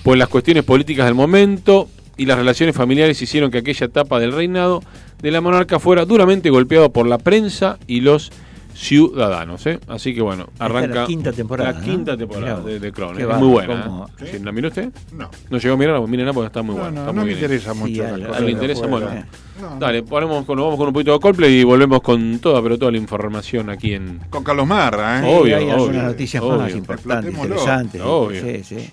Pues 0.06 0.20
las 0.20 0.28
cuestiones 0.28 0.62
políticas 0.62 1.04
del 1.06 1.16
momento 1.16 1.88
y 2.16 2.26
las 2.26 2.38
relaciones 2.38 2.76
familiares 2.76 3.20
hicieron 3.20 3.50
que 3.50 3.58
aquella 3.58 3.86
etapa 3.86 4.20
del 4.20 4.30
reinado 4.30 4.80
de 5.20 5.32
la 5.32 5.40
monarca 5.40 5.80
fuera 5.80 6.04
duramente 6.04 6.48
golpeado 6.48 6.90
por 6.92 7.08
la 7.08 7.18
prensa 7.18 7.76
y 7.88 8.02
los 8.02 8.30
ciudadanos. 8.72 9.66
¿eh? 9.66 9.80
Así 9.88 10.14
que 10.14 10.20
bueno, 10.22 10.46
arranca 10.60 11.00
la 11.00 11.06
quinta 11.06 11.32
temporada, 11.32 11.72
la 11.72 11.78
¿no? 11.80 11.84
quinta 11.84 12.16
temporada 12.16 12.60
de, 12.60 12.78
de 12.78 12.92
Crown. 12.92 13.16
Qué 13.16 13.22
Es 13.24 13.36
muy 13.36 13.48
buena. 13.48 14.06
¿eh? 14.20 14.26
¿Sí? 14.30 14.38
¿La 14.44 14.52
miró 14.52 14.68
usted? 14.68 14.90
No. 15.12 15.28
No 15.50 15.58
llegó 15.58 15.74
a 15.74 15.76
mirarla, 15.76 16.06
mírenla 16.06 16.32
porque 16.32 16.46
está 16.46 16.62
muy 16.62 16.76
No, 16.76 16.82
buena. 16.82 16.94
no, 16.94 17.00
está 17.00 17.12
no 17.12 17.20
muy 17.20 17.20
me 17.22 17.34
bien. 17.34 17.38
interesa 17.38 17.74
mucho 17.74 17.86
Sí, 17.94 17.98
esas 18.00 18.12
algo- 18.12 18.26
cosas 18.28 18.40
¿No 18.42 18.46
le 18.46 18.52
algo 18.52 18.62
interesa? 18.62 18.86
Bueno. 18.86 19.08
eh. 19.12 19.24
No. 19.60 19.76
Dale, 19.80 20.02
ponemos 20.04 20.44
con, 20.44 20.54
nos 20.56 20.66
vamos 20.66 20.78
con 20.78 20.86
un 20.86 20.92
poquito 20.94 21.12
de 21.14 21.18
Coldplay 21.18 21.52
y 21.52 21.64
volvemos 21.64 22.00
con 22.00 22.38
toda, 22.38 22.62
pero 22.62 22.78
toda 22.78 22.92
la 22.92 22.98
información 22.98 23.70
aquí 23.70 23.94
en. 23.94 24.20
Con 24.30 24.44
Carlos 24.44 24.68
Marra, 24.68 25.18
¿eh? 25.26 25.36
Obvio, 25.36 25.56
hay 25.56 25.64
obvio, 25.64 25.74
algunas 25.74 26.04
noticias 26.04 26.44
más 26.44 26.52
obvio. 26.60 26.76
importantes, 26.76 27.34
interesantes. 27.34 28.00
Obvio. 28.04 28.40
Sí, 28.40 28.62
sí. 28.62 28.90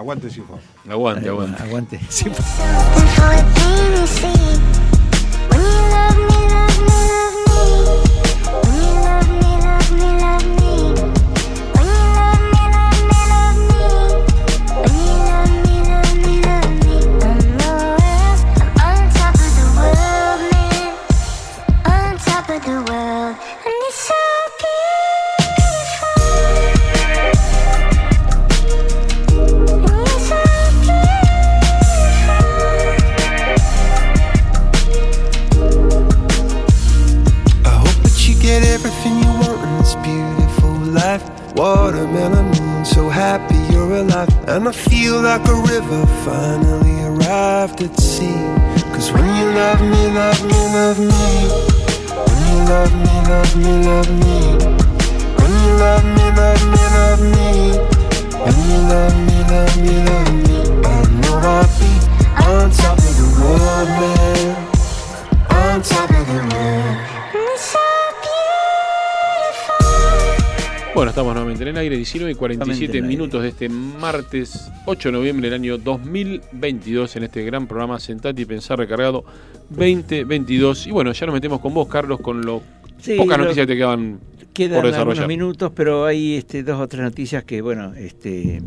Aguante 0.00 0.30
Sifón. 0.30 0.58
Aguante, 0.88 1.28
aguante. 1.28 1.62
Aguante. 1.62 2.00
Alive. 44.00 44.30
And 44.48 44.68
I 44.68 44.72
feel 44.72 45.20
like 45.20 45.46
a 45.46 45.54
river 45.54 46.06
finally 46.24 46.96
arrived 47.04 47.82
at 47.82 47.98
sea. 47.98 48.44
Cause 48.92 49.12
when 49.12 49.26
you 49.36 49.46
love 49.60 49.80
me, 49.80 50.02
love 50.18 50.42
me, 50.50 50.60
love 50.76 50.98
me. 50.98 51.30
When 52.26 52.40
you 52.48 52.58
love 52.72 52.92
me, 53.04 53.14
love 53.30 53.52
me, 53.62 53.72
love 53.88 54.10
me. 54.22 54.36
When 55.38 55.52
you 55.62 55.72
love 55.84 56.04
me, 56.16 56.26
love 56.40 56.62
me, 56.72 56.82
love 56.96 57.22
me. 57.34 57.50
When 58.42 58.56
you 58.70 58.80
love 58.92 59.16
me, 59.26 59.38
love 59.52 59.76
me, 59.84 59.94
love 60.08 60.32
me. 60.46 60.58
I 60.84 60.98
know 61.20 61.36
I'll 61.54 61.68
be 61.78 61.90
on 62.44 62.70
top 62.70 62.98
of 62.98 63.12
the 63.18 63.28
world, 63.38 63.88
man. 64.00 64.48
On 65.50 65.82
top 65.82 66.10
of 66.10 66.26
the 66.26 66.40
world. 66.54 67.09
Bueno, 71.00 71.12
estamos 71.12 71.32
nuevamente 71.32 71.62
en 71.62 71.68
el 71.70 71.78
aire, 71.78 71.96
19 71.96 72.32
y 72.32 72.34
47 72.34 72.68
Nuevamente 72.76 72.98
en 72.98 73.04
el 73.04 73.08
minutos 73.08 73.42
de 73.42 73.48
este 73.48 73.68
martes 73.70 74.70
8 74.84 75.08
de 75.08 75.12
noviembre 75.12 75.48
del 75.48 75.58
año 75.58 75.78
2022 75.78 77.16
en 77.16 77.22
este 77.22 77.42
gran 77.42 77.66
programa 77.66 77.98
Sentate 77.98 78.42
y 78.42 78.44
Pensar 78.44 78.78
Recargado 78.80 79.24
2022. 79.70 80.88
Y 80.88 80.90
bueno, 80.90 81.12
ya 81.12 81.24
nos 81.24 81.32
metemos 81.32 81.60
con 81.60 81.72
vos, 81.72 81.88
Carlos, 81.88 82.20
con 82.20 82.42
lo 82.42 82.60
Sí, 82.98 83.14
pocas 83.16 83.38
lo- 83.38 83.44
noticias 83.44 83.66
que 83.66 83.72
te 83.72 83.78
quedan 83.78 84.20
Quedan 84.52 84.68
por 84.72 84.76
algunos 84.88 84.92
desarrollar. 84.92 85.28
minutos, 85.28 85.72
pero 85.74 86.04
hay 86.04 86.34
este, 86.34 86.62
dos 86.62 86.78
o 86.78 86.86
tres 86.86 87.02
noticias 87.02 87.44
que, 87.44 87.62
bueno, 87.62 87.94
este, 87.94 88.60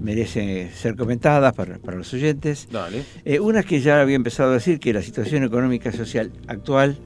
merecen 0.00 0.70
ser 0.72 0.96
comentadas 0.96 1.52
para, 1.52 1.76
para 1.76 1.98
los 1.98 2.10
oyentes. 2.14 2.68
Dale. 2.72 3.02
Eh, 3.26 3.38
una 3.38 3.62
que 3.62 3.82
ya 3.82 4.00
había 4.00 4.16
empezado 4.16 4.52
a 4.52 4.54
decir 4.54 4.80
que 4.80 4.94
la 4.94 5.02
situación 5.02 5.44
económica 5.44 5.90
y 5.90 5.92
social 5.92 6.32
actual 6.46 6.96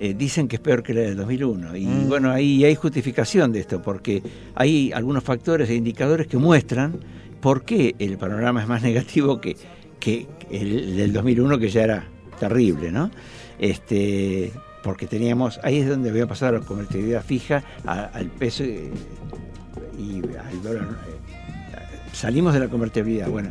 eh, 0.00 0.14
dicen 0.16 0.48
que 0.48 0.56
es 0.56 0.60
peor 0.60 0.82
que 0.82 0.94
la 0.94 1.00
del 1.02 1.16
2001. 1.16 1.76
Y 1.76 1.86
Mm. 1.86 2.08
bueno, 2.08 2.30
ahí 2.30 2.64
hay 2.64 2.74
justificación 2.74 3.52
de 3.52 3.60
esto, 3.60 3.82
porque 3.82 4.22
hay 4.54 4.92
algunos 4.92 5.24
factores 5.24 5.68
e 5.70 5.74
indicadores 5.74 6.26
que 6.26 6.36
muestran 6.36 6.96
por 7.40 7.64
qué 7.64 7.94
el 7.98 8.18
panorama 8.18 8.62
es 8.62 8.68
más 8.68 8.82
negativo 8.90 9.40
que, 9.40 9.56
que 10.00 10.26
el 10.50 10.96
del 10.96 11.12
2001, 11.12 11.58
que 11.58 11.68
ya 11.68 11.82
era 11.84 12.04
terrible, 12.40 12.90
¿no? 12.92 13.10
Este, 13.58 14.52
porque 14.82 15.06
teníamos, 15.06 15.58
ahí 15.64 15.78
es 15.78 15.88
donde 15.88 16.10
había 16.10 16.26
pasado 16.26 16.58
la 16.58 16.60
convertibilidad 16.64 17.22
fija 17.24 17.64
a- 17.84 18.04
al 18.04 18.26
peso 18.26 18.64
y 18.64 20.22
al 20.38 20.62
dólar. 20.62 20.84
eh, 20.84 21.86
salimos 22.12 22.54
de 22.54 22.60
la 22.60 22.68
convertibilidad. 22.68 23.28
Bueno, 23.28 23.50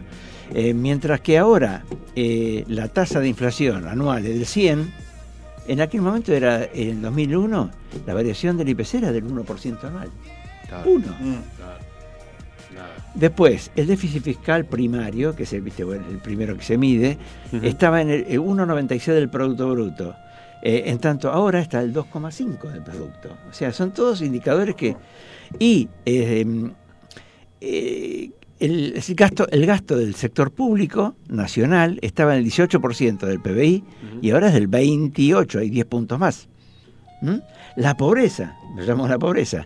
eh, 0.53 0.73
mientras 0.73 1.19
que 1.21 1.37
ahora 1.37 1.83
eh, 2.15 2.63
la 2.67 2.87
tasa 2.87 3.19
de 3.19 3.27
inflación 3.27 3.87
anual 3.87 4.25
es 4.25 4.33
del 4.35 4.45
100, 4.45 4.91
en 5.67 5.81
aquel 5.81 6.01
momento 6.01 6.33
era, 6.33 6.63
en 6.65 6.89
el 6.89 7.01
2001, 7.01 7.71
la 8.05 8.13
variación 8.13 8.57
del 8.57 8.69
IPC 8.69 8.95
era 8.95 9.11
del 9.11 9.25
1% 9.25 9.83
anual. 9.83 10.09
Uno. 10.85 11.15
Después, 13.15 13.71
el 13.75 13.87
déficit 13.87 14.23
fiscal 14.23 14.65
primario, 14.65 15.35
que 15.35 15.43
es 15.43 15.53
el, 15.53 15.61
viste, 15.61 15.83
bueno, 15.83 16.05
el 16.09 16.19
primero 16.19 16.55
que 16.55 16.63
se 16.63 16.77
mide, 16.77 17.17
estaba 17.63 18.01
en 18.01 18.09
el 18.09 18.21
eh, 18.27 18.39
1,96 18.39 19.13
del 19.13 19.29
Producto 19.29 19.71
Bruto. 19.71 20.15
Eh, 20.61 20.83
en 20.87 20.99
tanto, 20.99 21.31
ahora 21.31 21.59
está 21.59 21.81
el 21.81 21.93
2,5 21.93 22.71
del 22.71 22.83
Producto. 22.83 23.35
O 23.49 23.53
sea, 23.53 23.71
son 23.71 23.91
todos 23.91 24.21
indicadores 24.21 24.75
que... 24.75 24.95
Y 25.59 25.87
eh, 26.05 26.45
eh, 27.61 28.31
el, 28.59 29.01
el 29.07 29.15
gasto, 29.15 29.47
el 29.49 29.65
gasto 29.65 29.97
del 29.97 30.15
sector 30.15 30.51
público 30.51 31.15
nacional 31.29 31.99
estaba 32.01 32.35
en 32.35 32.43
el 32.43 32.51
18% 32.51 33.19
del 33.19 33.39
PBI 33.39 33.83
y 34.21 34.31
ahora 34.31 34.47
es 34.47 34.53
del 34.53 34.67
28, 34.67 35.59
hay 35.59 35.69
10 35.69 35.85
puntos 35.85 36.19
más. 36.19 36.47
¿Mm? 37.21 37.37
La 37.75 37.95
pobreza, 37.97 38.57
lo 38.75 38.83
llamamos 38.83 39.09
la 39.09 39.19
pobreza, 39.19 39.65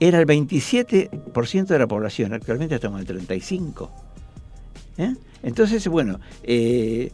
era 0.00 0.18
el 0.18 0.26
27% 0.26 1.66
de 1.66 1.78
la 1.78 1.86
población, 1.86 2.32
actualmente 2.32 2.74
estamos 2.74 3.00
en 3.00 3.08
el 3.08 3.26
35%. 3.26 3.88
¿Eh? 4.98 5.14
Entonces, 5.42 5.86
bueno, 5.88 6.20
eh, 6.42 7.12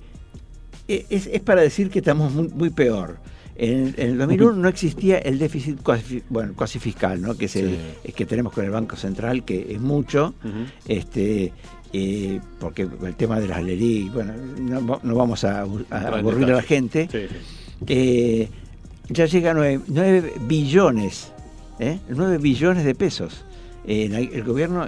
es, 0.86 1.26
es 1.26 1.40
para 1.40 1.62
decir 1.62 1.90
que 1.90 1.98
estamos 1.98 2.32
muy, 2.32 2.48
muy 2.48 2.70
peor. 2.70 3.18
En, 3.56 3.94
en 3.96 4.10
el 4.10 4.18
2001 4.18 4.52
no 4.54 4.68
existía 4.68 5.18
el 5.18 5.38
déficit 5.38 5.82
cuasi, 5.82 6.22
bueno, 6.28 6.54
cuasi 6.56 6.78
fiscal, 6.78 7.20
¿no? 7.20 7.36
que, 7.36 7.44
es 7.44 7.56
el, 7.56 7.78
que 8.14 8.24
tenemos 8.24 8.52
con 8.52 8.64
el 8.64 8.70
Banco 8.70 8.96
Central, 8.96 9.44
que 9.44 9.74
es 9.74 9.80
mucho, 9.80 10.34
este, 10.88 11.52
eh, 11.92 12.40
porque 12.58 12.88
el 13.04 13.14
tema 13.16 13.38
de 13.38 13.48
las 13.48 13.58
galerías, 13.58 14.14
bueno, 14.14 14.32
no, 14.58 15.00
no 15.02 15.14
vamos 15.14 15.44
a, 15.44 15.60
aburrir 15.60 16.50
a 16.50 16.56
la 16.56 16.62
gente. 16.62 17.08
Sí, 17.12 17.26
sí. 17.28 17.84
Eh, 17.86 18.48
ya 19.08 19.26
llega 19.26 19.50
a 19.50 19.54
9, 19.54 20.32
billones, 20.46 21.32
¿eh? 21.78 21.98
9 22.08 22.38
billones 22.38 22.84
de 22.84 22.94
pesos. 22.94 23.44
Eh, 23.86 24.30
el 24.32 24.44
gobierno, 24.44 24.86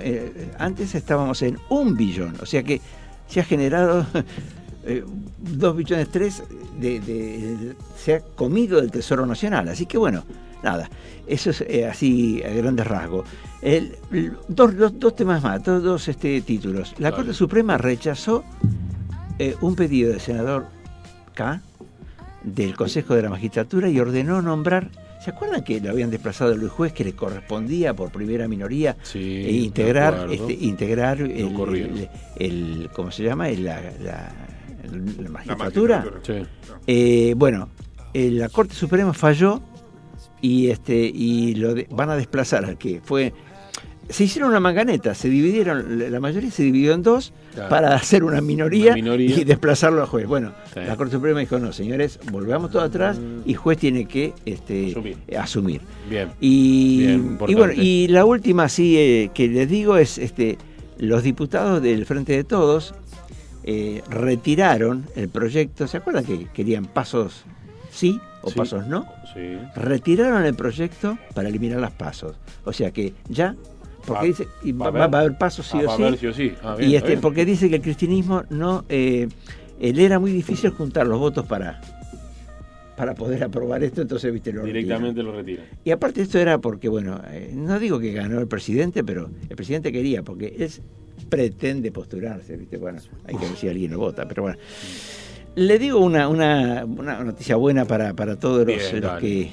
antes 0.59 0.95
estábamos 0.95 1.43
en 1.43 1.59
un 1.69 1.97
billón, 1.97 2.37
o 2.41 2.47
sea 2.47 2.63
que 2.63 2.81
se 3.29 3.41
ha 3.41 3.45
generado 3.45 4.07
eh, 4.87 5.05
2 5.39 5.77
billones 5.77 6.09
3, 6.11 6.43
de, 6.81 7.01
de- 7.01 7.75
se 7.97 8.15
ha 8.15 8.21
comido 8.21 8.81
del 8.81 8.91
Tesoro 8.91 9.25
Nacional. 9.27 9.69
Así 9.69 9.87
que 9.87 9.97
bueno, 9.99 10.25
nada, 10.63 10.89
eso 11.27 11.51
es 11.51 11.61
eh, 11.63 11.87
así 11.87 12.43
a 12.43 12.51
grandes 12.51 12.87
rasgos. 12.87 13.27
El- 13.63 13.97
el- 14.13 14.33
dos, 14.49 14.77
dos- 14.77 14.99
dos 14.99 15.17
temas 15.17 15.43
más, 15.43 15.63
dos, 15.65 15.83
dos, 15.83 16.09
este, 16.09 16.41
títulos. 16.43 16.95
La 16.99 17.13
Corte 17.13 17.33
Suprema 17.33 17.79
rechazó 17.79 18.45
eh, 19.39 19.57
un 19.61 19.75
pedido 19.75 20.11
del 20.11 20.21
senador 20.21 20.67
K 21.35 21.61
del 22.43 22.77
Consejo 22.77 23.15
de 23.15 23.23
la 23.23 23.31
Magistratura 23.31 23.89
y 23.89 23.99
ordenó 23.99 24.43
nombrar. 24.43 24.91
¿Se 25.25 25.31
acuerdan 25.31 25.65
que 25.65 25.81
lo 25.81 25.91
habían 25.91 26.11
desplazado 26.11 26.53
el 26.53 26.69
juez 26.69 26.93
que 26.93 27.03
le 27.03 27.15
correspondía 27.15 27.95
por 27.95 28.11
primera 28.13 28.47
minoría 28.47 28.95
e 29.15 29.53
integrar, 29.53 30.29
este, 30.31 30.53
integrar 30.53 31.23
el, 31.23 31.45
ocurrió. 31.47 31.87
el- 31.87 32.09
el- 32.37 32.91
¿cómo 32.95 33.11
se 33.11 33.23
llama? 33.23 33.49
El- 33.49 33.65
La, 33.65 33.81
la- 34.87 35.23
la 35.23 35.29
magistratura. 35.31 36.05
Eh, 36.87 37.35
bueno, 37.37 37.69
eh, 38.13 38.31
la 38.31 38.49
Corte 38.49 38.75
Suprema 38.75 39.13
falló 39.15 39.61
y 40.41 40.69
este 40.69 40.95
y 41.07 41.55
lo 41.55 41.75
de- 41.75 41.87
van 41.91 42.11
a 42.11 42.17
desplazar 42.17 42.65
al 42.65 42.77
que 42.79 43.01
fue 43.03 43.33
se 44.07 44.25
hicieron 44.25 44.51
una 44.51 44.61
manganeta, 44.61 45.15
se 45.15 45.31
dividieron, 45.31 46.11
la- 46.11 46.21
mayoría 46.21 46.51
se 46.51 46.63
dividió 46.63 46.93
en 46.93 47.03
dos 47.03 47.33
Claro. 47.55 47.71
para 47.71 47.95
hacer 47.95 48.23
una 48.23 48.43
minoría, 48.43 48.89
Una 48.93 48.97
minoría. 48.97 49.35
y 49.41 49.45
desplazarlo 49.45 50.03
al 50.03 50.09
juez. 50.09 50.27
Bueno, 50.27 50.53
Sí. 50.75 50.81
la 50.87 50.95
Corte 50.97 51.15
Suprema 51.15 51.41
dijo, 51.41 51.59
no, 51.59 51.73
señores, 51.73 52.19
volvamos 52.31 52.71
todo 52.71 52.83
atrás 52.83 53.19
y 53.47 53.55
juez 53.55 53.79
tiene 53.79 54.05
que 54.07 54.35
este, 54.45 54.91
Asumir. 54.91 55.17
asumir. 55.39 55.81
Bien. 56.11 56.29
Y, 56.39 56.99
Bien, 56.99 57.11
y 57.11 57.15
importante. 57.15 57.55
bueno, 57.55 57.73
y 57.83 58.09
la 58.09 58.27
última 58.27 58.69
sí 58.69 58.95
eh, 58.99 59.31
que 59.33 59.49
les 59.49 59.71
digo 59.71 59.97
es 59.97 60.19
este 60.19 60.59
los 60.99 61.23
diputados 61.23 61.81
del 61.81 62.05
Frente 62.05 62.35
de 62.35 62.45
Todos 62.45 62.95
eh, 63.65 64.03
retiraron 64.11 65.05
el 65.17 65.29
proyecto, 65.29 65.87
¿se 65.87 65.97
acuerdan 65.97 66.25
que 66.25 66.47
querían 66.53 66.85
pasos 66.87 67.45
sí 67.91 68.21
o 68.43 68.51
Sí. 68.51 68.59
pasos 68.59 68.87
no? 68.87 69.07
Sí. 69.33 69.57
Retiraron 69.77 70.45
el 70.45 70.55
proyecto 70.55 71.19
para 71.35 71.49
eliminar 71.49 71.81
las 71.81 71.93
pasos. 71.93 72.37
O 72.65 72.73
sea 72.73 72.91
que 72.91 73.15
ya 73.29 73.57
porque 74.07 74.21
Va- 74.21 74.27
dice 74.27 74.49
y 74.63 74.73
va, 74.73 74.79
va 74.79 74.89
a 74.89 74.91
va- 74.91 74.99
haber- 75.05 75.15
va 75.15 75.19
a 75.19 75.21
haber 75.23 75.39
pasos 75.39 75.67
sí 75.67 75.79
Ah, 75.79 75.83
o 75.83 75.87
va 75.87 75.95
a 75.95 75.97
sí. 75.97 76.03
haber 76.03 76.19
sí 76.19 76.27
o 76.27 76.33
sí. 76.35 76.53
Ah, 76.63 76.75
bien, 76.77 76.91
y 76.91 76.97
este 76.97 77.09
bien. 77.09 77.21
porque 77.23 77.45
dice 77.47 77.71
que 77.71 77.77
el 77.77 77.83
cristianismo 77.83 78.45
no 78.51 78.85
eh, 78.91 79.29
le 79.81 80.05
era 80.05 80.19
muy 80.19 80.31
difícil 80.33 80.71
juntar 80.71 81.07
los 81.07 81.19
votos 81.19 81.47
para 81.47 81.81
para 82.97 83.15
poder 83.17 83.43
aprobar 83.43 83.83
esto, 83.83 84.03
entonces 84.03 84.33
viste 84.33 84.53
lo 84.53 84.61
retiran. 84.63 84.83
Directamente 84.83 85.23
lo 85.25 85.33
retiran. 85.33 85.67
Y 85.83 85.91
aparte 85.91 86.23
esto 86.23 86.39
era 86.39 86.59
porque, 86.59 86.89
bueno, 86.89 87.21
eh, 87.29 87.51
no 87.53 87.81
digo 87.81 87.99
que 87.99 88.13
ganó 88.13 88.39
el 88.39 88.47
presidente, 88.47 89.03
pero 89.03 89.31
el 89.49 89.57
presidente 89.57 89.91
quería, 89.91 90.23
porque 90.23 90.55
él 90.57 90.71
pretende 91.29 91.91
postularse, 91.93 92.57
¿viste? 92.57 92.77
Bueno, 92.77 93.01
hay 93.27 93.37
que 93.37 93.47
ver 93.47 93.57
si 93.57 93.69
alguien 93.69 93.91
lo 93.93 93.99
vota, 93.99 94.27
pero 94.29 94.43
bueno. 94.43 94.59
Le 95.57 95.79
digo 95.79 96.01
una, 96.01 96.29
una, 96.29 96.85
una 96.85 97.23
noticia 97.23 97.57
buena 97.57 97.85
para, 97.85 98.13
para 98.15 98.37
todos 98.37 98.59
los, 98.67 98.67
Bien, 98.67 98.93
los 98.93 99.03
dale. 99.03 99.21
que 99.21 99.51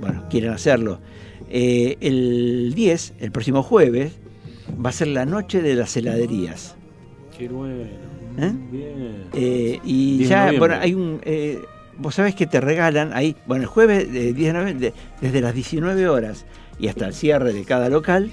bueno, 0.00 0.24
quieren 0.28 0.50
hacerlo. 0.50 1.00
Eh, 1.50 1.96
el 2.00 2.72
10, 2.74 3.14
el 3.20 3.30
próximo 3.30 3.62
jueves, 3.62 4.12
va 4.84 4.90
a 4.90 4.92
ser 4.92 5.08
la 5.08 5.24
noche 5.26 5.62
de 5.62 5.74
las 5.74 5.96
heladerías. 5.96 6.74
Qué 7.36 7.48
bueno. 7.48 7.84
¿Eh? 8.38 8.52
Bien. 8.70 9.24
Eh, 9.32 9.80
y 9.84 10.18
10 10.18 10.28
de 10.28 10.34
ya, 10.34 10.38
noviembre. 10.46 10.58
bueno, 10.58 10.82
hay 10.82 10.94
un. 10.94 11.20
vos 11.98 12.14
sabés 12.14 12.34
que 12.34 12.46
te 12.46 12.60
regalan 12.60 13.12
ahí, 13.12 13.34
bueno, 13.46 13.62
el 13.62 13.68
jueves 13.68 14.12
10 14.12 14.34
de 14.36 14.52
noviembre, 14.52 14.74
de- 14.88 14.94
desde 15.20 15.40
las 15.40 15.54
19 15.54 16.08
horas 16.08 16.44
y 16.78 16.88
hasta 16.88 17.06
el 17.06 17.14
cierre 17.14 17.52
de 17.52 17.64
cada 17.64 17.88
local, 17.88 18.32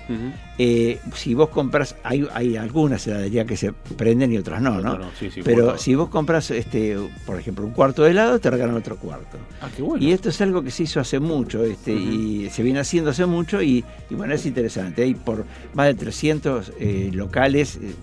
eh, 0.57 0.99
si 1.13 1.33
vos 1.33 1.49
compras, 1.49 1.95
hay, 2.03 2.27
hay 2.33 2.55
algunas 2.57 3.05
heladerías 3.07 3.45
que 3.45 3.57
se 3.57 3.73
prenden 3.73 4.31
y 4.31 4.37
otras 4.37 4.61
no, 4.61 4.81
¿no? 4.81 4.93
Otras 4.93 5.05
no, 5.07 5.11
sí, 5.19 5.31
sí, 5.31 5.41
Pero 5.43 5.77
si 5.77 5.95
vos 5.95 6.09
compras, 6.09 6.51
este, 6.51 6.95
por 7.25 7.39
ejemplo, 7.39 7.65
un 7.65 7.71
cuarto 7.71 8.03
de 8.03 8.11
helado, 8.11 8.39
te 8.39 8.49
regalan 8.49 8.75
otro 8.75 8.97
cuarto. 8.97 9.37
Ah, 9.61 9.69
qué 9.75 9.81
bueno. 9.81 10.03
Y 10.03 10.11
esto 10.11 10.29
es 10.29 10.39
algo 10.41 10.61
que 10.63 10.71
se 10.71 10.83
hizo 10.83 10.99
hace 10.99 11.19
mucho, 11.19 11.63
este, 11.63 11.91
y 11.93 12.49
se 12.51 12.63
viene 12.63 12.79
haciendo 12.79 13.09
hace 13.09 13.25
mucho, 13.25 13.61
y, 13.61 13.83
y 14.09 14.15
bueno, 14.15 14.33
es 14.33 14.45
interesante. 14.45 15.03
Hay 15.03 15.15
por 15.15 15.45
más 15.73 15.87
de 15.87 15.95
300 15.95 16.73
eh, 16.79 17.09
locales 17.13 17.77
eh, 17.81 17.93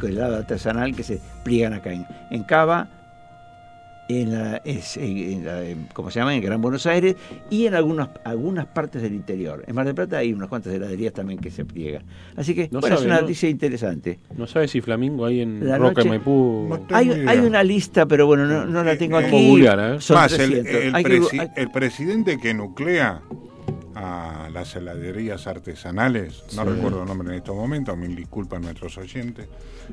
con 0.00 0.10
helado 0.10 0.36
artesanal 0.36 0.94
que 0.94 1.04
se 1.04 1.20
pliegan 1.44 1.72
acá 1.72 1.92
en, 1.92 2.06
en 2.30 2.42
Cava, 2.42 2.88
en 4.08 4.32
la, 4.32 4.56
es- 4.58 4.96
en 4.98 5.44
la- 5.44 5.64
en- 5.64 5.88
¿cómo 5.94 6.10
se 6.10 6.18
llama? 6.20 6.34
En 6.34 6.42
Gran 6.42 6.60
Buenos 6.60 6.84
Aires 6.86 7.16
y 7.50 7.66
en 7.66 7.74
algunas, 7.74 8.10
algunas 8.24 8.66
partes 8.66 9.00
del 9.02 9.14
interior. 9.14 9.64
En 9.66 9.74
Mar 9.74 9.86
del 9.86 9.94
Plata 9.94 10.18
hay 10.18 10.32
unas 10.32 10.48
cuantas 10.48 10.74
heladerías 10.74 11.12
también 11.14 11.38
que 11.40 11.50
se 11.50 11.64
pliegan. 11.64 12.02
Así 12.36 12.54
que, 12.54 12.68
No 12.70 12.80
bueno, 12.80 12.96
es 12.96 13.02
una 13.02 13.14
¿no? 13.16 13.20
noticia 13.22 13.48
interesante. 13.48 14.18
No 14.36 14.46
sabes 14.46 14.70
si 14.72 14.80
Flamingo 14.80 15.24
hay 15.24 15.40
en 15.40 15.66
La 15.66 15.78
Roca 15.78 16.02
y 16.02 16.04
noche- 16.04 16.08
Maipú. 16.10 16.78
Hay, 16.90 17.10
hay 17.26 17.38
una 17.38 17.62
lista, 17.62 18.06
pero 18.06 18.26
bueno, 18.26 18.46
no, 18.46 18.66
no 18.66 18.84
la 18.84 18.96
tengo 18.98 19.18
eh, 19.20 19.26
aquí. 19.26 20.02
Son 20.02 20.16
Más, 20.16 20.32
el, 20.38 20.50
300. 20.62 20.74
el 20.74 20.94
Hay 20.94 21.04
que- 21.04 21.20
presi- 21.20 21.40
hay- 21.40 21.50
el 21.56 21.70
presidente 21.70 22.38
que 22.38 22.52
nuclea 22.54 23.22
a 23.94 24.48
las 24.52 24.74
heladerías 24.76 25.46
artesanales, 25.46 26.42
no 26.56 26.64
Sí. 26.64 26.68
recuerdo 26.70 27.02
el 27.02 27.08
nombre 27.08 27.28
en 27.28 27.34
estos 27.36 27.54
momentos, 27.54 27.96
mil 27.96 28.14
disculpas 28.16 28.58
a 28.58 28.62
nuestros 28.62 28.98
oyentes, 28.98 29.46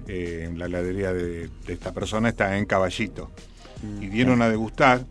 eh, 0.07 0.51
la 0.57 0.65
heladería 0.65 1.13
de, 1.13 1.49
de 1.67 1.73
esta 1.73 1.93
persona 1.93 2.29
está 2.29 2.57
en 2.57 2.65
Caballito. 2.65 3.29
Mm. 3.83 4.03
Y 4.03 4.07
dieron 4.07 4.41
a 4.41 4.49
degustar 4.49 5.05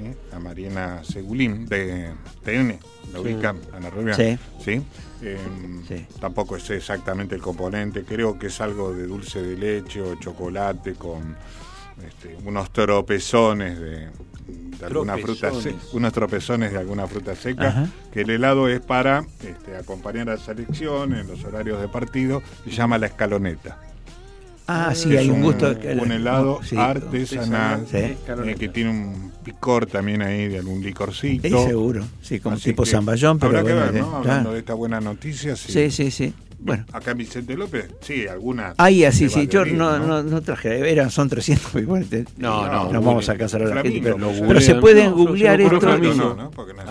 ¿eh? 0.00 0.14
a 0.32 0.38
Mariana 0.38 1.02
Segulín 1.04 1.66
de 1.66 2.10
TN, 2.44 2.78
la 3.12 3.18
Sí. 3.18 3.24
ubican, 3.24 3.58
Ana 3.72 3.90
Rubia. 3.90 4.14
Sí. 4.14 4.38
¿Sí? 4.64 4.82
Eh, 5.24 6.06
Tampoco 6.20 6.58
sé 6.58 6.76
exactamente 6.78 7.34
el 7.34 7.42
componente, 7.42 8.02
creo 8.04 8.38
que 8.38 8.48
es 8.48 8.60
algo 8.60 8.92
de 8.92 9.06
dulce 9.06 9.40
de 9.42 9.56
leche 9.56 10.00
o 10.02 10.16
chocolate 10.16 10.94
con 10.94 11.36
este, 12.04 12.36
unos 12.44 12.72
tropezones 12.72 13.78
de, 13.78 14.08
de 14.48 14.86
alguna 14.86 15.16
fruta 15.18 15.52
seca, 15.54 15.76
unos 15.92 16.12
tropezones 16.12 16.72
de 16.72 16.78
alguna 16.78 17.06
fruta 17.06 17.36
seca, 17.36 17.68
Ajá. 17.68 17.86
que 18.12 18.22
el 18.22 18.30
helado 18.30 18.68
es 18.68 18.80
para 18.80 19.24
este, 19.46 19.76
acompañar 19.76 20.28
a 20.28 20.34
la 20.34 20.40
selección 20.40 21.14
en 21.14 21.28
los 21.28 21.44
horarios 21.44 21.80
de 21.80 21.86
partido, 21.86 22.42
se 22.64 22.70
llama 22.70 22.98
la 22.98 23.06
escaloneta. 23.06 23.78
Ah, 24.66 24.94
sí, 24.94 25.12
Es 25.12 25.20
hay 25.20 25.30
un 25.30 25.42
gusto. 25.42 25.74
un 26.00 26.12
helado 26.12 26.60
sí, 26.62 26.76
artesanal 26.76 27.86
sí. 27.90 27.96
eh, 27.96 28.16
que 28.58 28.68
tiene 28.68 28.90
un 28.90 29.32
picor 29.44 29.86
también 29.86 30.22
ahí 30.22 30.48
de 30.48 30.58
algún 30.58 30.82
licorcito. 30.82 31.48
Sí, 31.48 31.68
seguro. 31.68 32.04
Sí, 32.20 32.38
como 32.40 32.56
Así 32.56 32.70
tipo 32.70 32.84
que 32.84 32.90
zamballón, 32.90 33.38
pero 33.38 33.58
Habrá 33.58 33.62
que 33.64 33.72
bueno, 33.74 33.86
ver, 33.92 33.96
eh, 33.96 34.00
¿no? 34.00 34.06
claro. 34.08 34.18
Hablando 34.30 34.52
de 34.52 34.58
esta 34.60 34.74
buena 34.74 35.00
noticia, 35.00 35.56
sí. 35.56 35.72
Sí, 35.72 35.90
sí, 35.90 36.10
sí. 36.10 36.34
Bueno. 36.64 36.84
Acá 36.92 37.10
en 37.10 37.18
Vicente 37.18 37.56
López, 37.56 37.88
sí, 38.02 38.28
alguna. 38.28 38.74
Ahí 38.78 39.04
así, 39.04 39.28
sí, 39.28 39.48
yo 39.48 39.64
no, 39.64 39.98
no, 39.98 40.22
no 40.22 40.40
traje, 40.42 40.88
eran, 40.92 41.10
son 41.10 41.28
300, 41.28 41.74
igual 41.74 42.06
No, 42.36 42.68
no, 42.68 42.92
no 42.92 43.02
vamos 43.02 43.28
a 43.28 43.36
cansar 43.36 43.62
a 43.62 43.74
la 43.74 43.82
gente, 43.82 44.00
pero, 44.00 44.16
pero 44.46 44.60
se 44.60 44.76
pueden 44.76 45.10
No, 45.10 45.16
googlear 45.16 45.60
esto. 45.60 45.80
Flamingo. 45.80 46.14
No, 46.14 46.34
no, 46.34 46.50
porque 46.50 46.72
no 46.72 46.82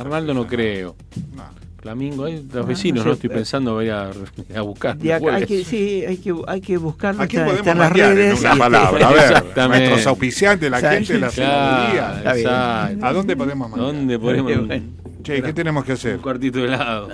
Flamingo, 1.81 2.25
hay 2.25 2.43
los 2.53 2.63
Ah, 2.63 2.67
vecinos, 2.67 3.03
no 3.03 3.09
no, 3.11 3.15
sé, 3.15 3.23
estoy 3.23 3.29
eh. 3.31 3.33
pensando 3.33 3.73
voy 3.73 3.89
a, 3.89 4.11
a 4.55 4.61
buscar. 4.61 4.95
De 4.97 5.13
acá 5.13 5.35
hay 5.35 5.45
que, 5.45 5.63
sí, 5.65 6.03
hay 6.07 6.17
que, 6.17 6.33
hay 6.47 6.61
que 6.61 6.77
buscarlo. 6.77 7.23
Aquí 7.23 7.37
está, 7.37 7.45
podemos 7.47 7.59
está 7.67 7.71
en 7.71 7.77
las 7.79 7.89
mapear 7.89 8.11
en 8.11 8.17
redes. 8.17 8.39
una 8.41 8.55
palabra. 8.55 9.07
A 9.07 9.67
ver, 9.67 9.69
nuestros 9.79 10.07
auspiciantes, 10.07 10.69
la 10.69 10.77
Exacto. 10.77 10.97
gente, 10.97 11.19
la. 11.19 11.27
Está 11.27 11.91
bien. 12.33 12.37
exacto. 12.43 13.05
¿A 13.05 13.13
dónde 13.13 13.35
podemos 13.35 13.69
mandar? 13.69 13.87
¿Dónde 13.93 14.19
podemos? 14.19 14.67
Bueno. 14.67 14.83
Che, 15.23 15.41
¿qué 15.41 15.53
tenemos 15.53 15.83
que 15.83 15.93
hacer? 15.93 16.15
Un 16.17 16.21
cuartito 16.21 16.59
de 16.59 16.65
helado. 16.65 17.09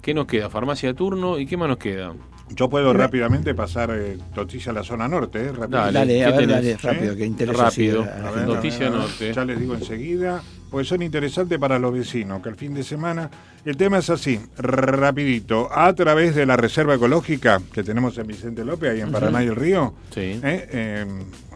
¿Qué 0.00 0.14
nos 0.14 0.26
queda? 0.26 0.48
Farmacia 0.48 0.88
de 0.90 0.94
turno 0.94 1.38
y 1.38 1.46
qué 1.46 1.56
más 1.56 1.68
nos 1.68 1.78
queda? 1.78 2.14
Yo 2.50 2.70
puedo 2.70 2.92
rápidamente 2.94 3.54
pasar 3.54 3.90
eh, 3.92 4.16
tortilla 4.34 4.70
a 4.70 4.74
la 4.76 4.82
zona 4.84 5.06
norte, 5.06 5.38
eh, 5.40 5.52
rápido. 5.52 5.68
Dale, 5.80 5.92
Dale, 5.92 6.14
¿qué 6.14 6.24
a 6.24 6.30
ver, 6.30 6.48
dale, 6.48 6.76
rápido, 6.78 7.16
que 7.16 7.26
interesa 7.26 7.64
Rápido. 7.64 8.02
a 8.04 8.18
la 8.22 8.28
A 8.28 8.30
ver. 8.30 8.46
Noticia 8.48 8.86
a 8.86 8.90
ver, 8.90 8.98
norte. 9.00 9.32
Ya 9.34 9.44
les 9.44 9.60
digo 9.60 9.74
enseguida, 9.74 10.42
pues 10.70 10.88
son 10.88 11.02
interesantes 11.02 11.58
para 11.58 11.78
los 11.78 11.92
vecinos, 11.92 12.42
que 12.42 12.48
el 12.48 12.56
fin 12.56 12.74
de 12.74 12.82
semana 12.82 13.30
el 13.64 13.76
tema 13.76 13.98
es 13.98 14.10
así, 14.10 14.40
rapidito, 14.56 15.68
a 15.72 15.92
través 15.94 16.34
de 16.34 16.46
la 16.46 16.56
reserva 16.56 16.94
ecológica 16.94 17.60
que 17.72 17.82
tenemos 17.82 18.16
en 18.18 18.26
Vicente 18.26 18.64
López, 18.64 18.90
ahí 18.92 19.00
en 19.00 19.12
Paraná 19.12 19.42
y 19.42 19.46
el 19.48 19.56
Río, 19.56 19.94
Sí. 20.14 20.20
eh, 20.20 20.40
eh, 20.42 21.06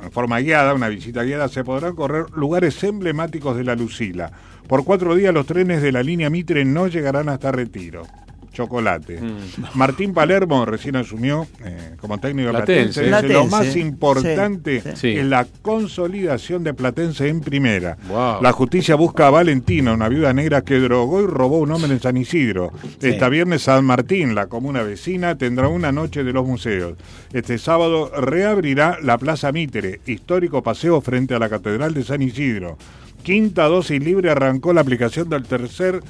en 0.02 0.12
forma 0.12 0.38
guiada, 0.40 0.74
una 0.74 0.88
visita 0.88 1.22
guiada, 1.22 1.48
se 1.48 1.64
podrán 1.64 1.94
correr 1.94 2.26
lugares 2.34 2.82
emblemáticos 2.84 3.56
de 3.56 3.64
la 3.64 3.74
Lucila. 3.74 4.30
Por 4.66 4.84
cuatro 4.84 5.14
días 5.14 5.34
los 5.34 5.46
trenes 5.46 5.82
de 5.82 5.92
la 5.92 6.02
línea 6.02 6.30
Mitre 6.30 6.64
no 6.64 6.86
llegarán 6.88 7.28
hasta 7.28 7.52
Retiro. 7.52 8.06
Chocolate. 8.53 9.20
Mm. 9.20 9.64
Martín 9.74 10.12
Palermo 10.12 10.64
recién 10.64 10.96
asumió 10.96 11.46
eh, 11.64 11.96
como 12.00 12.18
técnico 12.18 12.48
de 12.48 12.53
Platense. 12.55 13.03
Platense. 13.05 13.28
Dice, 13.28 13.32
lo 13.32 13.46
más 13.46 13.76
importante 13.76 14.82
sí. 14.94 15.16
es 15.16 15.24
la 15.24 15.46
consolidación 15.62 16.62
de 16.62 16.74
Platense 16.74 17.28
en 17.28 17.40
primera. 17.40 17.96
Wow. 18.09 18.42
La 18.42 18.53
justicia 18.53 18.94
busca 18.94 19.26
a 19.26 19.30
Valentina, 19.30 19.92
una 19.92 20.09
viuda 20.09 20.32
negra 20.32 20.62
que 20.62 20.78
drogó 20.78 21.22
y 21.22 21.26
robó 21.26 21.57
a 21.57 21.61
un 21.61 21.72
hombre 21.72 21.92
en 21.92 22.00
San 22.00 22.16
Isidro. 22.16 22.72
Sí. 23.00 23.09
Esta 23.09 23.28
viernes 23.28 23.62
San 23.62 23.84
Martín, 23.84 24.34
la 24.34 24.46
comuna 24.46 24.82
vecina, 24.82 25.36
tendrá 25.36 25.68
una 25.68 25.92
noche 25.92 26.24
de 26.24 26.32
los 26.32 26.46
museos. 26.46 26.96
Este 27.32 27.59
sábado 27.59 28.11
reabrirá 28.20 28.98
la 29.03 29.18
Plaza 29.18 29.53
Mitre, 29.53 30.00
histórico 30.07 30.62
paseo 30.62 31.00
frente 31.00 31.34
a 31.34 31.38
la 31.38 31.48
Catedral 31.48 31.94
de 31.94 32.05
San 32.05 32.22
Isidro. 32.22 32.76
Quinta 33.22 33.68
dosis 33.68 34.02
libre 34.02 34.30
arrancó 34.30 34.72
la 34.72 34.80
aplicación 34.80 35.28
del 35.28 35.44
tercer 35.44 36.00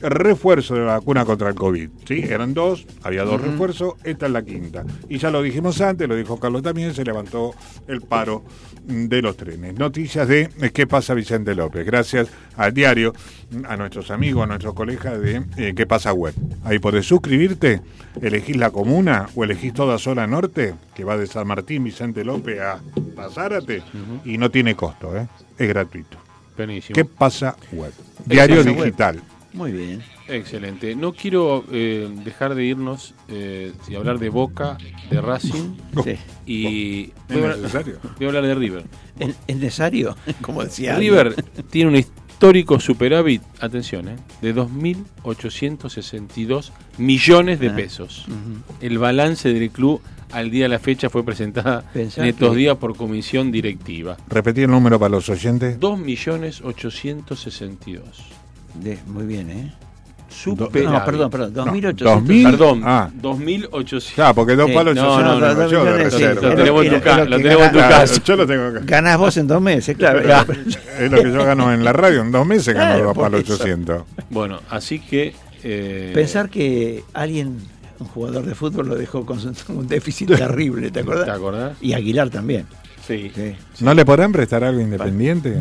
refuerzo 0.00 0.74
de 0.74 0.80
la 0.80 0.98
vacuna 0.98 1.24
contra 1.24 1.48
el 1.48 1.54
COVID. 1.54 1.90
¿sí? 2.06 2.24
Eran 2.28 2.54
dos, 2.54 2.86
había 3.02 3.24
dos 3.24 3.40
refuerzos, 3.40 3.94
esta 4.02 4.26
es 4.26 4.32
la 4.32 4.42
quinta. 4.42 4.84
Y 5.08 5.18
ya 5.18 5.30
lo 5.30 5.42
dijimos 5.42 5.80
antes, 5.80 6.08
lo 6.08 6.16
dijo 6.16 6.40
Carlos 6.40 6.62
también, 6.62 6.92
se 6.92 7.04
levantó 7.04 7.54
el 7.86 8.00
paro 8.02 8.42
de 8.84 9.22
los 9.22 9.36
trenes. 9.36 9.78
Noticias 9.78 10.26
de 10.26 10.48
eh, 10.60 10.70
qué 10.72 10.86
pasa 10.86 11.14
Vicente 11.14 11.54
López. 11.54 11.86
Gracias 11.86 12.28
al 12.56 12.74
diario, 12.74 13.12
a 13.68 13.76
nuestros 13.76 14.10
amigos, 14.10 14.44
a 14.44 14.46
nuestros 14.46 14.74
colegas 14.74 15.20
de 15.20 15.42
eh, 15.56 15.72
qué 15.76 15.86
pasa 15.86 16.12
web. 16.12 16.34
Ahí 16.64 16.78
podés 16.78 17.06
suscribirte, 17.06 17.80
elegís 18.20 18.56
la 18.56 18.70
comuna 18.70 19.28
o 19.34 19.44
elegís 19.44 19.72
toda 19.72 19.98
zona 19.98 20.26
norte, 20.26 20.74
que 20.94 21.04
va 21.04 21.16
de 21.16 21.26
San 21.26 21.46
Martín, 21.46 21.84
Vicente 21.84 22.24
López 22.24 22.60
a, 22.60 22.80
Zárate, 23.30 23.82
y 24.24 24.38
no 24.38 24.50
tiene 24.50 24.74
costo, 24.74 25.16
¿eh? 25.16 25.26
es 25.58 25.68
gratuito. 25.68 26.25
Buenísimo. 26.56 26.94
¿Qué 26.94 27.04
pasa 27.04 27.56
web? 27.72 27.92
Diario 28.24 28.56
pasa 28.56 28.70
web? 28.70 28.84
digital. 28.84 29.20
Muy 29.52 29.72
bien. 29.72 30.02
Excelente. 30.28 30.94
No 30.96 31.12
quiero 31.14 31.64
eh, 31.72 32.08
dejar 32.24 32.54
de 32.54 32.64
irnos 32.64 33.14
eh, 33.28 33.72
y 33.88 33.94
hablar 33.94 34.18
de 34.18 34.28
Boca, 34.28 34.76
de 35.10 35.20
Racing 35.20 35.76
Sí. 36.04 36.16
y 36.46 37.02
¿Es 37.04 37.12
voy 37.34 37.42
a, 37.44 37.48
necesario? 37.56 37.98
voy 38.16 38.24
a 38.24 38.28
hablar 38.28 38.46
de 38.46 38.54
River. 38.54 38.84
¿Es, 39.18 39.34
es 39.46 39.56
necesario? 39.56 40.14
Como 40.42 40.62
decía. 40.62 40.96
River 40.96 41.34
tiene 41.70 41.90
un 41.90 41.96
histórico 41.96 42.78
superávit, 42.80 43.40
atención, 43.60 44.08
eh, 44.08 44.16
de 44.42 44.54
2.862 44.54 46.70
millones 46.98 47.58
de 47.60 47.68
Ah. 47.70 47.76
pesos. 47.76 48.26
El 48.80 48.98
balance 48.98 49.52
del 49.52 49.70
club 49.70 50.00
al 50.32 50.50
día 50.50 50.64
de 50.64 50.68
la 50.70 50.78
fecha 50.78 51.08
fue 51.10 51.24
presentada 51.24 51.82
Pensá 51.92 52.22
en 52.22 52.28
estos 52.28 52.50
que- 52.50 52.56
días 52.56 52.76
por 52.76 52.96
comisión 52.96 53.50
directiva. 53.52 54.16
Repetí 54.28 54.62
el 54.62 54.70
número 54.70 54.98
para 54.98 55.10
los 55.10 55.28
oyentes. 55.28 55.78
2.862. 55.80 58.00
De- 58.74 58.98
muy 59.06 59.24
bien, 59.26 59.50
¿eh? 59.50 59.72
Superávit. 60.28 60.88
No, 60.90 61.04
perdón, 61.04 61.30
perdón. 61.30 61.54
2.800. 61.54 62.04
2000. 62.04 62.44
Perdón, 62.50 62.82
Ah. 62.84 63.08
2.800. 63.14 64.12
Claro, 64.14 64.34
porque 64.34 64.54
dos 64.56 64.68
Sí, 64.68 64.74
palos 64.74 64.94
no, 64.94 65.02
yo 65.02 65.22
no, 65.24 65.38
no, 65.38 65.40
no, 65.40 65.54
dos 65.54 65.70
yo. 65.70 65.84
Lo 65.84 65.96
es 65.96 66.14
tenemos 66.16 66.84
en 66.84 66.90
tu 66.90 66.96
es 66.96 67.02
ca- 67.02 67.24
lo 67.24 67.36
tenemos 67.38 67.62
en 67.66 67.72
tu 67.72 67.78
gana- 67.78 67.88
casa. 67.88 68.22
Yo 68.22 68.36
lo 68.36 68.46
tengo 68.46 68.64
acá. 68.66 68.80
Ganás 68.84 69.18
vos 69.18 69.36
en 69.38 69.46
dos 69.46 69.62
meses, 69.62 69.96
claro. 69.96 70.20
Es 70.98 71.10
lo 71.10 71.22
que 71.22 71.32
yo 71.32 71.44
gano 71.44 71.72
en 71.72 71.82
la 71.84 71.92
radio, 71.92 72.20
en 72.20 72.32
dos 72.32 72.46
meses 72.46 72.74
gano 72.74 72.90
Claro, 72.90 73.04
dos 73.06 73.14
por 73.14 73.24
palos 73.24 73.42
eso. 73.44 73.54
800. 73.54 74.02
Bueno, 74.28 74.60
así 74.68 74.98
que... 74.98 75.34
eh, 75.62 76.10
Pensar 76.14 76.50
que 76.50 77.02
alguien, 77.14 77.56
un 77.98 78.06
jugador 78.06 78.44
de 78.44 78.54
fútbol, 78.54 78.88
lo 78.88 78.94
dejó 78.96 79.24
con 79.26 79.38
un 79.68 79.86
déficit 79.88 80.28
terrible, 80.36 80.90
¿te 80.90 81.00
acordás? 81.00 81.24
¿Te 81.26 81.30
acordás? 81.30 81.76
Y 81.80 81.92
Aguilar 81.92 82.30
también. 82.30 82.66
Sí. 83.06 83.30
Sí. 83.32 83.54
¿No 83.84 83.94
le 83.94 84.04
podrán 84.04 84.32
prestar 84.32 84.64
algo 84.64 84.80
independiente? 84.80 85.56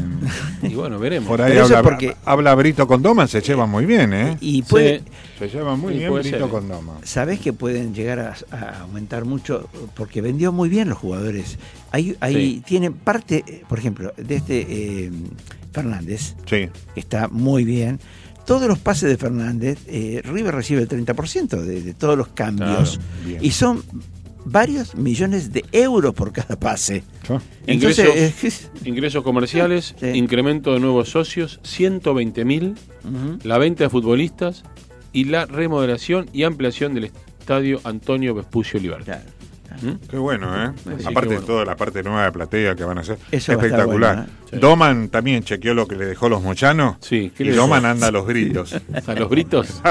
Y 0.63 0.73
bueno, 0.73 0.97
veremos. 0.97 1.27
Por 1.29 1.43
ahí 1.43 1.55
habla, 1.55 1.83
porque- 1.83 2.15
habla 2.25 2.55
Brito 2.55 2.88
con 2.88 3.03
Doma, 3.03 3.27
se 3.27 3.39
llevan 3.41 3.69
muy 3.69 3.86
bien, 3.86 4.13
¿eh? 4.13 4.36
Y 4.41 4.63
puede, 4.63 4.99
Sí. 4.99 5.05
Se 5.38 5.49
llevan 5.49 5.79
muy 5.79 5.93
bien 5.93 6.09
puede 6.09 6.23
Brito 6.23 6.39
ser. 6.39 6.49
con 6.49 6.67
Doma. 6.67 6.93
sabés 7.03 7.39
que 7.39 7.53
pueden 7.53 7.93
llegar 7.93 8.19
a, 8.19 8.36
a 8.55 8.81
aumentar 8.81 9.25
mucho 9.25 9.69
porque 9.95 10.21
vendió 10.21 10.51
muy 10.51 10.69
bien 10.69 10.89
los 10.89 10.97
jugadores. 10.97 11.59
Ahí, 11.91 12.15
ahí 12.19 12.33
Sí. 12.55 12.63
tienen 12.65 12.93
parte, 12.93 13.43
eh, 13.47 13.61
por 13.69 13.77
ejemplo, 13.77 14.11
de 14.17 14.36
este 14.36 14.65
eh, 14.67 15.11
Fernández, 15.71 16.36
Sí. 16.47 16.69
que 16.95 16.99
está 16.99 17.27
muy 17.27 17.63
bien. 17.63 17.99
Todos 18.45 18.67
los 18.67 18.77
pases 18.79 19.09
de 19.09 19.17
Fernández, 19.17 19.79
eh, 19.87 20.21
River 20.23 20.53
recibe 20.55 20.81
el 20.81 20.87
30% 20.87 21.61
de, 21.61 21.81
de 21.81 21.93
todos 21.93 22.17
los 22.17 22.27
cambios. 22.29 22.99
Claro, 23.23 23.43
y 23.43 23.51
son 23.51 23.83
varios 24.45 24.93
millones 24.95 25.51
de 25.51 25.65
euros 25.71 26.13
por 26.13 26.31
cada 26.31 26.55
pase. 26.59 27.03
Entonces, 27.65 28.05
Ingresos, 28.05 28.43
es- 28.43 28.71
ingresos 28.85 29.23
comerciales, 29.23 29.95
Sí. 29.99 30.07
incremento 30.09 30.73
de 30.73 30.79
nuevos 30.79 31.09
socios, 31.09 31.59
120 31.63 32.45
mil, 32.45 32.75
la 33.43 33.57
venta 33.57 33.83
de 33.85 33.89
futbolistas 33.89 34.63
y 35.11 35.23
la 35.25 35.45
remodelación 35.47 36.29
y 36.31 36.43
ampliación 36.43 36.93
del 36.93 37.05
estadio 37.39 37.79
Antonio 37.83 38.35
Vespucio 38.35 38.79
Libertad. 38.79 39.21
Claro. 39.21 39.34
Qué 40.09 40.17
bueno, 40.17 40.47
¿eh? 40.65 40.71
Así 40.95 41.05
Aparte 41.07 41.36
de 41.36 41.41
toda 41.41 41.65
la 41.65 41.76
parte 41.76 42.01
nueva 42.03 42.26
de 42.26 42.32
platea 42.32 42.76
que 42.76 42.84
van 42.84 42.97
a 42.97 43.01
hacer. 43.01 43.17
Eso 43.32 43.55
va 43.57 43.63
a 43.63 43.65
estar 43.65 43.80
Espectacular. 43.80 44.15
bueno, 44.15 44.30
¿eh? 44.51 44.57
Doman 44.59 45.09
también 45.09 45.43
chequeó 45.43 45.73
lo 45.73 45.88
que 45.88 45.95
le 45.95 46.05
dejó 46.05 46.30
los 46.30 46.41
mochanos. 46.41 46.95
Sí, 47.01 47.32
¿qué 47.36 47.43
y? 47.45 47.49
Doman 47.49 47.86
anda 47.86 48.07
a 48.07 48.11
los 48.11 48.26
gritos. 48.26 48.73
¿A 49.07 49.13
los 49.15 49.30
gritos? 49.30 49.82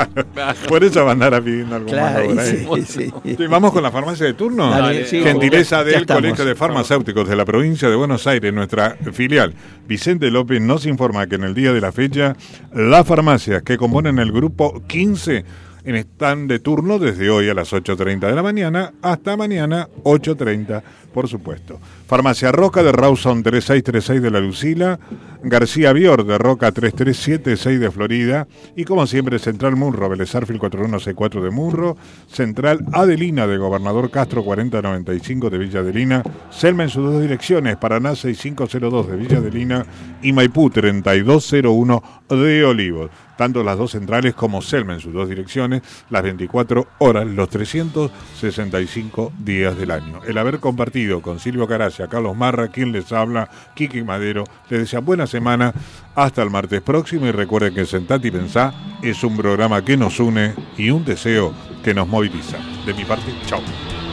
Por 0.69 0.85
eso 0.85 1.05
va 1.05 1.11
a 1.11 1.13
andar 1.13 1.43
pidiendo 1.43 1.75
algo 1.77 1.89
Claro, 1.89 2.35
más 2.35 2.51
ahora, 2.67 2.85
sí, 2.87 2.93
¿eh? 2.99 3.13
sí. 3.25 3.43
Y 3.43 3.47
vamos 3.47 3.73
con 3.73 3.83
la 3.83 3.91
farmacia 3.91 4.27
de 4.27 4.35
turno. 4.35 4.71
Dale, 4.71 5.07
sí, 5.07 5.21
Gentileza 5.23 5.85
del 5.85 6.03
estamos. 6.03 6.23
Colegio 6.23 6.45
de 6.45 6.55
Farmacéuticos 6.55 7.29
de 7.29 7.37
la 7.37 7.45
provincia 7.45 7.89
de 7.89 7.97
Buenos 7.97 8.27
Aires, 8.27 8.53
nuestra 8.53 8.97
filial. 9.13 9.55
Vicente 9.87 10.31
López 10.31 10.61
nos 10.61 10.87
informa 10.87 11.27
que 11.27 11.35
en 11.35 11.45
el 11.45 11.55
día 11.55 11.73
de 11.73 11.81
la 11.81 11.93
fecha, 11.93 12.37
las 12.73 13.07
farmacias 13.07 13.63
que 13.63 13.77
componen 13.77 14.19
el 14.19 14.33
grupo 14.33 14.83
15 14.87 15.45
en 15.85 15.97
están 15.97 16.49
de 16.49 16.59
turno 16.59 16.99
desde 16.99 17.31
hoy 17.31 17.49
a 17.49 17.55
las 17.55 17.73
8.30 17.73 18.21
de 18.21 18.35
la 18.35 18.43
mañana 18.43 18.95
hasta 19.03 19.37
mañana 19.37 19.89
8.30, 20.03 20.83
por 21.13 21.29
supuesto. 21.29 21.79
Farmacia 22.07 22.53
Roca 22.53 22.83
de 22.83 22.93
Rawson 22.93 23.43
3636 23.43 24.23
de 24.23 24.31
la 24.31 24.41
Lucila, 24.41 24.99
García 25.43 25.93
Bior 25.93 26.25
de 26.25 26.39
Roca 26.39 26.73
3376 26.73 27.81
de 27.81 27.91
Florida 27.91 28.49
y 28.75 28.85
como 28.85 29.07
siempre 29.07 29.39
Central 29.39 29.77
Murro, 29.77 30.09
Belezarfil 30.09 30.59
4164 30.59 31.43
de 31.43 31.51
Murro, 31.51 31.97
Central 32.29 32.85
Adelina 32.93 33.47
de 33.47 33.59
Gobernador 33.59 34.11
Castro 34.11 34.43
4095 34.43 35.51
de 35.51 35.59
Villa 35.59 35.81
Adelina, 35.81 36.23
Selma 36.51 36.85
en 36.85 36.89
sus 36.89 37.13
dos 37.13 37.21
direcciones, 37.21 37.77
Paraná 37.77 38.17
6502 38.17 39.09
de 39.09 39.17
Villa 39.17 39.39
Adelina 39.39 39.85
y 40.23 40.33
Maipú 40.33 40.71
3201 40.71 42.03
de 42.31 42.65
Olivos. 42.65 43.11
Tanto 43.37 43.63
las 43.63 43.79
dos 43.79 43.93
centrales 43.93 44.35
como 44.35 44.63
Selma 44.63 44.95
en 44.95 45.01
sus 45.01 45.13
dos 45.13 45.29
direcciones, 45.29 45.83
las 46.11 46.23
24 46.23 46.87
horas, 46.99 47.27
los 47.27 47.49
365 47.49 49.33
días 49.39 49.77
del 49.77 49.91
año. 49.91 50.21
El 50.27 50.39
haber 50.39 50.61
compartido 50.61 51.23
con 51.23 51.39
Silvio 51.39 51.67
Caracia, 51.67 52.09
Carlos 52.09 52.37
Marra, 52.37 52.69
quien 52.69 52.93
les 52.93 53.13
habla, 53.13 53.49
Kiki 53.75 54.03
Madero, 54.03 54.45
les 54.71 54.81
desea 54.81 55.01
buena 55.01 55.27
semana 55.27 55.73
hasta 56.15 56.43
el 56.43 56.51
martes 56.51 56.81
próximo 56.81 57.27
y 57.27 57.33
recuerden 57.33 57.75
que 57.75 57.87
Sentate 57.87 58.29
y 58.29 58.31
Pensá 58.31 58.73
es 59.03 59.25
un 59.25 59.37
programa 59.37 59.85
que 59.85 59.97
nos 59.97 60.21
une 60.21 60.55
y 60.77 60.91
un 60.91 61.05
deseo 61.05 61.53
que 61.83 61.95
nos 61.95 62.09
moviliza. 62.09 62.59
De 62.87 62.95
mi 62.95 63.05
parte, 63.05 63.33
chao. 63.47 63.61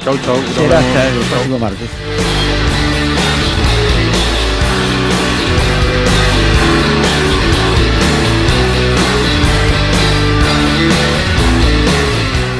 Chau, 0.03 0.17
chau. 0.25 0.37
Será 0.55 0.79
hasta 0.79 1.07
el 1.09 1.19
próximo 1.25 1.59
martes. 1.59 2.40